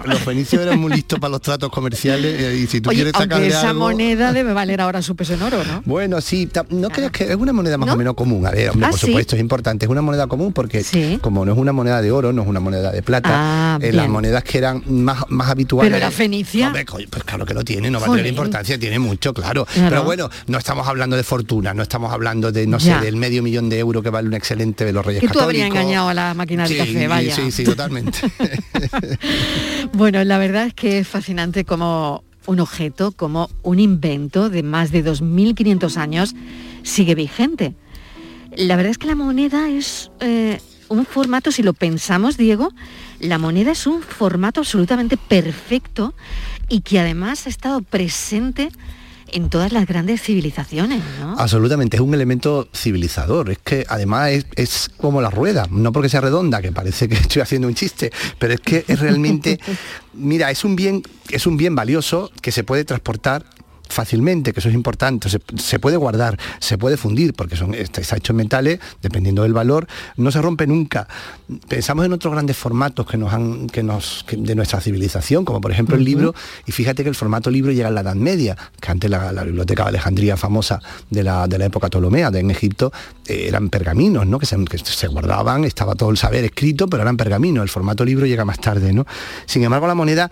Los 0.06 0.18
fenicios 0.20 0.62
eran 0.62 0.78
muy 0.78 0.92
listos 0.92 1.18
para 1.18 1.30
los 1.32 1.40
tratos 1.42 1.70
comerciales 1.70 2.40
eh, 2.40 2.56
y 2.62 2.66
si 2.66 2.80
tú 2.80 2.90
Oye, 2.90 2.96
quieres 2.98 3.12
sacarle 3.14 3.48
esa 3.48 3.70
algo- 3.70 3.80
moneda 3.80 4.32
debe 4.32 4.52
valer 4.54 4.80
ahora 4.80 5.02
su 5.02 5.14
peso 5.16 5.34
en 5.34 5.42
oro, 5.42 5.62
¿no? 5.64 5.82
Bueno, 5.84 6.20
sí, 6.20 6.48
no 6.70 6.88
crees 6.90 7.10
que 7.10 7.24
es 7.24 7.36
una 7.36 7.52
moneda 7.52 7.76
más 7.78 7.90
o 7.90 7.96
menos 7.96 8.14
común. 8.14 8.46
A 8.46 8.50
ver, 8.50 8.70
hombre, 8.70 8.86
Ah, 8.86 8.90
por 8.90 8.98
¿sí? 9.00 9.06
supuesto, 9.06 9.36
es 9.36 9.40
importante. 9.40 9.84
Es 9.86 9.90
una 9.90 10.02
moneda 10.02 10.25
común 10.28 10.52
porque 10.52 10.84
como 11.20 11.44
no 11.44 11.52
es 11.52 11.58
una 11.58 11.72
moneda 11.72 12.00
de 12.02 12.10
oro, 12.12 12.32
no 12.32 12.42
es 12.42 12.48
una 12.48 12.60
moneda 12.60 12.92
de 12.92 13.02
plata, 13.02 13.30
Ah, 13.32 13.78
eh, 13.80 13.92
las 13.92 14.08
monedas 14.08 14.42
que 14.44 14.58
eran 14.58 14.82
más, 14.86 15.24
más 15.28 15.50
habituales. 15.50 15.92
Pero 15.92 16.04
la 16.04 16.10
fenicia... 16.10 16.66
Hombre, 16.68 16.84
pues 17.10 17.24
claro 17.24 17.44
que 17.44 17.54
lo 17.54 17.64
tiene, 17.64 17.90
no 17.90 18.00
va 18.00 18.06
a 18.06 18.10
tener 18.10 18.26
importancia, 18.26 18.78
tiene 18.78 18.98
mucho, 18.98 19.32
claro. 19.34 19.66
Claro. 19.66 19.88
Pero 19.90 20.04
bueno, 20.04 20.30
no 20.46 20.58
estamos 20.58 20.86
hablando 20.88 21.16
de 21.16 21.22
fortuna, 21.22 21.74
no 21.74 21.82
estamos 21.82 22.12
hablando 22.12 22.52
de, 22.52 22.66
no 22.66 22.78
Ya. 22.78 22.98
sé, 22.98 23.04
del 23.04 23.16
medio 23.16 23.42
millón 23.42 23.68
de 23.68 23.78
euros 23.78 24.02
que 24.02 24.10
vale 24.10 24.28
un 24.28 24.34
excelente 24.34 24.84
de 24.84 24.92
los 24.92 25.04
Reyes 25.04 25.20
Que 25.20 25.28
tú 25.28 25.40
habrías 25.40 25.68
engañado 25.68 26.08
a 26.08 26.14
la 26.14 26.34
máquina 26.34 26.62
de 26.64 26.68
Sí, 26.70 26.76
café, 26.76 27.08
vaya. 27.08 27.34
Sí, 27.34 27.50
sí, 27.50 27.64
totalmente. 27.64 28.18
Bueno, 29.92 30.22
la 30.24 30.38
verdad 30.38 30.66
es 30.66 30.74
que 30.74 30.98
es 30.98 31.08
fascinante 31.08 31.64
como 31.64 32.24
un 32.46 32.60
objeto, 32.60 33.12
como 33.12 33.48
un 33.62 33.80
invento 33.80 34.50
de 34.50 34.62
más 34.62 34.90
de 34.92 35.04
2.500 35.04 35.96
años 35.96 36.34
sigue 36.82 37.14
vigente. 37.14 37.74
La 38.56 38.76
verdad 38.76 38.90
es 38.90 38.98
que 38.98 39.06
la 39.06 39.14
moneda 39.14 39.68
es 39.68 40.10
eh, 40.20 40.60
un 40.88 41.04
formato, 41.04 41.52
si 41.52 41.62
lo 41.62 41.74
pensamos, 41.74 42.36
Diego, 42.36 42.72
la 43.20 43.38
moneda 43.38 43.72
es 43.72 43.86
un 43.86 44.02
formato 44.02 44.60
absolutamente 44.60 45.16
perfecto 45.16 46.14
y 46.68 46.80
que 46.80 46.98
además 46.98 47.46
ha 47.46 47.50
estado 47.50 47.82
presente 47.82 48.70
en 49.32 49.50
todas 49.50 49.72
las 49.72 49.86
grandes 49.86 50.22
civilizaciones, 50.22 51.02
¿no? 51.20 51.34
Absolutamente, 51.38 51.96
es 51.96 52.00
un 52.00 52.14
elemento 52.14 52.68
civilizador. 52.72 53.50
Es 53.50 53.58
que 53.58 53.84
además 53.88 54.30
es, 54.30 54.46
es 54.54 54.90
como 54.96 55.20
la 55.20 55.30
rueda, 55.30 55.66
no 55.70 55.92
porque 55.92 56.08
sea 56.08 56.20
redonda, 56.20 56.62
que 56.62 56.72
parece 56.72 57.08
que 57.08 57.14
estoy 57.16 57.42
haciendo 57.42 57.68
un 57.68 57.74
chiste, 57.74 58.10
pero 58.38 58.54
es 58.54 58.60
que 58.60 58.84
es 58.86 58.98
realmente, 59.00 59.58
mira, 60.14 60.50
es 60.50 60.64
un 60.64 60.76
bien, 60.76 61.02
es 61.30 61.46
un 61.46 61.56
bien 61.56 61.74
valioso 61.74 62.30
que 62.40 62.52
se 62.52 62.64
puede 62.64 62.84
transportar 62.84 63.44
fácilmente, 63.88 64.52
que 64.52 64.60
eso 64.60 64.68
es 64.68 64.74
importante, 64.74 65.28
se, 65.28 65.40
se 65.56 65.78
puede 65.78 65.96
guardar, 65.96 66.38
se 66.58 66.78
puede 66.78 66.96
fundir, 66.96 67.34
porque 67.34 67.56
son, 67.56 67.74
está, 67.74 68.00
está 68.00 68.16
hecho 68.16 68.32
en 68.32 68.36
metales, 68.36 68.80
dependiendo 69.02 69.42
del 69.42 69.52
valor, 69.52 69.86
no 70.16 70.30
se 70.30 70.40
rompe 70.40 70.66
nunca. 70.66 71.08
Pensamos 71.68 72.06
en 72.06 72.12
otros 72.12 72.32
grandes 72.32 72.56
formatos 72.56 73.06
que 73.06 73.16
nos 73.16 73.32
han, 73.32 73.66
que 73.68 73.82
nos, 73.82 74.24
que 74.26 74.36
de 74.36 74.54
nuestra 74.54 74.80
civilización, 74.80 75.44
como 75.44 75.60
por 75.60 75.70
ejemplo 75.70 75.96
el 75.96 76.04
libro, 76.04 76.34
y 76.66 76.72
fíjate 76.72 77.02
que 77.02 77.08
el 77.08 77.14
formato 77.14 77.50
libro 77.50 77.72
llega 77.72 77.88
en 77.88 77.94
la 77.94 78.00
Edad 78.00 78.14
Media, 78.14 78.56
que 78.80 78.90
antes 78.90 79.10
la, 79.10 79.32
la 79.32 79.44
biblioteca 79.44 79.82
de 79.84 79.90
Alejandría 79.90 80.36
famosa 80.36 80.80
de 81.10 81.22
la, 81.22 81.46
de 81.46 81.58
la 81.58 81.66
época 81.66 81.88
Ptolomea, 81.88 82.30
de 82.30 82.40
en 82.40 82.50
Egipto, 82.50 82.92
eh, 83.26 83.46
eran 83.48 83.68
pergaminos, 83.68 84.26
¿no? 84.26 84.38
Que 84.38 84.46
se, 84.46 84.56
que 84.64 84.78
se 84.78 85.06
guardaban, 85.08 85.64
estaba 85.64 85.94
todo 85.94 86.10
el 86.10 86.16
saber 86.16 86.44
escrito, 86.44 86.86
pero 86.86 87.02
eran 87.02 87.16
pergaminos, 87.16 87.62
el 87.62 87.68
formato 87.68 88.04
libro 88.04 88.26
llega 88.26 88.44
más 88.44 88.60
tarde, 88.60 88.92
¿no? 88.92 89.06
Sin 89.46 89.62
embargo, 89.62 89.86
la 89.86 89.94
moneda 89.94 90.30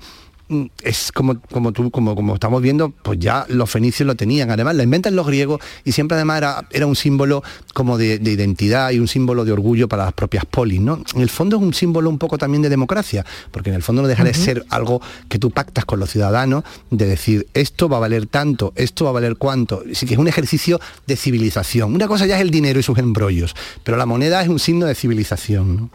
es 0.83 1.13
como, 1.13 1.41
como 1.41 1.73
tú, 1.73 1.91
como, 1.91 2.15
como 2.15 2.35
estamos 2.35 2.61
viendo, 2.61 2.91
pues 2.91 3.19
ya 3.19 3.47
los 3.49 3.71
fenicios 3.71 4.07
lo 4.07 4.15
tenían. 4.15 4.51
Además, 4.51 4.75
la 4.77 4.83
inventan 4.83 5.17
los 5.17 5.27
griegos 5.27 5.61
y 5.85 5.93
siempre 5.93 6.17
además 6.17 6.39
era, 6.39 6.69
era 6.71 6.87
un 6.87 6.97
símbolo 6.97 7.43
como 7.73 7.99
de, 7.99 8.19
de 8.19 8.33
identidad 8.33 8.91
y 8.91 8.99
un 8.99 9.09
símbolo 9.09 9.45
de 9.45 9.53
orgullo 9.53 9.89
para 9.89 10.05
las 10.05 10.13
propias 10.13 10.45
polis, 10.45 10.81
¿no? 10.81 11.03
En 11.15 11.21
el 11.21 11.31
fondo 11.31 11.57
es 11.57 11.63
un 11.63 11.75
símbolo 11.75 12.11
un 12.11 12.19
poco 12.19 12.39
también 12.39 12.63
de 12.63 12.69
democracia, 12.69 13.25
porque 13.51 13.71
en 13.71 13.77
el 13.77 13.83
fondo 13.83 14.03
no 14.03 14.09
deja 14.09 14.25
de 14.25 14.35
ser 14.35 14.65
algo 14.71 15.01
que 15.29 15.39
tú 15.39 15.51
pactas 15.51 15.85
con 15.85 15.99
los 16.01 16.11
ciudadanos, 16.11 16.65
de 16.91 17.07
decir 17.07 17.47
esto 17.55 17.89
va 17.89 17.99
a 17.99 18.01
valer 18.01 18.27
tanto, 18.27 18.73
esto 18.77 19.05
va 19.05 19.11
a 19.11 19.15
valer 19.15 19.37
cuánto. 19.37 19.83
Así 19.91 20.07
que 20.07 20.15
es 20.15 20.21
un 20.21 20.29
ejercicio 20.29 20.81
de 21.07 21.17
civilización. 21.17 21.95
Una 21.95 22.09
cosa 22.09 22.27
ya 22.27 22.37
es 22.37 22.43
el 22.43 22.51
dinero 22.51 22.79
y 22.79 22.83
sus 22.83 22.99
embrollos, 22.99 23.55
pero 23.83 23.97
la 23.97 24.07
moneda 24.07 24.43
es 24.43 24.49
un 24.49 24.59
signo 24.59 24.87
de 24.87 24.95
civilización. 24.95 25.77
¿no? 25.77 25.91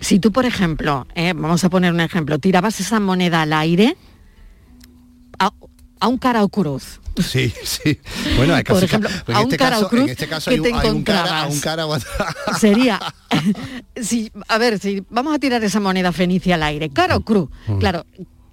Si 0.00 0.18
tú, 0.18 0.32
por 0.32 0.44
ejemplo, 0.44 1.06
eh, 1.14 1.32
vamos 1.34 1.64
a 1.64 1.70
poner 1.70 1.92
un 1.92 2.00
ejemplo, 2.00 2.38
tirabas 2.38 2.80
esa 2.80 3.00
moneda 3.00 3.42
al 3.42 3.52
aire 3.52 3.96
a, 5.46 5.52
a 6.00 6.08
un 6.08 6.18
cara 6.18 6.42
o 6.44 6.48
cruz. 6.48 7.00
Sí, 7.22 7.52
sí. 7.62 8.00
Bueno, 8.36 8.54
hay 8.54 8.64
Por 8.64 8.76
casi- 8.76 8.86
ejemplo, 8.86 9.10
en 9.28 9.34
a 9.36 9.40
un 9.40 9.44
este 9.44 9.56
cara 9.58 9.76
o 9.78 9.80
caso, 9.80 9.88
cruz 9.90 10.02
en 10.04 10.08
este 10.08 10.28
caso 10.28 10.50
que 10.50 10.54
hay 10.54 10.60
un, 10.60 10.64
te 10.66 10.72
hay 10.74 10.90
un 10.90 11.02
cara, 11.04 11.42
a 11.42 11.46
un 11.46 11.60
cara 11.60 11.86
o 11.86 11.94
a- 11.94 12.00
Sería, 12.58 12.98
si, 14.00 14.32
a 14.48 14.58
ver, 14.58 14.78
si 14.78 15.02
vamos 15.10 15.34
a 15.34 15.38
tirar 15.38 15.62
esa 15.62 15.78
moneda 15.80 16.10
fenicia 16.12 16.54
al 16.54 16.62
aire, 16.62 16.88
cara 16.90 17.16
o 17.16 17.20
cruz, 17.20 17.48
Mm. 17.66 17.78
claro, 17.78 18.06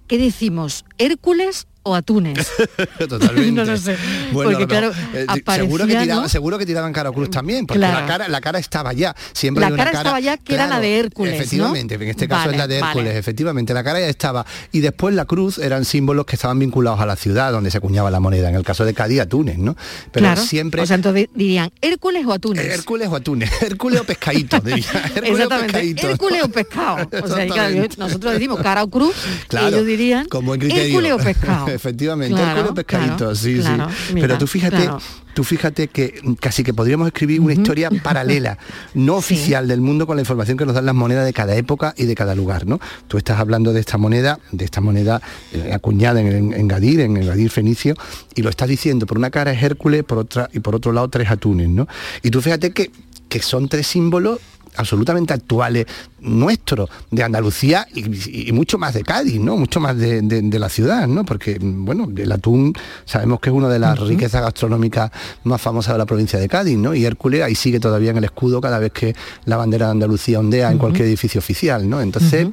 ¿qué 0.06 0.18
decimos? 0.18 0.84
¿Hércules 0.98 1.66
o 1.82 1.94
atunes? 1.94 2.46
Totalmente. 2.98 3.52
no 3.52 3.64
lo 3.64 3.76
sé. 3.76 3.96
Bueno, 4.32 4.50
porque 4.50 4.64
no, 4.64 4.68
claro, 4.68 4.92
eh, 5.14 5.24
aparecía, 5.28 5.64
seguro, 5.64 5.86
que 5.86 5.94
¿no? 5.94 6.02
tiraban, 6.02 6.28
seguro 6.28 6.58
que 6.58 6.66
tiraban 6.66 6.92
cara 6.92 7.10
o 7.10 7.12
cruz 7.12 7.30
también, 7.30 7.66
porque 7.66 7.78
Claro. 7.78 8.00
la, 8.00 8.06
cara, 8.06 8.28
la 8.28 8.40
cara 8.40 8.58
estaba 8.58 8.92
ya. 8.92 9.14
Siempre 9.32 9.60
La 9.62 9.68
hay 9.68 9.72
una 9.74 9.84
cara 9.84 9.98
estaba 9.98 10.20
ya, 10.20 10.36
que 10.36 10.54
era 10.54 10.66
la 10.66 10.80
de 10.80 10.98
Hércules, 10.98 11.32
¿no? 11.34 11.40
Efectivamente, 11.40 11.94
en 11.94 12.02
este 12.02 12.28
caso 12.28 12.40
Vale, 12.46 12.52
es 12.52 12.58
la 12.58 12.66
de 12.66 12.76
Hércules, 12.78 13.06
vale. 13.06 13.18
efectivamente, 13.18 13.74
la 13.74 13.84
cara 13.84 14.00
ya 14.00 14.08
estaba. 14.08 14.44
Y 14.72 14.80
después 14.80 15.14
la 15.14 15.24
cruz 15.24 15.58
eran 15.58 15.84
símbolos 15.84 16.26
que 16.26 16.36
estaban 16.36 16.58
vinculados 16.58 17.00
a 17.00 17.06
la 17.06 17.16
ciudad 17.16 17.52
donde 17.52 17.70
se 17.70 17.78
acuñaba 17.78 18.10
la 18.10 18.20
moneda. 18.20 18.48
En 18.48 18.54
el 18.56 18.64
caso 18.64 18.84
de 18.84 18.94
Cádiz, 18.94 19.20
atunes, 19.20 19.58
¿no? 19.58 19.76
Pero 20.12 20.24
claro. 20.24 20.42
siempre... 20.42 20.82
O 20.82 20.86
sea, 20.86 20.96
entonces 20.96 21.28
dirían, 21.34 21.70
¿Hércules 21.80 22.24
o 22.26 22.32
atunes? 22.32 22.64
Hércules 22.64 23.08
o 23.08 23.16
atunes, 23.16 23.50
Hércules 23.62 24.00
o 24.00 24.04
pescadito, 24.04 24.60
diría. 24.60 24.84
Hércules 25.14 25.30
o 25.30 25.32
Exactamente, 25.34 25.72
pescadito. 25.72 26.08
Hércules 26.08 26.42
o 26.42 26.48
pescado. 26.48 26.96
O 26.96 27.26
sea, 27.28 27.46
claro, 27.46 27.46
Exactamente. 27.46 27.96
nosotros 27.98 28.32
decimos 28.34 28.60
cara 28.60 28.82
o 28.82 28.90
cruz, 28.90 29.14
Claro, 29.48 29.68
ellos 29.68 29.86
dirían 29.86 30.26
como 30.28 30.54
en 30.54 30.60
criterio. 30.60 30.84
Hércules 30.84 31.12
o 31.12 31.18
pescado. 31.18 31.66
Efectivamente, 31.74 32.34
Claro, 32.34 32.50
Hércules 32.50 32.70
o 32.70 32.74
pescadito, 32.74 33.16
claro, 33.16 33.34
sí, 33.34 33.58
claro, 33.60 33.88
sí. 33.90 34.14
mira, 34.14 34.26
Pero 34.26 34.38
tú 34.38 34.46
fíjate, 34.46 34.76
claro. 34.76 34.98
tú 35.34 35.44
fíjate 35.44 35.88
que 35.88 36.20
casi 36.40 36.62
que 36.64 36.74
podríamos 36.74 37.06
escribir 37.06 37.40
una 37.40 37.52
historia 37.52 37.90
paralela, 38.02 38.58
no 38.94 39.16
oficial 39.16 39.66
del 39.68 39.80
mundo 39.80 40.06
con 40.06 40.16
la 40.16 40.22
información 40.22 40.56
que 40.58 40.66
nos 40.66 40.74
dan 40.74 40.86
las 40.86 40.94
monedas 40.94 41.24
de 41.24 41.32
cada 41.32 41.54
época 41.56 41.94
y 41.96 42.04
de 42.06 42.14
cada 42.14 42.34
lugar, 42.34 42.66
¿no? 42.66 42.80
Tú 43.08 43.16
estás 43.18 43.38
hablando 43.38 43.72
de 43.72 43.80
esta 43.80 43.98
moneda, 43.98 44.38
de 44.52 44.64
esta 44.64 44.80
moneda 44.80 45.20
eh, 45.52 45.70
acuñada 45.72 46.20
en, 46.20 46.26
en- 46.28 46.52
en 46.52 46.68
Gadir, 46.68 47.00
en 47.00 47.16
el 47.16 47.26
Gadir 47.26 47.50
fenicio, 47.50 47.94
y 48.34 48.42
lo 48.42 48.50
estás 48.50 48.68
diciendo, 48.68 49.06
por 49.06 49.18
una 49.18 49.30
cara 49.30 49.52
es 49.52 49.62
Hércules, 49.62 50.04
por 50.04 50.18
otra, 50.18 50.48
y 50.52 50.60
por 50.60 50.74
otro 50.74 50.92
lado 50.92 51.08
tres 51.08 51.30
atunes, 51.30 51.68
¿no? 51.68 51.86
Y 52.22 52.30
tú 52.30 52.40
fíjate 52.40 52.72
que, 52.72 52.90
que 53.28 53.40
son 53.42 53.68
tres 53.68 53.86
símbolos 53.86 54.38
absolutamente 54.76 55.32
actuales 55.34 55.86
nuestros, 56.20 56.88
de 57.10 57.22
Andalucía 57.22 57.86
y, 57.94 58.48
y 58.48 58.52
mucho 58.52 58.78
más 58.78 58.94
de 58.94 59.02
Cádiz, 59.02 59.40
¿no? 59.40 59.56
Mucho 59.56 59.80
más 59.80 59.96
de, 59.96 60.20
de- 60.22 60.42
de 60.42 60.58
la 60.58 60.68
ciudad, 60.68 61.06
¿no? 61.08 61.24
Porque, 61.24 61.58
bueno, 61.60 62.08
el 62.16 62.30
atún 62.30 62.72
sabemos 63.04 63.40
que 63.40 63.48
es 63.50 63.54
una 63.54 63.68
de 63.68 63.78
las 63.78 63.98
riquezas 63.98 64.42
gastronómicas 64.42 65.10
más 65.44 65.60
famosas 65.60 65.94
de 65.94 65.98
la 65.98 66.06
provincia 66.06 66.38
de 66.38 66.48
Cádiz, 66.48 66.76
¿no? 66.78 66.94
Y 66.94 67.04
Hércules 67.04 67.42
ahí 67.42 67.54
sigue 67.54 67.80
todavía 67.80 68.10
en 68.10 68.18
el 68.18 68.24
escudo 68.24 68.60
cada 68.60 68.78
vez 68.78 68.92
que 68.92 69.14
la 69.46 69.56
bandera 69.56 69.86
de 69.86 69.92
Andalucía 69.92 70.38
ondea 70.38 70.70
en 70.70 70.78
cualquier 70.78 71.06
edificio 71.08 71.38
oficial, 71.38 71.88
¿no? 71.88 72.00
Entonces, 72.00 72.48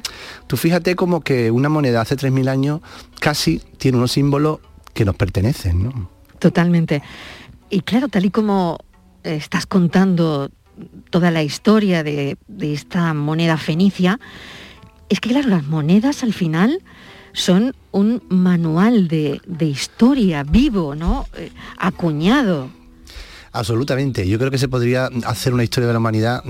tú 0.46 0.56
fíjate 0.56 0.96
como 0.96 1.20
que 1.20 1.50
una 1.50 1.68
moneda 1.68 2.00
hace 2.00 2.16
3.000 2.16 2.48
años 2.48 2.80
casi 3.20 3.60
tiene 3.78 3.98
unos 3.98 4.12
símbolos 4.12 4.60
que 4.94 5.04
nos 5.04 5.14
pertenecen, 5.14 5.84
¿no? 5.84 6.10
Totalmente. 6.38 7.02
Y 7.70 7.80
claro, 7.82 8.08
tal 8.08 8.24
y 8.24 8.30
como 8.30 8.78
eh, 9.24 9.36
estás 9.36 9.66
contando 9.66 10.50
toda 11.10 11.30
la 11.30 11.42
historia 11.42 12.02
de, 12.02 12.36
de 12.46 12.72
esta 12.72 13.14
moneda 13.14 13.56
fenicia, 13.56 14.18
es 15.08 15.20
que 15.20 15.30
claro, 15.30 15.48
las 15.48 15.64
monedas 15.64 16.22
al 16.22 16.32
final 16.32 16.80
son 17.32 17.74
un 17.92 18.22
manual 18.28 19.08
de, 19.08 19.40
de 19.46 19.66
historia 19.66 20.42
vivo, 20.42 20.94
¿no? 20.94 21.26
Eh, 21.36 21.50
acuñado. 21.78 22.70
Absolutamente. 23.50 24.28
Yo 24.28 24.38
creo 24.38 24.50
que 24.50 24.58
se 24.58 24.68
podría 24.68 25.08
hacer 25.24 25.54
una 25.54 25.64
historia 25.64 25.86
de 25.86 25.92
la 25.92 25.98
humanidad, 25.98 26.42
mm, 26.44 26.48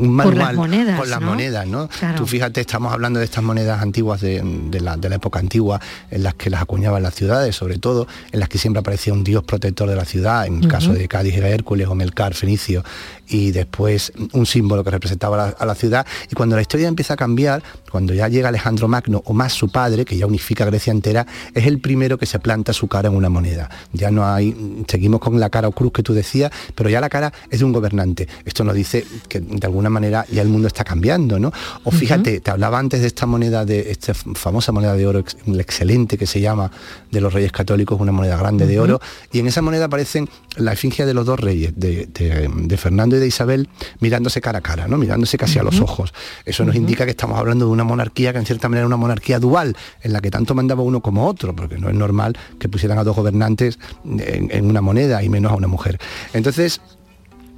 un 0.00 0.16
Por 0.16 0.34
manual 0.34 0.38
las 0.38 0.54
monedas, 0.54 0.98
con 0.98 1.10
las 1.10 1.20
¿no? 1.20 1.26
monedas, 1.26 1.66
¿no? 1.66 1.88
Claro. 1.88 2.16
Tú 2.16 2.26
fíjate, 2.26 2.60
estamos 2.60 2.92
hablando 2.92 3.18
de 3.18 3.26
estas 3.26 3.44
monedas 3.44 3.82
antiguas 3.82 4.20
de, 4.20 4.42
de 4.70 4.80
la, 4.80 4.96
de 4.96 5.08
la 5.08 5.16
época 5.16 5.38
antigua, 5.38 5.80
en 6.10 6.22
las 6.22 6.34
que 6.34 6.48
las 6.50 6.62
acuñaban 6.62 7.02
las 7.02 7.14
ciudades, 7.14 7.54
sobre 7.54 7.78
todo, 7.78 8.06
en 8.32 8.40
las 8.40 8.48
que 8.48 8.58
siempre 8.58 8.80
aparecía 8.80 9.12
un 9.12 9.22
dios 9.22 9.44
protector 9.44 9.88
de 9.88 9.96
la 9.96 10.04
ciudad, 10.04 10.46
en 10.46 10.62
el 10.64 10.68
caso 10.68 10.92
de 10.92 11.06
Cádiz 11.08 11.36
era 11.36 11.48
Hércules 11.48 11.86
o 11.88 11.94
Melcar, 11.94 12.34
Fenicio, 12.34 12.82
y 13.30 13.52
después 13.52 14.12
un 14.32 14.44
símbolo 14.44 14.84
que 14.84 14.90
representaba 14.90 15.42
a 15.42 15.46
la, 15.48 15.56
a 15.58 15.64
la 15.66 15.74
ciudad. 15.74 16.06
Y 16.30 16.34
cuando 16.34 16.56
la 16.56 16.62
historia 16.62 16.88
empieza 16.88 17.14
a 17.14 17.16
cambiar, 17.16 17.62
cuando 17.90 18.12
ya 18.12 18.28
llega 18.28 18.48
Alejandro 18.48 18.88
Magno, 18.88 19.22
o 19.24 19.32
más 19.32 19.52
su 19.52 19.70
padre, 19.70 20.04
que 20.04 20.16
ya 20.16 20.26
unifica 20.26 20.64
Grecia 20.64 20.90
entera, 20.90 21.26
es 21.54 21.66
el 21.66 21.80
primero 21.80 22.18
que 22.18 22.26
se 22.26 22.38
planta 22.40 22.72
su 22.72 22.88
cara 22.88 23.08
en 23.08 23.14
una 23.14 23.28
moneda. 23.28 23.70
Ya 23.92 24.10
no 24.10 24.26
hay, 24.26 24.84
seguimos 24.88 25.20
con 25.20 25.38
la 25.40 25.48
cara 25.48 25.68
o 25.68 25.72
cruz 25.72 25.92
que 25.92 26.02
tú 26.02 26.12
decías, 26.12 26.50
pero 26.74 26.90
ya 26.90 27.00
la 27.00 27.08
cara 27.08 27.32
es 27.48 27.60
de 27.60 27.64
un 27.64 27.72
gobernante. 27.72 28.28
Esto 28.44 28.64
nos 28.64 28.74
dice 28.74 29.04
que 29.28 29.40
de 29.40 29.66
alguna 29.66 29.90
manera 29.90 30.26
ya 30.30 30.42
el 30.42 30.48
mundo 30.48 30.66
está 30.66 30.82
cambiando, 30.84 31.38
¿no? 31.38 31.52
O 31.84 31.90
fíjate, 31.90 32.40
te 32.40 32.50
hablaba 32.50 32.78
antes 32.78 33.00
de 33.00 33.06
esta 33.06 33.26
moneda, 33.26 33.64
de 33.64 33.90
esta 33.90 34.12
famosa 34.14 34.72
moneda 34.72 34.94
de 34.94 35.06
oro 35.06 35.20
ex- 35.20 35.36
excelente 35.58 36.18
que 36.18 36.26
se 36.26 36.40
llama 36.40 36.70
de 37.10 37.20
los 37.20 37.32
reyes 37.32 37.52
católicos, 37.52 38.00
una 38.00 38.12
moneda 38.12 38.36
grande 38.36 38.66
de 38.66 38.80
oro, 38.80 39.00
y 39.32 39.38
en 39.38 39.46
esa 39.46 39.62
moneda 39.62 39.84
aparecen 39.84 40.28
la 40.56 40.72
efigie 40.72 41.06
de 41.06 41.14
los 41.14 41.26
dos 41.26 41.38
reyes, 41.38 41.72
de, 41.76 42.06
de- 42.06 42.50
de 42.54 42.76
Fernando 42.76 43.16
y 43.16 43.19
de 43.20 43.26
Isabel, 43.26 43.68
mirándose 44.00 44.40
cara 44.40 44.58
a 44.58 44.62
cara, 44.62 44.88
¿no? 44.88 44.98
Mirándose 44.98 45.38
casi 45.38 45.58
a 45.58 45.62
los 45.62 45.80
ojos. 45.80 46.12
Eso 46.44 46.64
nos 46.64 46.74
indica 46.74 47.04
que 47.04 47.12
estamos 47.12 47.38
hablando 47.38 47.66
de 47.66 47.70
una 47.70 47.84
monarquía 47.84 48.32
que 48.32 48.38
en 48.38 48.46
cierta 48.46 48.68
manera 48.68 48.80
era 48.80 48.86
una 48.86 48.96
monarquía 48.96 49.38
dual, 49.38 49.76
en 50.02 50.12
la 50.12 50.20
que 50.20 50.30
tanto 50.30 50.54
mandaba 50.54 50.82
uno 50.82 51.00
como 51.00 51.26
otro, 51.26 51.54
porque 51.54 51.78
no 51.78 51.88
es 51.88 51.94
normal 51.94 52.36
que 52.58 52.68
pusieran 52.68 52.98
a 52.98 53.04
dos 53.04 53.16
gobernantes 53.16 53.78
en, 54.04 54.48
en 54.50 54.66
una 54.66 54.80
moneda 54.80 55.22
y 55.22 55.28
menos 55.28 55.52
a 55.52 55.54
una 55.54 55.68
mujer. 55.68 55.98
Entonces, 56.32 56.80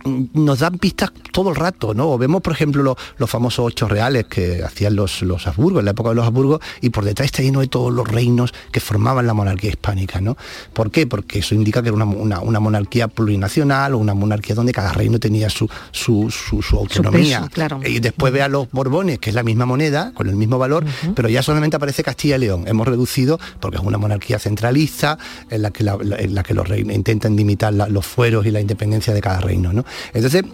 nos 0.05 0.59
dan 0.61 0.79
pistas 0.79 1.13
todo 1.33 1.51
el 1.51 1.57
rato, 1.57 1.95
¿no? 1.95 2.11
O 2.11 2.19
vemos, 2.19 2.43
por 2.43 2.53
ejemplo, 2.53 2.83
lo- 2.83 2.97
los 3.19 3.31
famosos 3.31 3.65
ocho 3.67 3.89
reales 3.89 4.27
que 4.27 4.63
hacían 4.65 4.97
los, 4.97 5.23
los 5.23 5.47
Habsburgo, 5.47 5.79
en 5.79 5.85
la 5.85 5.93
época 5.93 6.11
de 6.11 6.15
los 6.17 6.27
Habsburgo, 6.27 6.61
y 6.81 6.91
por 6.91 7.05
detrás 7.05 7.27
está 7.27 7.43
lleno 7.43 7.61
de 7.61 7.69
todos 7.69 7.93
los 7.93 8.07
reinos 8.09 8.53
que 8.71 8.81
formaban 8.81 9.27
la 9.27 9.35
monarquía 9.35 9.71
hispánica, 9.71 10.21
¿no? 10.21 10.37
¿Por 10.73 10.91
qué? 10.91 11.07
Porque 11.07 11.39
eso 11.41 11.55
indica 11.55 11.83
que 11.83 11.89
era 11.89 11.97
una, 11.97 12.05
una- 12.05 12.41
una 12.41 12.61
monarquía 12.61 13.09
plurinacional 13.09 13.95
o 13.95 13.99
una 13.99 14.15
monarquía 14.15 14.55
donde 14.55 14.73
cada 14.73 14.93
reino 14.93 15.19
tenía 15.19 15.49
su, 15.51 15.69
su, 15.93 16.31
su- 16.31 16.63
su 16.63 16.77
autonomía. 16.79 17.39
peso, 17.41 17.51
claro. 17.53 17.81
Y 17.87 18.01
después 18.01 18.33
ve 18.33 18.43
a 18.43 18.49
los 18.49 18.71
Borbones, 18.71 19.19
que 19.19 19.31
es 19.31 19.35
la 19.37 19.43
misma 19.43 19.67
moneda, 19.67 20.13
con 20.15 20.29
el 20.29 20.37
mismo 20.37 20.59
valor, 20.59 20.85
pero 21.15 21.29
ya 21.29 21.43
solamente 21.43 21.77
aparece 21.77 22.03
Castilla 22.03 22.37
y 22.37 22.41
León. 22.41 22.65
Hemos 22.67 22.87
reducido, 22.89 23.39
porque 23.61 23.77
es 23.79 23.83
una 23.83 23.99
monarquía 23.99 24.39
centralista, 24.39 25.19
en 25.51 25.63
la 25.63 25.71
que, 25.71 25.85
la- 25.85 25.97
la- 26.03 26.17
en 26.17 26.35
la 26.35 26.43
que 26.43 26.55
los 26.55 26.69
reinos 26.69 26.95
intentan 26.95 27.37
limitar 27.37 27.73
la- 27.73 27.89
los 27.89 28.05
fueros 28.07 28.47
y 28.47 28.51
la 28.51 28.61
independencia 28.61 29.15
de 29.15 29.21
cada 29.21 29.41
reino. 29.41 29.73
¿no? 29.73 29.85
Entonces, 30.13 30.45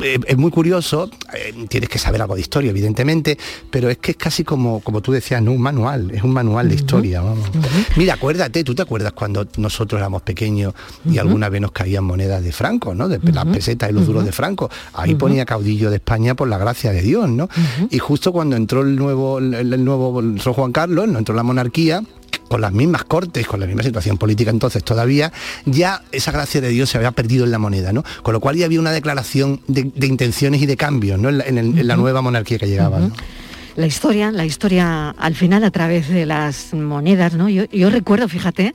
eh, 0.00 0.18
es 0.26 0.36
muy 0.36 0.50
curioso, 0.50 1.10
eh, 1.34 1.66
tienes 1.68 1.88
que 1.88 1.98
saber 1.98 2.22
algo 2.22 2.34
de 2.34 2.40
historia, 2.40 2.70
evidentemente, 2.70 3.38
pero 3.70 3.90
es 3.90 3.98
que 3.98 4.12
es 4.12 4.16
casi 4.16 4.44
como, 4.44 4.80
como 4.80 5.00
tú 5.00 5.12
decías, 5.12 5.42
no 5.42 5.52
un 5.52 5.60
manual, 5.60 6.10
es 6.10 6.22
un 6.22 6.32
manual 6.32 6.68
de 6.68 6.74
historia. 6.74 7.20
vamos. 7.20 7.48
Mira, 7.96 8.14
acuérdate, 8.14 8.64
tú 8.64 8.74
te 8.74 8.82
acuerdas 8.82 9.12
cuando 9.12 9.46
nosotros 9.56 9.98
éramos 9.98 10.22
pequeños 10.22 10.74
y 11.04 11.18
alguna 11.18 11.48
vez 11.48 11.60
nos 11.60 11.72
caían 11.72 12.04
monedas 12.04 12.42
de 12.42 12.52
Franco, 12.52 12.94
¿no? 12.94 13.08
De 13.08 13.20
las 13.32 13.46
pesetas 13.46 13.90
y 13.90 13.92
los 13.92 14.06
duros 14.06 14.24
de 14.24 14.32
Franco. 14.32 14.70
Ahí 14.94 15.14
ponía 15.14 15.44
caudillo 15.44 15.90
de 15.90 15.96
España 15.96 16.34
por 16.34 16.48
la 16.48 16.58
gracia 16.58 16.92
de 16.92 17.02
Dios, 17.02 17.28
¿no? 17.28 17.48
Y 17.90 17.98
justo 17.98 18.32
cuando 18.32 18.56
entró 18.56 18.82
el 18.82 18.96
nuevo, 18.96 19.38
el, 19.38 19.54
el 19.54 19.84
nuevo 19.84 20.20
el 20.20 20.40
Juan 20.40 20.72
Carlos, 20.72 21.08
no 21.08 21.18
entró 21.18 21.34
la 21.34 21.42
monarquía, 21.42 22.02
con 22.48 22.60
las 22.60 22.72
mismas 22.72 23.04
cortes, 23.04 23.46
con 23.46 23.60
la 23.60 23.66
misma 23.66 23.82
situación 23.82 24.18
política 24.18 24.50
entonces 24.50 24.84
todavía, 24.84 25.32
ya 25.64 26.02
esa 26.12 26.32
gracia 26.32 26.60
de 26.60 26.68
Dios 26.68 26.90
se 26.90 26.98
había 26.98 27.12
perdido 27.12 27.44
en 27.44 27.50
la 27.50 27.58
moneda, 27.58 27.92
¿no? 27.92 28.04
Con 28.22 28.32
lo 28.32 28.40
cual 28.40 28.56
ya 28.56 28.66
había 28.66 28.80
una 28.80 28.92
declaración 28.92 29.60
de, 29.66 29.92
intenciones 30.06 30.62
y 30.62 30.66
de 30.66 30.76
cambios, 30.76 31.18
¿no? 31.18 31.28
En 31.28 31.86
la, 31.86 31.96
nueva 31.96 32.22
monarquía 32.22 32.58
que 32.58 32.66
llegaba. 32.66 33.00
La 33.76 33.86
historia, 33.86 34.30
la 34.30 34.44
historia 34.44 35.10
al 35.10 35.34
final 35.34 35.64
a 35.64 35.70
través 35.70 36.08
de 36.08 36.26
las 36.26 36.72
monedas, 36.74 37.34
¿no? 37.34 37.48
Yo, 37.48 37.64
yo 37.64 37.90
recuerdo, 37.90 38.28
fíjate, 38.28 38.74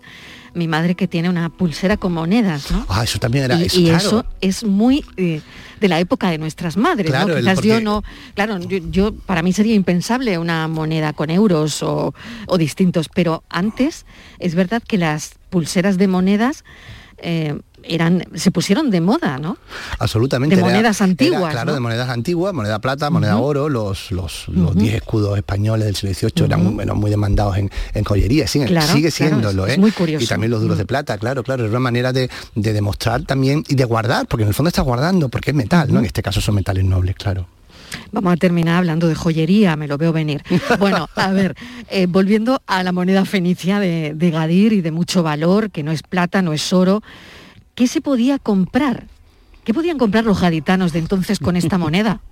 mi 0.54 0.68
madre 0.68 0.95
que 0.95 1.08
tiene 1.08 1.30
una 1.30 1.50
pulsera 1.50 1.97
con 1.97 2.14
monedas, 2.14 2.72
¿no? 2.72 2.86
Ah, 2.89 3.04
eso 3.04 3.20
también 3.20 3.45
era 3.45 3.60
y, 3.60 3.66
eso. 3.66 3.80
Y 3.80 3.89
eso 3.89 4.26
es 4.41 4.64
muy 4.64 5.06
eh, 5.18 5.41
de 5.80 5.88
la 5.88 6.00
época 6.00 6.30
de 6.30 6.38
nuestras 6.38 6.78
madres, 6.78 7.12
¿no? 7.12 7.36
Quizás 7.36 7.62
yo 7.62 7.82
no, 7.82 8.04
claro, 8.36 8.60
yo, 8.60 9.14
para 9.14 9.41
mí 9.41 9.54
sería 9.54 9.76
impensable 9.76 10.38
una 10.38 10.68
moneda 10.68 11.14
con 11.14 11.30
euros 11.30 11.84
o, 11.84 12.14
distintos, 12.58 13.10
pero 13.10 13.43
antes 13.50 14.06
es 14.39 14.56
verdad 14.56 14.84
que 14.86 14.97
las 14.97 15.36
pulseras 15.50 15.97
de 15.97 16.08
monedas 16.08 16.64
eh, 17.18 17.60
eran, 17.84 18.24
se 18.34 18.52
pusieron 18.52 18.90
de 18.90 19.02
moda, 19.02 19.38
¿no? 19.38 19.58
Absolutamente. 20.00 20.56
De 20.56 20.62
monedas 20.62 21.02
antiguas. 21.02 21.52
claro, 21.52 21.74
de 21.74 21.80
monedas 21.80 22.10
antiguas, 22.10 22.54
moneda 22.54 22.80
plata, 22.80 23.10
moneda 23.10 23.38
oro, 23.38 23.70
los 23.70 24.12
los, 24.12 24.48
los 24.48 24.76
10 24.76 24.96
escudos 24.96 25.38
españoles 25.38 25.86
del 25.86 25.96
siglo 25.96 26.14
XVIII 26.14 26.46
eran 26.46 27.00
muy, 27.00 27.10
demandados 27.10 27.58
en, 27.58 27.70
joyería, 28.04 28.48
sigue, 28.48 28.82
sigue 28.82 29.12
siéndolo, 29.12 29.68
¿eh? 29.68 29.78
muy 29.78 29.92
curioso. 29.92 30.24
Y 30.24 30.28
también 30.28 30.52
los 30.52 30.62
duros 30.62 30.78
de 30.78 30.86
plata, 30.86 31.18
claro, 31.18 31.44
claro, 31.44 31.66
es 31.66 31.70
una 31.70 31.80
manera 31.80 32.14
de, 32.14 32.30
demostrar 32.56 33.24
también 33.24 33.64
y 33.68 33.76
de 33.76 33.86
guardar, 33.86 34.28
porque 34.28 34.44
en 34.44 34.50
el 34.50 34.54
fondo 34.54 34.70
está 34.70 34.82
guardando, 34.82 35.30
porque 35.30 35.52
es 35.52 35.56
metal, 35.56 35.92
¿no? 35.92 36.00
En 36.00 36.06
este 36.06 36.22
caso 36.22 36.42
son 36.42 36.56
metales 36.56 36.86
nobles, 36.86 37.16
claro. 37.16 37.48
Vamos 38.12 38.34
a 38.34 38.38
terminar 38.38 38.78
hablando 38.78 39.08
de 39.08 39.16
joyería, 39.16 39.76
me 39.76 39.88
lo 39.88 39.98
veo 39.98 40.14
venir. 40.14 40.44
Bueno, 40.80 41.10
a 41.16 41.32
ver, 41.32 41.56
eh, 41.90 42.06
volviendo 42.08 42.62
a 42.68 42.84
la 42.84 42.92
moneda 42.92 43.26
fenicia 43.26 43.80
de, 43.80 44.14
de 44.16 44.32
Gadir 44.32 44.74
y 44.74 44.82
de 44.82 44.92
mucho 44.92 45.24
valor, 45.24 45.72
que 45.72 45.84
no 45.84 45.92
es 45.92 46.04
plata, 46.04 46.42
no 46.42 46.54
es 46.54 46.72
oro, 46.72 47.02
¿qué 47.80 47.88
se 47.88 48.02
podía 48.02 48.40
comprar? 48.40 49.08
¿Qué 49.64 49.74
podían 49.74 49.98
comprar 49.98 50.26
los 50.26 50.42
gaditanos 50.42 50.92
de 50.92 51.00
entonces 51.00 51.40
con 51.40 51.56
esta 51.56 51.78
moneda? 51.78 52.20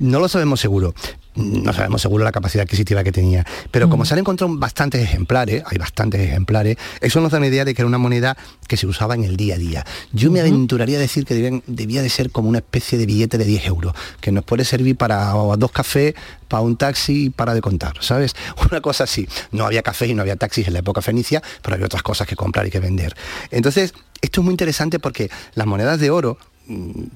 No 0.00 0.18
lo 0.18 0.26
sabemos 0.26 0.58
seguro. 0.58 0.92
No 1.36 1.72
sabemos 1.72 2.02
seguro 2.02 2.24
la 2.24 2.32
capacidad 2.32 2.62
adquisitiva 2.62 3.02
que 3.02 3.12
tenía. 3.12 3.44
Pero 3.70 3.88
como 3.88 4.04
se 4.04 4.14
han 4.14 4.20
encontrado 4.20 4.54
bastantes 4.56 5.02
ejemplares, 5.02 5.62
hay 5.66 5.78
bastantes 5.78 6.20
ejemplares, 6.20 6.76
eso 7.00 7.20
nos 7.20 7.32
da 7.32 7.38
una 7.38 7.48
idea 7.48 7.64
de 7.64 7.74
que 7.74 7.82
era 7.82 7.88
una 7.88 7.98
moneda 7.98 8.36
que 8.68 8.76
se 8.76 8.86
usaba 8.86 9.14
en 9.14 9.24
el 9.24 9.36
día 9.36 9.56
a 9.56 9.58
día. 9.58 9.84
Yo 10.12 10.30
me 10.30 10.40
aventuraría 10.40 10.96
a 10.96 11.00
decir 11.00 11.24
que 11.24 11.62
debía 11.66 12.02
de 12.02 12.08
ser 12.08 12.30
como 12.30 12.48
una 12.48 12.58
especie 12.58 12.98
de 12.98 13.06
billete 13.06 13.38
de 13.38 13.44
10 13.44 13.66
euros, 13.66 13.94
que 14.20 14.32
nos 14.32 14.44
puede 14.44 14.64
servir 14.64 14.96
para 14.96 15.32
dos 15.58 15.72
cafés, 15.72 16.14
para 16.48 16.62
un 16.62 16.76
taxi 16.76 17.24
y 17.24 17.30
para 17.30 17.54
de 17.54 17.60
contar, 17.60 17.94
¿sabes? 18.00 18.34
Una 18.70 18.80
cosa 18.80 19.04
así. 19.04 19.26
No 19.50 19.66
había 19.66 19.82
cafés 19.82 20.10
y 20.10 20.14
no 20.14 20.22
había 20.22 20.36
taxis 20.36 20.66
en 20.68 20.74
la 20.74 20.80
época 20.80 21.02
fenicia, 21.02 21.42
pero 21.62 21.74
había 21.74 21.86
otras 21.86 22.02
cosas 22.02 22.26
que 22.26 22.36
comprar 22.36 22.66
y 22.66 22.70
que 22.70 22.80
vender. 22.80 23.14
Entonces, 23.50 23.94
esto 24.20 24.40
es 24.40 24.44
muy 24.44 24.52
interesante 24.52 24.98
porque 24.98 25.30
las 25.54 25.66
monedas 25.66 26.00
de 26.00 26.10
oro 26.10 26.38
mm, 26.38 26.53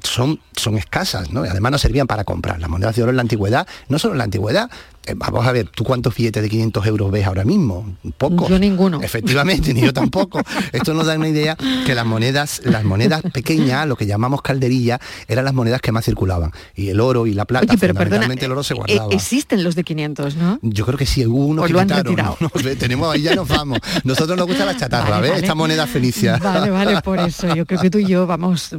son, 0.03 0.41
son 0.57 0.77
escasas, 0.77 1.31
¿no? 1.31 1.43
además 1.43 1.73
no 1.73 1.79
servían 1.79 2.07
para 2.07 2.25
comprar. 2.25 2.61
Las 2.61 2.69
monedas 2.69 2.97
de 2.97 3.03
oro 3.03 3.11
en 3.11 3.17
la 3.17 3.23
antigüedad, 3.23 3.67
no 3.89 3.99
solo 3.99 4.15
en 4.15 4.19
la 4.19 4.25
antigüedad, 4.25 4.71
vamos 5.17 5.47
a 5.47 5.53
ver, 5.53 5.69
¿tú 5.69 5.85
cuántos 5.85 6.15
billetes 6.15 6.43
de 6.43 6.49
500 6.49 6.87
euros 6.87 7.11
ves 7.11 7.27
ahora 7.27 7.45
mismo? 7.45 7.97
Pocos. 8.17 8.49
Yo 8.49 8.59
ninguno. 8.59 9.01
Efectivamente, 9.03 9.73
ni 9.75 9.81
yo 9.81 9.93
tampoco. 9.93 10.41
Esto 10.73 10.95
nos 10.95 11.07
da 11.07 11.17
una 11.17 11.29
idea 11.29 11.57
que 11.87 11.95
las 11.95 12.07
monedas, 12.07 12.61
las 12.65 12.85
monedas 12.85 13.23
pequeñas, 13.33 13.87
lo 13.87 13.97
que 13.97 14.07
llamamos 14.07 14.43
calderilla, 14.43 15.01
eran 15.27 15.45
las 15.45 15.55
monedas 15.55 15.81
que 15.81 15.93
más 15.93 16.05
circulaban. 16.05 16.53
Y 16.75 16.89
el 16.89 17.01
oro 17.01 17.27
y 17.27 17.35
la 17.35 17.45
plata, 17.45 17.67
Oye, 17.71 17.79
pero 17.79 17.95
perdona, 17.95 18.27
el 18.27 18.53
oro 18.53 18.63
se 18.63 18.75
eh, 18.75 18.77
guardaba. 18.77 19.15
existen 19.15 19.65
los 19.65 19.75
de 19.75 19.85
500, 19.85 20.37
¿no? 20.37 20.59
Yo 20.63 20.85
creo 20.87 20.99
que 20.99 21.07
sí, 21.07 21.27
hubo 21.27 21.47
uno 21.47 21.63
que 21.63 21.73
lo 21.73 21.81
han 21.81 21.89
retirado. 21.89 22.37
tenemos, 22.79 23.15
ahí 23.15 23.23
ya 23.23 23.35
nos 23.35 23.49
vamos. 23.49 23.79
Nosotros 24.05 24.37
nos 24.37 24.47
gusta 24.47 24.65
la 24.65 24.77
chatarra, 24.77 25.21
¿ves? 25.21 25.43
Esta 25.43 25.55
moneda 25.55 25.87
fenicia. 25.87 26.37
Vale, 26.39 26.71
vale, 26.71 27.01
por 27.03 27.19
eso. 27.19 27.55
Yo 27.55 27.67
creo 27.67 27.81
que 27.81 27.91
tú 27.91 27.99
y 27.99 28.07
yo 28.07 28.27
vamos, 28.27 28.71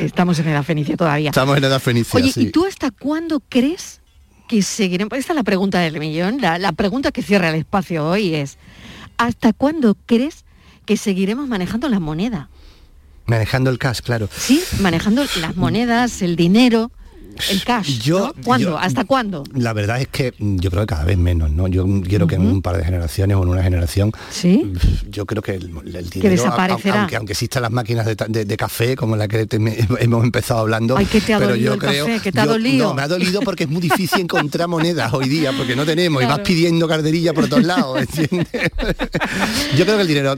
estamos 0.00 0.38
en 0.38 0.48
edad 0.48 0.62
fenicia 0.62 0.96
todavía. 0.96 1.30
Estamos 1.30 1.56
en 1.56 1.64
edad 1.64 1.80
fenicia, 1.80 2.18
Oye, 2.18 2.32
¿y 2.36 2.50
tú 2.50 2.66
hasta 2.66 2.90
cuándo 2.90 3.40
crees 3.48 4.01
que 4.52 4.60
seguiremos, 4.60 5.18
esta 5.18 5.32
es 5.32 5.36
la 5.36 5.44
pregunta 5.44 5.78
del 5.78 5.98
millón, 5.98 6.38
la, 6.42 6.72
pregunta 6.72 7.10
que 7.10 7.22
cierra 7.22 7.48
el 7.48 7.54
espacio 7.54 8.06
hoy 8.06 8.34
es, 8.34 8.58
¿hasta 9.16 9.54
cuándo 9.54 9.96
crees 10.04 10.44
que 10.84 10.98
seguiremos 10.98 11.48
manejando 11.48 11.88
la 11.88 12.00
moneda? 12.00 12.50
Manejando 13.24 13.70
el 13.70 13.78
cash, 13.78 14.00
claro. 14.00 14.28
Sí, 14.36 14.62
manejando 14.80 15.24
las 15.40 15.56
monedas, 15.56 16.20
el 16.20 16.36
dinero 16.36 16.90
el 17.50 17.64
cash. 17.64 18.00
Yo, 18.00 18.34
¿Cuándo? 18.44 18.78
¿Hasta 18.78 19.04
cuándo? 19.04 19.44
La 19.54 19.72
verdad 19.72 20.00
es 20.00 20.08
que 20.08 20.34
yo 20.38 20.70
creo 20.70 20.82
que 20.82 20.86
cada 20.86 21.04
vez 21.04 21.18
menos, 21.18 21.50
¿no? 21.50 21.68
Yo 21.68 21.86
quiero 22.06 22.26
que 22.26 22.36
en 22.36 22.46
un 22.46 22.62
par 22.62 22.76
de 22.76 22.84
generaciones 22.84 23.36
o 23.36 23.42
en 23.42 23.48
una 23.48 23.62
generación, 23.62 24.12
¿Sí? 24.30 24.72
yo 25.10 25.26
creo 25.26 25.42
que 25.42 25.54
el, 25.54 25.68
dinero, 26.10 26.30
desaparecerá. 26.30 27.00
Aunque, 27.00 27.16
aunque, 27.16 27.32
existan 27.32 27.62
las 27.62 27.70
máquinas 27.70 28.06
de, 28.06 28.56
café, 28.56 28.96
como 28.96 29.16
la 29.16 29.28
que 29.28 29.46
hemos 30.00 30.24
empezado 30.24 30.60
hablando. 30.60 30.96
Ay, 30.96 31.06
que 31.06 31.20
te 31.20 31.34
ha 31.34 31.38
pero 31.38 31.50
dolido 31.50 31.66
yo 31.66 31.74
el 31.74 31.80
creo, 31.80 32.06
café, 32.06 32.20
que 32.20 32.32
te 32.32 32.40
ha 32.40 32.46
dolido. 32.46 32.88
No, 32.88 32.94
me 32.94 33.02
ha 33.02 33.08
dolido 33.08 33.40
porque 33.40 33.64
es 33.64 33.70
muy 33.70 33.80
difícil 33.80 34.20
encontrar 34.22 34.68
monedas 34.68 35.12
hoy 35.12 35.28
día, 35.28 35.52
porque 35.56 35.76
no 35.76 35.84
tenemos, 35.84 36.22
y 36.22 36.26
vas 36.26 36.40
pidiendo 36.40 36.86
carderilla 36.88 37.32
por 37.32 37.48
todos 37.48 37.64
lados. 37.64 38.00
yo 39.76 39.84
creo 39.84 39.96
que 39.96 40.02
el 40.02 40.08
dinero 40.08 40.36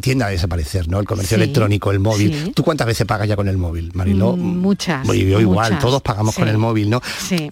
tiende 0.00 0.24
a 0.24 0.28
desaparecer, 0.28 0.88
¿no? 0.88 1.00
El 1.00 1.06
comercio 1.06 1.36
electrónico, 1.36 1.90
el 1.90 1.98
móvil. 1.98 2.52
¿Tú 2.54 2.62
cuántas 2.62 2.86
veces 2.86 3.06
pagas 3.06 3.28
ya 3.28 3.36
con 3.36 3.48
el 3.48 3.56
móvil, 3.56 3.90
Mariló? 3.94 4.36
Mm, 4.36 4.58
muchas. 4.58 5.06
yo 5.06 5.40
igual, 5.40 5.78
todos 5.78 6.02
pagamos 6.02 6.35
con 6.36 6.48
el 6.48 6.58
móvil, 6.58 6.90
¿no? 6.90 7.00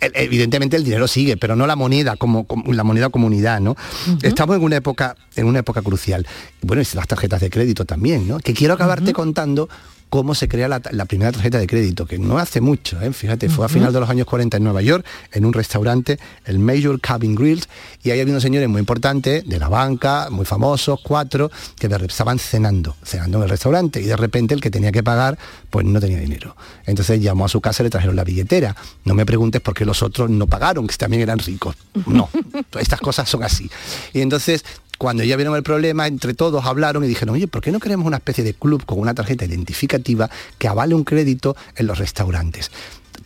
Evidentemente 0.01 0.77
el 0.77 0.85
dinero 0.85 1.09
sigue, 1.09 1.37
pero 1.37 1.57
no 1.57 1.67
la 1.67 1.77
moneda 1.77 2.17
como, 2.17 2.47
la 2.67 2.85
moneda 2.85 3.09
comunidad, 3.09 3.61
¿no? 3.61 3.77
Estamos 4.23 4.57
en 4.57 4.63
una 4.63 4.77
época, 4.77 5.17
en 5.37 5.47
una 5.47 5.61
época 5.61 5.83
crucial. 5.83 6.27
Bueno, 6.63 6.83
y 6.83 6.97
las 6.97 7.07
tarjetas 7.07 7.41
de 7.41 7.51
crédito 7.51 7.85
también, 7.85 8.29
¿no? 8.29 8.39
Que 8.39 8.55
quiero 8.55 8.75
acabarte 8.75 9.13
contando 9.13 9.69
cómo 10.15 10.37
se 10.37 10.47
crea 10.47 10.69
la, 10.69 10.79
primera 11.07 11.33
tarjeta 11.33 11.59
de 11.59 11.67
crédito, 11.67 12.07
que 12.07 12.21
no 12.21 12.39
hace 12.39 12.61
mucho, 12.61 13.01
¿eh? 13.01 13.13
fíjate, 13.13 13.49
fue 13.49 13.67
a 13.67 13.69
final 13.69 13.93
de 13.93 13.99
los 13.99 14.09
años 14.09 14.29
40 14.29 14.59
en 14.59 14.63
Nueva 14.63 14.81
York, 14.81 15.05
en 15.33 15.45
un 15.45 15.53
restaurante, 15.53 16.21
el 16.45 16.61
Major 16.61 17.01
Cabin 17.01 17.35
Grills, 17.35 17.69
y 18.05 18.13
ahí 18.13 18.21
había 18.21 18.33
unos 18.33 18.45
señores 18.45 18.69
muy 18.69 18.79
importantes 18.79 19.45
de 19.45 19.59
la 19.59 19.69
banca, 19.69 20.29
muy 20.31 20.45
famosos, 20.45 21.01
cuatro, 21.03 21.51
que 21.81 21.89
estaban 21.89 22.39
cenando, 22.39 22.95
cenando 23.03 23.39
en 23.39 23.43
el 23.43 23.51
restaurante, 23.51 24.01
y 24.01 24.05
de 24.05 24.17
repente 24.17 24.55
el 24.55 24.61
que 24.61 24.71
tenía 24.71 24.93
que 24.93 25.03
pagar, 25.03 25.37
pues 25.69 25.85
no 25.85 25.99
tenía 25.99 26.21
dinero. 26.21 26.55
Entonces 26.87 27.21
llamó 27.21 27.47
a 27.47 27.49
su 27.49 27.61
casa 27.61 27.83
y 27.83 27.87
le 27.87 27.91
trajeron 27.91 28.15
la 28.15 28.23
billetera. 28.23 28.77
No 29.05 29.15
me 29.15 29.27
preguntes 29.27 29.61
por 29.63 29.75
qué 29.75 29.85
los 29.85 30.01
otros 30.01 30.31
no 30.31 30.47
pagaron, 30.47 30.87
que 30.87 30.95
también 30.95 31.23
eran 31.23 31.41
ricos. 31.41 31.75
No, 32.07 32.31
estas 32.79 33.01
cosas 33.01 33.29
son 33.29 33.43
así. 33.43 33.69
Y 34.13 34.21
entonces 34.21 34.65
cuando 35.05 35.23
ya 35.23 35.37
vieron 35.37 35.55
el 35.55 35.63
problema, 35.63 36.07
entre 36.07 36.33
todos 36.33 36.65
hablaron 36.65 37.05
y 37.05 37.07
dijeron, 37.07 37.35
oye, 37.35 37.47
¿por 37.47 37.61
qué 37.61 37.71
no 37.71 37.79
queremos 37.79 38.07
una 38.07 38.17
especie 38.17 38.43
de 38.43 38.55
club 38.55 38.87
con 38.87 38.99
una 38.99 39.13
tarjeta 39.13 39.45
identificativa 39.45 40.31
que 40.57 40.67
avale 40.67 40.95
un 40.95 41.05
crédito 41.05 41.55
en 41.77 41.87
los 41.87 41.99
restaurantes? 41.99 42.71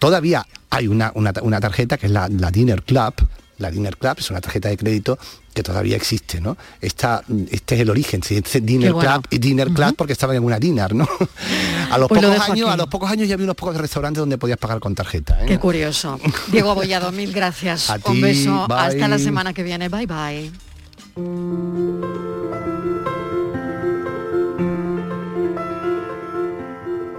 Todavía 0.00 0.44
hay 0.70 0.88
una, 0.88 1.12
una, 1.14 1.60
tarjeta 1.60 1.96
que 1.96 2.06
es 2.06 2.12
la, 2.12 2.28
Dinner 2.28 2.82
Club, 2.82 3.14
la 3.58 3.70
Dinner 3.70 3.96
Club 3.96 4.14
es 4.18 4.28
una 4.28 4.40
tarjeta 4.40 4.68
de 4.70 4.76
crédito 4.76 5.20
que 5.54 5.62
todavía 5.62 5.94
existe, 5.94 6.40
¿no? 6.40 6.56
Esta, 6.80 7.22
este 7.48 7.76
es 7.76 7.80
el 7.82 7.90
origen, 7.90 8.24
se 8.24 8.34
dice 8.40 8.60
Dinner 8.60 8.92
Club 8.92 9.26
y 9.30 9.38
Dinner 9.38 9.70
Club 9.70 9.94
porque 9.96 10.14
estaban 10.14 10.34
en 10.34 10.42
una 10.42 10.58
dinner, 10.58 10.96
¿no? 10.96 11.08
a, 11.92 11.96
los 11.96 12.08
pues 12.08 12.20
pocos 12.20 12.40
años, 12.50 12.70
a 12.70 12.76
los 12.76 12.88
pocos 12.88 13.08
años 13.08 13.28
ya 13.28 13.34
había 13.34 13.44
unos 13.44 13.54
pocos 13.54 13.76
restaurantes 13.76 14.18
donde 14.18 14.36
podías 14.36 14.58
pagar 14.58 14.80
con 14.80 14.96
tarjeta. 14.96 15.44
¿eh? 15.44 15.46
Qué 15.46 15.60
curioso. 15.60 16.18
Diego 16.50 16.72
Abollado, 16.72 17.12
mil 17.12 17.32
gracias. 17.32 17.88
Un 18.04 18.20
beso. 18.20 18.66
Hasta 18.68 19.06
la 19.06 19.18
semana 19.20 19.52
que 19.52 19.62
viene. 19.62 19.88
Bye 19.88 20.06
bye. 20.06 20.67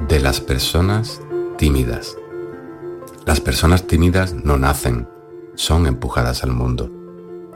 De 0.08 0.22
las 0.22 0.40
personas 0.40 1.22
tímidas. 1.58 2.16
Las 3.26 3.42
personas 3.42 3.88
tímidas 3.88 4.34
no 4.34 4.58
nacen, 4.58 5.10
son 5.56 5.86
empujadas 5.86 6.44
al 6.46 6.52
mundo. 6.52 6.90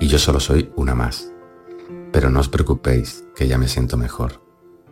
Y 0.01 0.07
yo 0.07 0.19
solo 0.19 0.41
soy 0.41 0.69
una 0.75 0.95
más. 0.95 1.31
Pero 2.11 2.29
no 2.29 2.41
os 2.41 2.49
preocupéis, 2.49 3.23
que 3.35 3.47
ya 3.47 3.57
me 3.57 3.69
siento 3.69 3.95
mejor. 3.95 4.41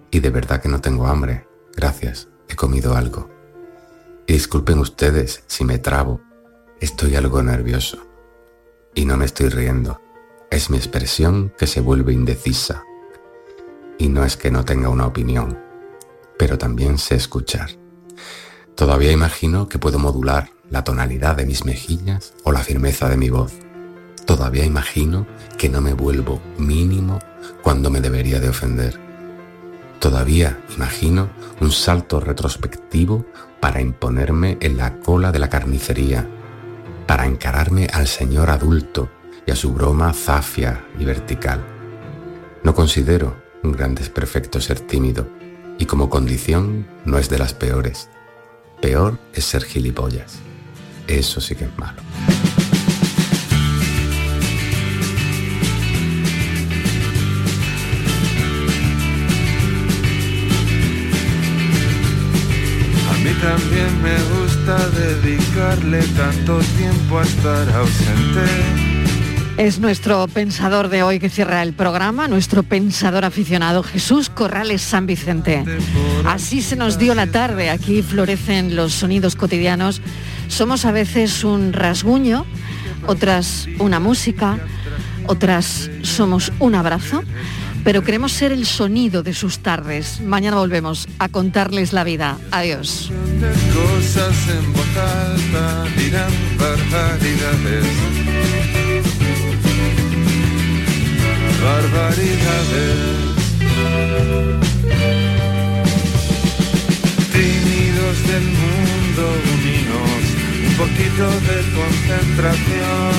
Y 0.10 0.22
de 0.22 0.30
verdad 0.30 0.62
que 0.62 0.70
no 0.70 0.80
tengo 0.80 1.08
hambre. 1.08 1.50
Gracias, 1.76 2.30
he 2.48 2.56
comido 2.56 2.96
algo. 2.96 3.30
Y 4.26 4.34
disculpen 4.34 4.80
ustedes 4.80 5.44
si 5.48 5.66
me 5.66 5.80
trabo. 5.80 6.22
Estoy 6.80 7.18
algo 7.18 7.44
nervioso. 7.44 7.98
Y 8.96 9.04
no 9.04 9.18
me 9.18 9.26
estoy 9.26 9.50
riendo 9.50 10.00
es 10.52 10.70
mi 10.70 10.76
expresión 10.76 11.54
que 11.58 11.66
se 11.66 11.80
vuelve 11.80 12.12
indecisa. 12.12 12.84
Y 13.98 14.10
no 14.10 14.26
es 14.26 14.36
que 14.36 14.52
no 14.52 14.66
tenga 14.66 14.90
una 14.90 15.08
opinión, 15.08 15.58
pero 16.38 16.58
también 16.58 16.98
sé 16.98 17.16
escuchar. 17.16 17.70
Todavía 18.76 19.14
imagino 19.14 19.70
que 19.70 19.80
puedo 19.80 19.98
modular 19.98 20.50
la 20.70 20.84
tonalidad 20.84 21.38
de 21.38 21.46
mis 21.46 21.64
mejillas 21.64 22.34
o 22.44 22.52
la 22.52 22.60
firmeza 22.60 23.08
de 23.08 23.16
mi 23.16 23.30
voz. 23.30 23.54
Todavía 24.26 24.66
imagino 24.66 25.26
que 25.58 25.70
no 25.70 25.80
me 25.80 25.94
vuelvo 25.94 26.42
mínimo 26.58 27.20
cuando 27.62 27.90
me 27.90 28.02
debería 28.02 28.42
de 28.42 28.50
ofender. 28.50 29.00
Todavía 30.00 30.62
imagino 30.76 31.30
un 31.62 31.72
salto 31.72 32.20
retrospectivo 32.20 33.26
para 33.62 33.80
imponerme 33.80 34.58
en 34.60 34.76
la 34.76 35.00
cola 35.00 35.32
de 35.32 35.40
la 35.40 35.50
carnicería, 35.50 36.28
para 37.08 37.26
encararme 37.26 37.88
al 37.94 38.08
señor 38.08 38.50
adulto 38.50 39.10
a 39.52 39.56
su 39.56 39.74
broma 39.74 40.14
zafia 40.14 40.86
y 40.98 41.06
vertical. 41.06 41.64
No 42.64 42.74
considero 42.74 43.36
un 43.64 43.72
gran 43.72 43.96
desperfecto 43.96 44.62
ser 44.62 44.80
tímido 44.80 45.28
y 45.78 45.86
como 45.86 46.10
condición 46.10 46.88
no 47.06 47.18
es 47.18 47.30
de 47.30 47.38
las 47.38 47.54
peores. 47.54 48.10
Peor 48.82 49.20
es 49.34 49.46
ser 49.46 49.64
gilipollas. 49.64 50.40
Eso 51.08 51.42
sí 51.42 51.56
que 51.56 51.66
es 51.66 51.78
malo. 51.78 52.02
También 63.42 64.04
me 64.04 64.16
gusta 64.36 64.78
dedicarle 64.90 66.04
tanto 66.16 66.60
tiempo 66.78 67.18
a 67.18 67.24
estar 67.24 67.70
ausente. 67.72 68.91
Es 69.58 69.80
nuestro 69.80 70.28
pensador 70.28 70.90
de 70.90 71.04
hoy 71.04 71.20
que 71.20 71.30
cierra 71.30 71.62
el 71.62 71.74
programa, 71.74 72.28
nuestro 72.28 72.64
pensador 72.64 73.26
aficionado 73.26 73.84
Jesús 73.84 74.30
Corrales 74.30 74.82
San 74.82 75.06
Vicente. 75.06 75.64
Así 76.26 76.62
se 76.62 76.76
nos 76.76 76.98
dio 76.98 77.14
la 77.14 77.28
tarde, 77.28 77.70
aquí 77.70 78.02
florecen 78.02 78.76
los 78.76 78.94
sonidos 78.94 79.36
cotidianos. 79.36 80.02
Somos 80.48 80.86
a 80.86 80.92
veces 80.92 81.44
un 81.44 81.74
rasguño, 81.74 82.46
otras 83.08 83.68
una 83.80 84.00
música, 84.00 84.58
otras 85.28 85.90
somos 86.02 86.52
un 86.60 86.76
abrazo, 86.76 87.24
pero 87.84 88.04
queremos 88.04 88.32
ser 88.32 88.52
el 88.52 88.66
sonido 88.66 89.22
de 89.24 89.34
sus 89.34 89.60
tardes. 89.60 90.22
Mañana 90.22 90.58
volvemos 90.58 91.08
a 91.20 91.30
contarles 91.30 91.94
la 91.94 92.04
vida. 92.04 92.38
Adiós. 92.52 93.12
Barbaridades. 101.64 102.98
Tímidos 107.32 108.16
del 108.28 108.46
mundo, 108.62 109.24
unidos, 109.56 110.22
un 110.68 110.74
poquito 110.82 111.26
de 111.48 111.58
concentración, 111.80 113.14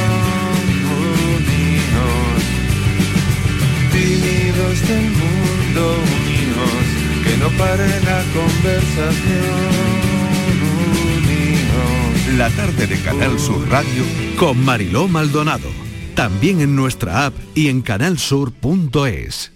unidos. 1.08 2.40
Tímidos 3.92 4.76
del 4.88 5.06
mundo, 5.22 5.82
unidos, 6.16 6.84
que 7.24 7.34
no 7.38 7.48
pare 7.58 7.88
la 8.00 8.20
conversación. 8.36 9.92
La 12.36 12.48
tarde 12.50 12.86
de 12.86 12.98
Canal 13.00 13.38
Sur 13.38 13.68
Radio 13.68 14.04
con 14.38 14.64
Mariló 14.64 15.06
Maldonado. 15.06 15.81
También 16.14 16.60
en 16.60 16.76
nuestra 16.76 17.26
app 17.26 17.34
y 17.54 17.68
en 17.68 17.82
canalsur.es. 17.82 19.52